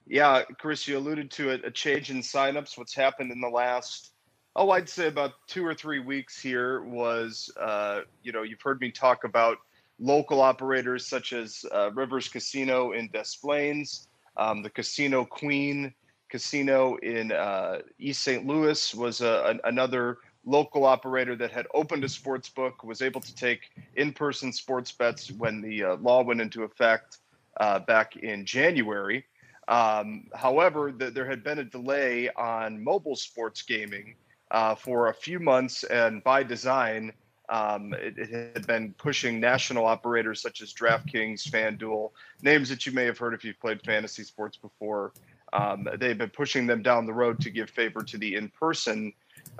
yeah, 0.06 0.42
Chris, 0.58 0.88
you 0.88 0.96
alluded 0.96 1.30
to 1.32 1.50
a, 1.50 1.54
a 1.66 1.70
change 1.70 2.10
in 2.10 2.18
signups. 2.18 2.78
What's 2.78 2.94
happened 2.94 3.30
in 3.30 3.40
the 3.40 3.48
last 3.48 4.12
oh, 4.56 4.70
I'd 4.70 4.88
say 4.88 5.06
about 5.06 5.32
two 5.46 5.64
or 5.64 5.74
three 5.74 6.00
weeks 6.00 6.40
here 6.40 6.82
was, 6.82 7.50
uh, 7.58 8.00
you 8.22 8.32
know, 8.32 8.42
you've 8.42 8.60
heard 8.62 8.80
me 8.80 8.90
talk 8.90 9.24
about 9.24 9.58
local 10.00 10.40
operators 10.40 11.06
such 11.06 11.32
as 11.32 11.64
uh, 11.72 11.90
Rivers 11.92 12.28
Casino 12.28 12.92
in 12.92 13.08
Des 13.12 13.36
Plaines, 13.40 14.08
um, 14.36 14.62
the 14.62 14.70
Casino 14.70 15.24
Queen 15.24 15.92
Casino 16.30 16.96
in 16.96 17.32
uh, 17.32 17.80
East 17.98 18.22
St. 18.22 18.46
Louis 18.46 18.94
was 18.94 19.20
a, 19.20 19.44
an, 19.46 19.60
another 19.64 20.18
local 20.46 20.86
operator 20.86 21.36
that 21.36 21.50
had 21.50 21.66
opened 21.74 22.04
a 22.04 22.08
sports 22.08 22.48
book, 22.48 22.82
was 22.82 23.02
able 23.02 23.20
to 23.20 23.34
take 23.34 23.70
in-person 23.96 24.52
sports 24.52 24.90
bets 24.92 25.30
when 25.32 25.60
the 25.60 25.84
uh, 25.84 25.96
law 25.96 26.22
went 26.22 26.40
into 26.40 26.62
effect 26.62 27.18
uh, 27.58 27.80
back 27.80 28.16
in 28.16 28.46
January. 28.46 29.24
Um, 29.68 30.28
however, 30.34 30.92
the, 30.96 31.10
there 31.10 31.26
had 31.26 31.44
been 31.44 31.58
a 31.58 31.64
delay 31.64 32.30
on 32.30 32.82
mobile 32.82 33.16
sports 33.16 33.62
gaming 33.62 34.14
uh, 34.50 34.74
for 34.74 35.08
a 35.08 35.14
few 35.14 35.38
months, 35.38 35.84
and 35.84 36.24
by 36.24 36.42
design, 36.42 37.12
um, 37.50 37.92
it, 37.94 38.16
it, 38.16 38.54
had 38.54 38.66
been 38.66 38.94
pushing 38.96 39.40
national 39.40 39.84
operators 39.84 40.40
such 40.40 40.62
as 40.62 40.72
DraftKings, 40.72 41.48
FanDuel, 41.48 42.10
names 42.42 42.68
that 42.68 42.86
you 42.86 42.92
may 42.92 43.04
have 43.04 43.18
heard 43.18 43.34
if 43.34 43.44
you've 43.44 43.60
played 43.60 43.82
fantasy 43.82 44.22
sports 44.22 44.56
before. 44.56 45.12
Um, 45.52 45.88
they've 45.98 46.16
been 46.16 46.30
pushing 46.30 46.66
them 46.66 46.80
down 46.80 47.06
the 47.06 47.12
road 47.12 47.40
to 47.40 47.50
give 47.50 47.68
favor 47.68 48.02
to 48.02 48.16
the 48.18 48.36
in-person 48.36 49.12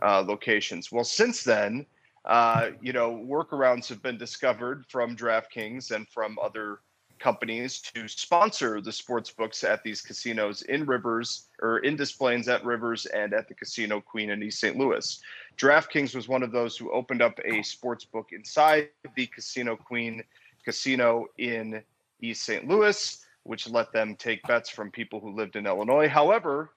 uh, 0.03 0.22
locations. 0.22 0.93
Well, 0.93 1.05
since 1.05 1.43
then, 1.43 1.84
uh, 2.24 2.70
you 2.80 2.93
know, 2.93 3.11
workarounds 3.11 3.88
have 3.88 4.03
been 4.03 4.18
discovered 4.18 4.84
from 4.88 5.16
DraftKings 5.16 5.91
and 5.91 6.07
from 6.09 6.38
other 6.41 6.80
companies 7.20 7.80
to 7.80 8.08
sponsor 8.08 8.80
the 8.80 8.90
sports 8.90 9.30
books 9.30 9.62
at 9.62 9.82
these 9.84 10.00
casinos 10.00 10.62
in 10.62 10.84
Rivers 10.84 11.48
or 11.60 11.78
in 11.78 11.96
Des 11.96 12.06
Plaines 12.16 12.48
at 12.48 12.64
Rivers 12.64 13.06
and 13.06 13.32
at 13.34 13.46
the 13.46 13.54
Casino 13.54 14.00
Queen 14.00 14.30
in 14.30 14.42
East 14.42 14.60
St. 14.60 14.76
Louis. 14.76 15.20
DraftKings 15.58 16.14
was 16.14 16.28
one 16.28 16.42
of 16.42 16.50
those 16.50 16.76
who 16.76 16.90
opened 16.90 17.22
up 17.22 17.38
a 17.44 17.62
sports 17.62 18.04
book 18.04 18.30
inside 18.32 18.88
the 19.14 19.26
Casino 19.26 19.76
Queen 19.76 20.22
casino 20.64 21.26
in 21.38 21.82
East 22.20 22.42
St. 22.42 22.66
Louis, 22.66 23.24
which 23.44 23.68
let 23.68 23.92
them 23.92 24.16
take 24.16 24.42
bets 24.44 24.68
from 24.68 24.90
people 24.90 25.20
who 25.20 25.30
lived 25.30 25.56
in 25.56 25.66
Illinois. 25.66 26.08
However, 26.08 26.70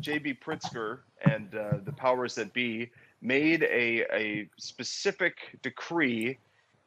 JB 0.00 0.38
Pritzker 0.40 1.00
and 1.30 1.54
uh, 1.54 1.78
the 1.84 1.92
powers 1.92 2.34
that 2.34 2.52
be 2.52 2.90
made 3.22 3.62
a, 3.64 4.04
a 4.14 4.48
specific 4.58 5.58
decree 5.62 6.38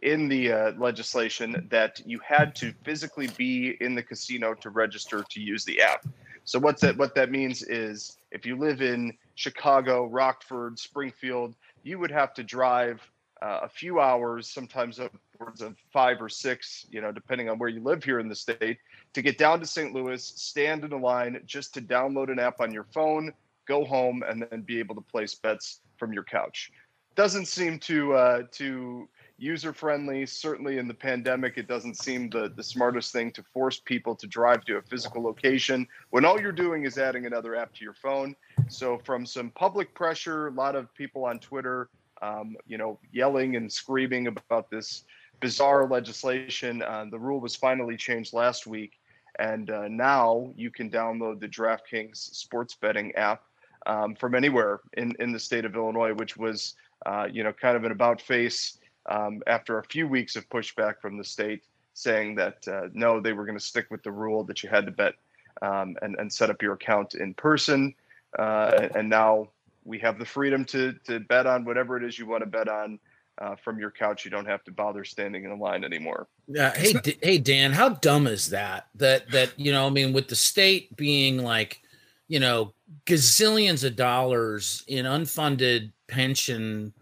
in 0.01 0.29
the 0.29 0.51
uh, 0.51 0.71
legislation 0.77 1.67
that 1.69 2.01
you 2.05 2.19
had 2.19 2.55
to 2.55 2.73
physically 2.83 3.27
be 3.37 3.77
in 3.81 3.95
the 3.95 4.03
casino 4.03 4.53
to 4.53 4.69
register 4.69 5.23
to 5.29 5.41
use 5.41 5.65
the 5.65 5.81
app. 5.81 6.05
So 6.45 6.57
what's 6.57 6.81
that? 6.81 6.97
What 6.97 7.15
that 7.15 7.31
means 7.31 7.63
is 7.63 8.17
if 8.31 8.45
you 8.45 8.55
live 8.55 8.81
in 8.81 9.13
Chicago, 9.35 10.05
Rockford, 10.05 10.79
Springfield, 10.79 11.55
you 11.83 11.99
would 11.99 12.11
have 12.11 12.33
to 12.35 12.43
drive 12.43 13.01
uh, 13.41 13.59
a 13.63 13.69
few 13.69 13.99
hours, 13.99 14.49
sometimes 14.49 14.99
upwards 14.99 15.61
of 15.61 15.77
five 15.91 16.21
or 16.21 16.29
six, 16.29 16.85
you 16.89 17.01
know, 17.01 17.11
depending 17.11 17.49
on 17.49 17.57
where 17.57 17.69
you 17.69 17.81
live 17.81 18.03
here 18.03 18.19
in 18.19 18.27
the 18.27 18.35
state, 18.35 18.77
to 19.13 19.21
get 19.21 19.37
down 19.37 19.59
to 19.59 19.65
St. 19.65 19.93
Louis, 19.93 20.23
stand 20.23 20.83
in 20.83 20.91
a 20.91 20.97
line 20.97 21.41
just 21.45 21.73
to 21.75 21.81
download 21.81 22.31
an 22.31 22.39
app 22.39 22.59
on 22.59 22.73
your 22.73 22.85
phone, 22.93 23.31
go 23.65 23.85
home, 23.85 24.23
and 24.27 24.45
then 24.49 24.61
be 24.61 24.79
able 24.79 24.95
to 24.95 25.01
place 25.01 25.35
bets 25.35 25.81
from 25.97 26.11
your 26.13 26.23
couch. 26.23 26.71
Doesn't 27.15 27.47
seem 27.47 27.79
to 27.79 28.13
uh, 28.13 28.43
to 28.51 29.07
user 29.41 29.73
friendly. 29.73 30.25
Certainly 30.25 30.77
in 30.77 30.87
the 30.87 30.93
pandemic, 30.93 31.57
it 31.57 31.67
doesn't 31.67 31.97
seem 31.97 32.29
the, 32.29 32.51
the 32.55 32.63
smartest 32.63 33.11
thing 33.11 33.31
to 33.33 33.43
force 33.53 33.79
people 33.79 34.15
to 34.15 34.27
drive 34.27 34.65
to 34.65 34.77
a 34.77 34.81
physical 34.81 35.23
location 35.23 35.87
when 36.09 36.25
all 36.25 36.39
you're 36.39 36.51
doing 36.51 36.85
is 36.85 36.97
adding 36.97 37.25
another 37.25 37.55
app 37.55 37.73
to 37.75 37.83
your 37.83 37.93
phone. 37.93 38.35
So, 38.67 38.97
from 38.97 39.25
some 39.25 39.51
public 39.51 39.93
pressure, 39.93 40.47
a 40.47 40.51
lot 40.51 40.75
of 40.75 40.93
people 40.93 41.25
on 41.25 41.39
Twitter, 41.39 41.89
um, 42.21 42.55
you 42.67 42.77
know, 42.77 42.99
yelling 43.11 43.55
and 43.55 43.71
screaming 43.71 44.27
about 44.27 44.69
this 44.69 45.05
bizarre 45.39 45.87
legislation, 45.87 46.81
uh, 46.81 47.05
the 47.09 47.19
rule 47.19 47.39
was 47.39 47.55
finally 47.55 47.95
changed 47.95 48.33
last 48.33 48.67
week. 48.67 48.99
And 49.37 49.69
uh, 49.69 49.87
now 49.87 50.51
you 50.55 50.69
can 50.69 50.89
download 50.89 51.39
the 51.39 51.47
DraftKings 51.47 52.17
sports 52.17 52.75
betting 52.75 53.15
app 53.15 53.43
um, 53.85 54.15
from 54.15 54.35
anywhere 54.35 54.81
in, 54.97 55.13
in 55.19 55.31
the 55.31 55.39
state 55.39 55.63
of 55.63 55.75
Illinois, 55.75 56.13
which 56.13 56.35
was, 56.35 56.75
uh, 57.05 57.27
you 57.31 57.43
know, 57.43 57.53
kind 57.53 57.77
of 57.77 57.85
an 57.85 57.91
about 57.91 58.19
face 58.19 58.78
um, 59.09 59.41
after 59.47 59.79
a 59.79 59.83
few 59.83 60.07
weeks 60.07 60.35
of 60.35 60.47
pushback 60.49 61.01
from 61.01 61.17
the 61.17 61.23
state 61.23 61.63
saying 61.93 62.35
that 62.35 62.65
uh, 62.67 62.87
no, 62.93 63.19
they 63.19 63.33
were 63.33 63.45
going 63.45 63.57
to 63.57 63.63
stick 63.63 63.87
with 63.89 64.03
the 64.03 64.11
rule 64.11 64.43
that 64.45 64.63
you 64.63 64.69
had 64.69 64.85
to 64.85 64.91
bet 64.91 65.15
um, 65.61 65.97
and, 66.01 66.15
and 66.17 66.31
set 66.31 66.49
up 66.49 66.61
your 66.61 66.73
account 66.73 67.15
in 67.15 67.33
person. 67.33 67.93
Uh, 68.37 68.87
and 68.95 69.09
now 69.09 69.49
we 69.83 69.99
have 69.99 70.17
the 70.19 70.25
freedom 70.25 70.63
to, 70.63 70.93
to 71.03 71.19
bet 71.19 71.45
on 71.45 71.65
whatever 71.65 71.97
it 71.97 72.03
is 72.03 72.17
you 72.17 72.25
want 72.25 72.41
to 72.41 72.49
bet 72.49 72.69
on 72.69 72.99
uh, 73.39 73.55
from 73.55 73.79
your 73.79 73.91
couch. 73.91 74.23
You 74.23 74.31
don't 74.31 74.45
have 74.45 74.63
to 74.65 74.71
bother 74.71 75.03
standing 75.03 75.43
in 75.43 75.51
a 75.51 75.55
line 75.55 75.83
anymore. 75.83 76.27
Yeah. 76.47 76.73
Hey, 76.75 76.93
D- 76.93 77.17
hey, 77.21 77.37
Dan, 77.37 77.71
how 77.71 77.89
dumb 77.89 78.27
is 78.27 78.51
that? 78.51 78.87
That, 78.95 79.29
that, 79.31 79.53
you 79.57 79.71
know, 79.71 79.87
I 79.87 79.89
mean, 79.89 80.13
with 80.13 80.27
the 80.27 80.35
state 80.35 80.95
being 80.95 81.39
like, 81.39 81.81
you 82.27 82.39
know, 82.39 82.73
gazillions 83.05 83.83
of 83.83 83.95
dollars 83.95 84.83
in 84.87 85.05
unfunded 85.05 85.91
pension 86.07 86.93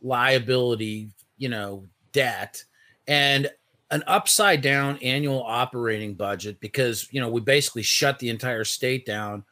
liability 0.00 1.10
you 1.36 1.48
know, 1.48 1.84
debt 2.12 2.62
and 3.06 3.50
an 3.90 4.02
upside 4.06 4.62
down 4.62 4.98
annual 4.98 5.42
operating 5.44 6.14
budget 6.14 6.58
because, 6.60 7.08
you 7.12 7.20
know, 7.20 7.28
we 7.28 7.40
basically 7.40 7.82
shut 7.82 8.18
the 8.18 8.28
entire 8.28 8.64
state 8.64 9.06
down 9.06 9.44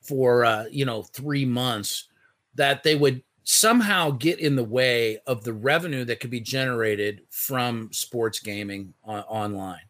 for, 0.00 0.44
uh, 0.44 0.64
you 0.70 0.84
know, 0.84 1.02
three 1.02 1.44
months, 1.44 2.08
that 2.54 2.82
they 2.82 2.94
would 2.94 3.22
somehow 3.42 4.10
get 4.10 4.38
in 4.38 4.56
the 4.56 4.64
way 4.64 5.18
of 5.26 5.44
the 5.44 5.52
revenue 5.52 6.04
that 6.04 6.20
could 6.20 6.30
be 6.30 6.40
generated 6.40 7.22
from 7.30 7.90
sports 7.92 8.40
gaming 8.40 8.94
on, 9.04 9.22
online. 9.24 9.80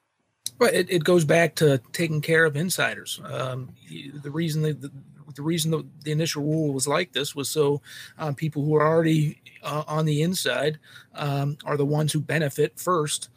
Well, 0.59 0.71
it, 0.73 0.89
it 0.91 1.05
goes 1.05 1.25
back 1.25 1.55
to 1.57 1.81
taking 1.93 2.21
care 2.21 2.45
of 2.45 2.57
insiders. 2.57 3.21
Um, 3.25 3.75
the 4.23 4.31
reason 4.31 4.63
that 4.63 4.81
the, 4.81 4.91
the 5.35 5.43
reason 5.43 5.71
the, 5.71 5.87
the, 6.05 6.13
initial 6.13 6.43
rule 6.43 6.73
was 6.73 6.87
like 6.87 7.13
this 7.13 7.35
was 7.35 7.49
so 7.49 7.81
um, 8.19 8.35
people 8.35 8.65
who 8.65 8.75
are 8.75 8.87
already 8.87 9.41
uh, 9.63 9.85
on 9.87 10.05
the 10.05 10.23
inside 10.23 10.79
um, 11.15 11.57
are 11.65 11.77
the 11.77 11.85
ones 11.85 12.13
who 12.13 12.21
benefit 12.21 12.79
first 12.79 13.29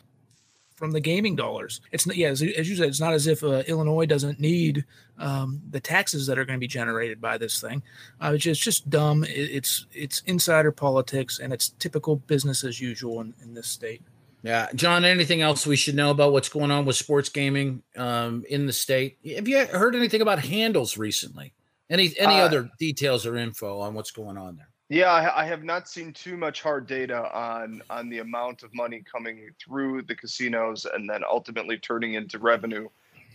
from 0.77 0.91
the 0.91 0.99
gaming 0.99 1.35
dollars. 1.35 1.81
It's 1.91 2.05
yeah, 2.15 2.29
as, 2.29 2.41
as 2.41 2.69
you 2.69 2.75
said, 2.75 2.87
it's 2.87 2.99
not 2.99 3.13
as 3.13 3.25
if 3.25 3.43
uh, 3.43 3.63
Illinois 3.67 4.05
doesn't 4.05 4.39
need 4.39 4.85
um, 5.17 5.59
the 5.69 5.79
taxes 5.79 6.27
that 6.27 6.37
are 6.37 6.45
going 6.45 6.57
to 6.57 6.63
be 6.63 6.67
generated 6.67 7.19
by 7.19 7.37
this 7.37 7.59
thing. 7.59 7.81
Uh, 8.23 8.33
it's, 8.35 8.43
just, 8.43 8.59
it's 8.59 8.63
just 8.63 8.89
dumb. 8.89 9.23
It, 9.23 9.29
it's 9.29 9.87
it's 9.91 10.21
insider 10.21 10.71
politics 10.71 11.39
and 11.39 11.51
it's 11.51 11.69
typical 11.69 12.17
business 12.17 12.63
as 12.63 12.79
usual 12.79 13.21
in, 13.21 13.33
in 13.41 13.55
this 13.55 13.67
state. 13.67 14.03
Yeah, 14.43 14.67
John. 14.75 15.03
Anything 15.03 15.41
else 15.41 15.65
we 15.65 15.75
should 15.75 15.95
know 15.95 16.11
about 16.11 16.31
what's 16.31 16.47
going 16.47 16.69
on 16.69 16.85
with 16.85 16.95
sports 16.95 17.29
gaming 17.29 17.81
um, 17.97 18.45
in 18.47 18.67
the 18.67 18.73
state? 18.73 19.17
Have 19.35 19.47
you 19.47 19.65
heard 19.65 19.95
anything 19.95 20.21
about 20.21 20.39
handles 20.39 20.95
recently? 20.97 21.53
Any 21.89 22.13
any 22.19 22.35
uh, 22.35 22.45
other 22.45 22.69
details 22.79 23.25
or 23.25 23.37
info 23.37 23.79
on 23.79 23.93
what's 23.93 24.11
going 24.11 24.37
on 24.37 24.57
there? 24.57 24.69
Yeah, 24.89 25.11
I, 25.11 25.43
I 25.43 25.45
have 25.45 25.63
not 25.63 25.89
seen 25.89 26.13
too 26.13 26.37
much 26.37 26.61
hard 26.61 26.87
data 26.87 27.29
on 27.35 27.81
on 27.89 28.09
the 28.09 28.19
amount 28.19 28.63
of 28.63 28.73
money 28.73 29.03
coming 29.09 29.49
through 29.59 30.03
the 30.03 30.15
casinos 30.15 30.85
and 30.85 31.09
then 31.09 31.23
ultimately 31.29 31.77
turning 31.77 32.15
into 32.15 32.39
revenue 32.39 32.87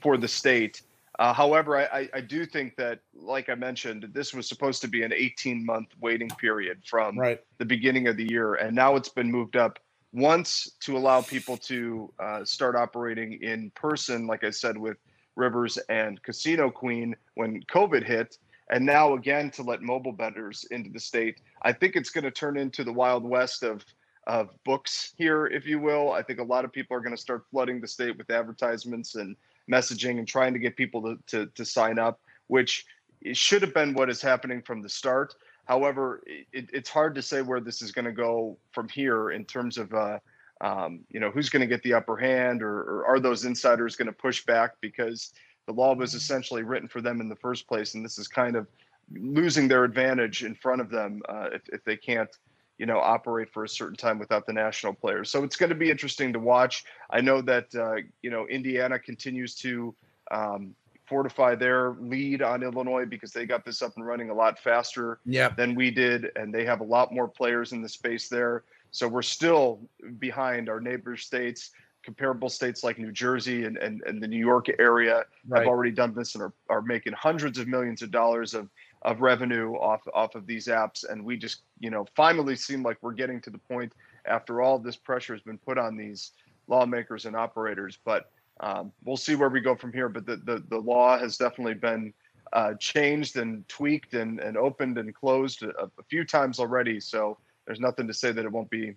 for 0.03 0.17
the 0.17 0.29
state. 0.29 0.83
Uh, 1.19 1.33
however, 1.33 1.77
I, 1.79 2.09
I 2.15 2.21
do 2.23 2.47
think 2.47 2.75
that, 2.77 3.01
like 3.15 3.51
I 3.51 3.55
mentioned, 3.55 4.09
this 4.15 4.33
was 4.33 4.49
supposed 4.49 4.81
to 4.81 4.89
be 4.89 5.03
an 5.03 5.13
18 5.13 5.65
month 5.65 5.89
waiting 6.01 6.31
period 6.31 6.79
from 6.87 7.19
right. 7.19 7.39
the 7.59 7.67
beginning 7.67 8.09
of 8.09 8.17
the 8.17 8.25
year, 8.25 8.55
and 8.55 8.75
now 8.75 8.97
it's 8.97 9.11
been 9.11 9.31
moved 9.31 9.57
up 9.57 9.79
once 10.13 10.71
to 10.81 10.97
allow 10.97 11.21
people 11.21 11.57
to 11.59 12.13
uh, 12.19 12.45
start 12.45 12.77
operating 12.77 13.43
in 13.43 13.71
person, 13.75 14.27
like 14.27 14.43
I 14.43 14.51
said, 14.51 14.77
with 14.77 14.97
Rivers 15.37 15.79
and 15.89 16.23
Casino 16.23 16.71
Queen 16.71 17.17
when 17.35 17.63
COVID 17.65 18.05
hit, 18.05 18.39
and 18.71 18.85
now 18.85 19.15
again 19.15 19.51
to 19.53 19.63
let 19.63 19.83
mobile 19.83 20.13
bettors 20.13 20.65
into 20.71 20.91
the 20.91 21.01
state. 21.01 21.41
I 21.63 21.73
think 21.73 21.97
it's 21.97 22.11
going 22.11 22.25
to 22.25 22.31
turn 22.31 22.57
into 22.57 22.85
the 22.85 22.93
wild 22.93 23.25
west 23.25 23.63
of 23.63 23.85
of 24.27 24.51
books 24.65 25.15
here, 25.17 25.47
if 25.47 25.67
you 25.67 25.81
will. 25.81 26.13
I 26.13 26.23
think 26.23 26.39
a 26.39 26.45
lot 26.45 26.65
of 26.65 26.73
people 26.73 26.97
are 26.97 27.01
going 27.01 27.15
to 27.15 27.21
start 27.21 27.45
flooding 27.51 27.81
the 27.81 27.89
state 27.89 28.17
with 28.17 28.31
advertisements 28.31 29.17
and 29.17 29.37
messaging 29.71 30.19
and 30.19 30.29
trying 30.29 30.53
to 30.53 30.59
get 30.59 30.77
people 30.77 31.03
to, 31.03 31.19
to, 31.27 31.47
to 31.55 31.65
sign 31.65 31.99
up, 31.99 32.21
which 32.47 32.87
should 33.33 33.63
have 33.63 33.75
been 33.75 33.95
what 33.95 34.11
is 34.11 34.23
happening 34.23 34.63
from 34.63 34.81
the 34.81 34.89
start. 34.89 35.35
However, 35.65 36.23
it, 36.27 36.71
it's 36.73 36.91
hard 36.91 37.15
to 37.17 37.23
say 37.23 37.43
where 37.43 37.61
this 37.61 37.83
is 37.83 37.93
going 37.93 38.05
to 38.05 38.13
go 38.13 38.57
from 38.73 38.89
here 38.89 39.31
in 39.31 39.45
terms 39.45 39.79
of, 39.79 39.93
uh, 39.93 40.19
um, 40.63 41.01
you 41.11 41.21
know, 41.21 41.31
who's 41.31 41.51
going 41.51 41.61
to 41.61 41.67
get 41.67 41.83
the 41.83 41.93
upper 41.93 42.17
hand 42.17 42.63
or, 42.63 42.83
or 42.83 43.07
are 43.07 43.21
those 43.21 43.45
insiders 43.45 43.97
going 43.97 44.07
to 44.07 44.13
push 44.13 44.45
back 44.45 44.73
because 44.81 45.33
the 45.67 45.73
law 45.73 45.95
was 45.95 46.15
essentially 46.15 46.63
written 46.63 46.89
for 46.89 47.01
them 47.01 47.21
in 47.21 47.29
the 47.29 47.37
first 47.37 47.69
place. 47.69 47.95
And 47.95 48.05
this 48.05 48.19
is 48.19 48.29
kind 48.29 48.57
of 48.57 48.67
losing 49.13 49.69
their 49.69 49.85
advantage 49.85 50.45
in 50.45 50.55
front 50.55 50.81
of 50.81 50.89
them 50.89 51.21
uh, 51.29 51.49
if, 51.53 51.63
if 51.69 51.85
they 51.85 51.97
can't 51.97 52.31
you 52.79 52.87
know, 52.87 52.99
operate 52.99 53.49
for 53.53 53.63
a 53.63 53.69
certain 53.69 53.97
time 53.97 54.19
without 54.19 54.45
the 54.45 54.53
national 54.53 54.93
players. 54.93 55.31
So 55.31 55.45
it's 55.45 55.55
going 55.55 55.71
to 55.71 55.77
be 55.77 55.91
interesting 55.91 56.33
to 56.33 56.41
watch. 56.41 56.85
I 57.11 57.21
know 57.21 57.41
that 57.43 57.73
uh, 57.75 57.97
you 58.23 58.31
know 58.31 58.47
Indiana 58.49 58.99
continues 58.99 59.55
to 59.57 59.95
um, 60.33 60.75
fortify 61.07 61.55
their 61.55 61.93
lead 62.01 62.43
on 62.43 62.63
Illinois 62.63 63.05
because 63.05 63.33
they 63.33 63.47
got 63.47 63.65
this 63.65 63.83
up 63.83 63.97
and 63.97 64.05
running 64.05 64.31
a 64.31 64.35
lot 64.35 64.59
faster 64.59 65.21
yep. 65.25 65.57
than 65.57 65.75
we 65.75 65.91
did, 65.91 66.33
and 66.35 66.53
they 66.53 66.65
have 66.65 66.81
a 66.81 66.85
lot 66.85 67.13
more 67.13 67.29
players 67.29 67.73
in 67.73 67.83
the 67.83 67.89
space 67.89 68.29
there. 68.29 68.65
So 68.93 69.09
we're 69.09 69.23
still 69.23 69.81
behind 70.19 70.69
our 70.69 70.81
neighbor 70.81 71.17
states. 71.17 71.71
Comparable 72.05 72.49
states 72.49 72.83
like 72.85 72.99
New 72.99 73.13
Jersey 73.13 73.65
and, 73.65 73.77
and, 73.79 74.03
and 74.07 74.23
the 74.23 74.29
New 74.29 74.39
York 74.39 74.69
area 74.79 75.25
Right. 75.49 75.61
have 75.61 75.69
already 75.69 75.93
done 75.93 76.15
this 76.15 76.35
and 76.35 76.43
are, 76.43 76.53
are 76.69 76.83
making 76.83 77.13
hundreds 77.15 77.59
of 77.59 77.67
millions 77.67 78.03
of 78.03 78.11
dollars 78.11 78.55
of 78.55 78.69
of 79.05 79.21
revenue 79.21 79.73
off 79.75 80.03
off 80.15 80.37
of 80.37 80.47
these 80.47 80.69
apps 80.69 81.05
and 81.09 81.25
we 81.25 81.37
just 81.37 81.63
you 81.81 81.91
know 81.91 82.07
finally 82.15 82.55
seem 82.55 82.83
like 82.85 82.97
we're 83.03 83.11
getting 83.13 83.41
to 83.41 83.51
the 83.51 83.59
point 83.59 83.93
after 84.27 84.63
all 84.63 84.79
this 84.79 84.95
pressure 84.95 85.35
has 85.35 85.43
been 85.43 85.59
put 85.59 85.77
on 85.77 85.97
these 85.97 86.31
lawmakers 86.69 87.27
and 87.27 87.35
operators 87.35 87.99
but 88.05 88.31
um, 88.61 88.93
we'll 89.05 89.17
see 89.17 89.35
where 89.35 89.49
we 89.49 89.61
go 89.61 89.75
from 89.75 89.93
here 89.93 90.09
but 90.09 90.25
the 90.25 90.37
the, 90.37 90.63
the 90.69 90.79
law 90.79 91.19
has 91.19 91.37
definitely 91.37 91.75
been 91.75 92.13
uh, 92.53 92.75
changed 92.75 93.37
and 93.37 93.67
tweaked 93.69 94.15
and, 94.15 94.39
and 94.39 94.57
opened 94.57 94.99
and 94.99 95.13
closed 95.15 95.63
a, 95.65 95.71
a 95.99 96.03
few 96.09 96.25
times 96.25 96.61
already 96.61 97.01
so 97.01 97.37
there's 97.67 97.81
nothing 97.81 98.07
to 98.07 98.15
say 98.15 98.33
that 98.33 98.45
it 98.45 98.51
won't 98.51 98.71
be 98.71 98.95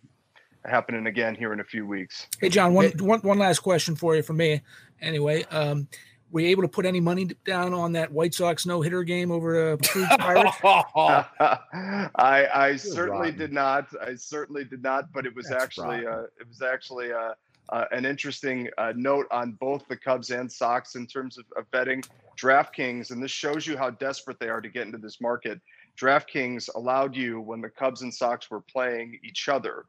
happening 0.65 1.05
again 1.07 1.35
here 1.35 1.53
in 1.53 1.59
a 1.59 1.63
few 1.63 1.85
weeks 1.85 2.27
Hey, 2.39 2.49
John, 2.49 2.73
one, 2.73 2.91
one, 2.99 3.19
one 3.21 3.37
last 3.37 3.59
question 3.59 3.95
for 3.95 4.15
you 4.15 4.23
from 4.23 4.37
me. 4.37 4.61
Anyway, 5.01 5.43
um, 5.51 5.87
were 6.31 6.41
you 6.41 6.47
able 6.49 6.63
to 6.63 6.67
put 6.67 6.85
any 6.85 6.99
money 6.99 7.29
down 7.45 7.73
on 7.73 7.93
that 7.93 8.11
White 8.11 8.33
Sox 8.33 8.65
no 8.65 8.81
hitter 8.81 9.03
game 9.03 9.31
over 9.31 9.73
uh, 9.73 9.77
Cruz 9.77 10.07
Pirates? 10.19 10.57
I 10.63 12.47
I 12.53 12.75
certainly 12.75 13.31
did 13.31 13.53
not. 13.53 13.87
I 14.01 14.15
certainly 14.15 14.65
did 14.65 14.81
not. 14.83 15.13
But 15.13 15.25
it 15.25 15.35
was 15.35 15.47
That's 15.47 15.63
actually 15.63 16.05
uh, 16.05 16.23
it 16.39 16.47
was 16.47 16.61
actually 16.61 17.13
uh, 17.13 17.33
uh, 17.69 17.85
an 17.91 18.05
interesting 18.05 18.69
uh, 18.77 18.93
note 18.95 19.27
on 19.31 19.53
both 19.53 19.87
the 19.87 19.95
Cubs 19.95 20.29
and 20.31 20.51
Sox 20.51 20.95
in 20.95 21.07
terms 21.07 21.37
of, 21.37 21.45
of 21.55 21.69
betting. 21.71 22.03
DraftKings, 22.37 23.11
and 23.11 23.23
this 23.23 23.31
shows 23.31 23.65
you 23.65 23.77
how 23.77 23.91
desperate 23.91 24.37
they 24.41 24.49
are 24.49 24.59
to 24.59 24.67
get 24.67 24.85
into 24.85 24.97
this 24.97 25.21
market. 25.21 25.61
DraftKings 25.99 26.69
allowed 26.75 27.15
you 27.15 27.39
when 27.39 27.61
the 27.61 27.69
Cubs 27.69 28.01
and 28.01 28.13
Sox 28.13 28.49
were 28.49 28.61
playing 28.61 29.19
each 29.23 29.47
other 29.49 29.85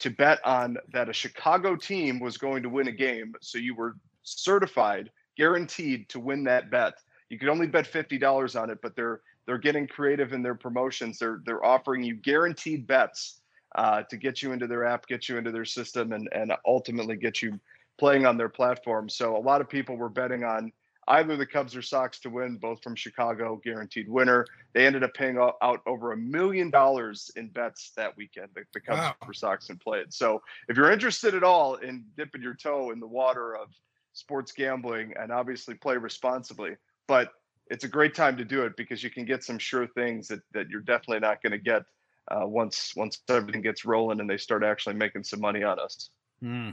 to 0.00 0.10
bet 0.10 0.44
on 0.44 0.76
that 0.92 1.08
a 1.08 1.12
Chicago 1.12 1.76
team 1.76 2.18
was 2.18 2.36
going 2.36 2.62
to 2.62 2.68
win 2.68 2.88
a 2.88 2.92
game. 2.92 3.34
So 3.40 3.58
you 3.58 3.74
were 3.74 3.96
certified, 4.22 5.10
guaranteed 5.36 6.08
to 6.10 6.20
win 6.20 6.44
that 6.44 6.70
bet. 6.70 6.94
You 7.30 7.38
could 7.38 7.48
only 7.48 7.66
bet 7.66 7.86
fifty 7.86 8.18
dollars 8.18 8.56
on 8.56 8.70
it, 8.70 8.78
but 8.82 8.96
they're 8.96 9.20
they're 9.46 9.58
getting 9.58 9.86
creative 9.86 10.32
in 10.32 10.42
their 10.42 10.54
promotions. 10.54 11.18
They're 11.18 11.40
they're 11.44 11.64
offering 11.64 12.02
you 12.02 12.14
guaranteed 12.16 12.86
bets 12.86 13.40
uh, 13.74 14.02
to 14.04 14.16
get 14.16 14.42
you 14.42 14.52
into 14.52 14.66
their 14.66 14.84
app, 14.84 15.06
get 15.06 15.28
you 15.28 15.36
into 15.38 15.52
their 15.52 15.64
system, 15.64 16.12
and 16.12 16.28
and 16.32 16.52
ultimately 16.66 17.16
get 17.16 17.42
you 17.42 17.58
playing 17.98 18.26
on 18.26 18.36
their 18.36 18.48
platform. 18.48 19.08
So 19.08 19.36
a 19.36 19.38
lot 19.38 19.60
of 19.60 19.68
people 19.68 19.96
were 19.96 20.08
betting 20.08 20.44
on 20.44 20.72
either 21.08 21.36
the 21.36 21.46
Cubs 21.46 21.76
or 21.76 21.82
Sox 21.82 22.18
to 22.20 22.30
win, 22.30 22.56
both 22.56 22.82
from 22.82 22.94
Chicago, 22.94 23.60
guaranteed 23.62 24.08
winner. 24.08 24.46
They 24.72 24.86
ended 24.86 25.04
up 25.04 25.14
paying 25.14 25.38
out 25.38 25.80
over 25.86 26.12
a 26.12 26.16
million 26.16 26.70
dollars 26.70 27.30
in 27.36 27.48
bets 27.48 27.92
that 27.96 28.16
weekend. 28.16 28.48
The, 28.54 28.62
the 28.72 28.80
Cubs 28.80 28.98
Wow. 28.98 29.14
or 29.26 29.32
Sox 29.32 29.68
and 29.70 29.80
played. 29.80 30.12
So 30.12 30.42
if 30.68 30.76
you're 30.76 30.90
interested 30.90 31.34
at 31.34 31.42
all 31.44 31.76
in 31.76 32.04
dipping 32.16 32.42
your 32.42 32.54
toe 32.54 32.90
in 32.90 33.00
the 33.00 33.06
water 33.06 33.56
of 33.56 33.68
sports 34.12 34.52
gambling 34.52 35.12
and 35.18 35.30
obviously 35.32 35.74
play 35.74 35.96
responsibly, 35.96 36.76
but 37.06 37.32
it's 37.70 37.84
a 37.84 37.88
great 37.88 38.14
time 38.14 38.36
to 38.36 38.44
do 38.44 38.64
it 38.64 38.76
because 38.76 39.02
you 39.02 39.10
can 39.10 39.24
get 39.24 39.42
some 39.42 39.58
sure 39.58 39.86
things 39.86 40.28
that, 40.28 40.40
that 40.52 40.68
you're 40.68 40.80
definitely 40.82 41.20
not 41.20 41.42
going 41.42 41.52
to 41.52 41.58
get 41.58 41.82
uh, 42.30 42.46
once 42.46 42.92
once 42.96 43.18
everything 43.28 43.60
gets 43.62 43.84
rolling 43.84 44.20
and 44.20 44.28
they 44.30 44.36
start 44.36 44.62
actually 44.64 44.94
making 44.94 45.24
some 45.24 45.40
money 45.40 45.62
on 45.62 45.78
us. 45.78 46.10
Hmm. 46.40 46.70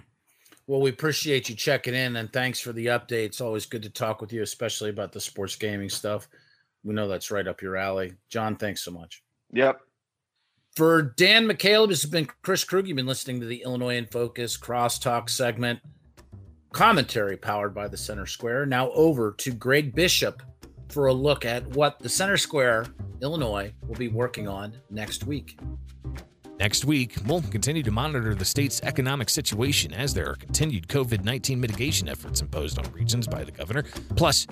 Well, 0.72 0.80
we 0.80 0.89
appreciate 0.89 1.49
you 1.49 1.55
checking 1.55 1.93
in 1.93 2.15
and 2.15 2.32
thanks 2.32 2.61
for 2.61 2.72
the 2.72 2.86
update. 2.86 3.26
It's 3.26 3.41
always 3.41 3.65
good 3.65 3.84
to 3.84 3.89
talk 3.89 4.22
with 4.22 4.32
you, 4.32 4.41
especially 4.41 4.89
about 4.89 5.11
the 5.11 5.19
sports 5.19 5.57
gaming 5.57 5.89
stuff. 5.89 6.30
We 6.86 6.93
know 6.93 7.09
that's 7.09 7.30
right 7.30 7.45
up 7.45 7.61
your 7.61 7.76
alley. 7.76 8.13
John, 8.30 8.55
thanks 8.55 8.82
so 8.82 8.89
much. 8.89 9.22
Yep. 9.51 9.82
For 10.78 11.01
Dan 11.17 11.45
McCaleb, 11.45 11.89
this 11.89 12.03
has 12.03 12.09
been 12.09 12.26
Chris 12.41 12.63
Krug. 12.63 12.88
You've 12.88 12.95
been 12.95 13.05
listening 13.05 13.41
to 13.41 13.47
the 13.47 13.63
Illinois 13.63 13.97
in 13.97 14.05
Focus 14.05 14.55
Crosstalk 14.55 15.30
segment. 15.30 15.82
Commentary 16.72 17.36
powered 17.36 17.76
by 17.76 17.89
the 17.89 17.97
Center 17.97 18.26
Square. 18.26 18.67
Now 18.67 18.91
over 18.91 19.34
to 19.39 19.51
Greg 19.51 19.93
Bishop 19.93 20.41
for 20.88 21.07
a 21.07 21.13
look 21.13 21.43
at 21.43 21.67
what 21.76 21.99
the 21.99 22.07
Center 22.07 22.38
Square, 22.38 22.86
Illinois, 23.22 23.74
will 23.89 23.97
be 23.97 24.07
working 24.07 24.47
on 24.47 24.74
next 24.89 25.26
week. 25.26 25.59
Next 26.62 26.86
week, 26.86 27.16
we'll 27.26 27.41
continue 27.41 27.82
to 27.82 27.89
monitor 27.89 28.36
the 28.36 28.45
state's 28.45 28.82
economic 28.84 29.32
situation 29.32 29.95
as 29.95 30.14
there 30.14 30.30
are 30.30 30.36
continued 30.36 30.88
COVID 30.88 31.24
19 31.24 31.59
mitigation 31.59 32.07
efforts 32.07 32.39
imposed 32.39 32.78
on 32.78 32.86
regions 32.91 33.26
by 33.26 33.43
the 33.43 33.51
governor. 33.51 33.84
Plus, 34.16 34.45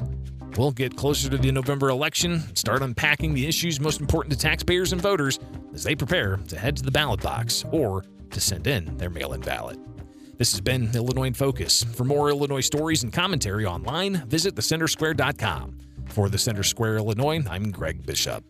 we'll 0.58 0.72
get 0.72 0.98
closer 0.98 1.30
to 1.30 1.38
the 1.38 1.52
November 1.52 1.90
election 1.90 2.32
and 2.32 2.58
start 2.58 2.82
unpacking 2.82 3.36
the 3.36 3.46
issues 3.46 3.80
most 3.80 4.02
important 4.02 4.34
to 4.34 4.40
taxpayers 4.40 4.92
and 4.92 5.00
voters 5.00 5.40
as 5.72 5.84
they 5.84 5.94
prepare 5.94 6.38
to 6.48 6.58
head 6.58 6.76
to 6.78 6.82
the 6.82 6.90
ballot 6.90 7.22
box 7.22 7.64
or 7.72 8.04
to 8.32 8.42
send 8.42 8.66
in 8.66 8.98
their 8.98 9.12
mail 9.12 9.34
in 9.34 9.42
ballot. 9.42 9.78
This 10.40 10.52
has 10.54 10.62
been 10.62 10.90
Illinois 10.96 11.28
in 11.28 11.36
Focus. 11.36 11.84
For 11.84 12.06
more 12.06 12.32
Illinois 12.32 12.62
stories 12.62 13.04
and 13.04 13.14
commentary 13.14 13.68
online, 13.68 14.28
visit 14.28 14.56
thecentersquare.com. 14.56 15.78
For 16.08 16.28
the 16.28 16.40
Center 16.40 16.64
Square, 16.64 16.98
Illinois, 16.98 17.44
I'm 17.48 17.70
Greg 17.70 18.04
Bishop. 18.04 18.44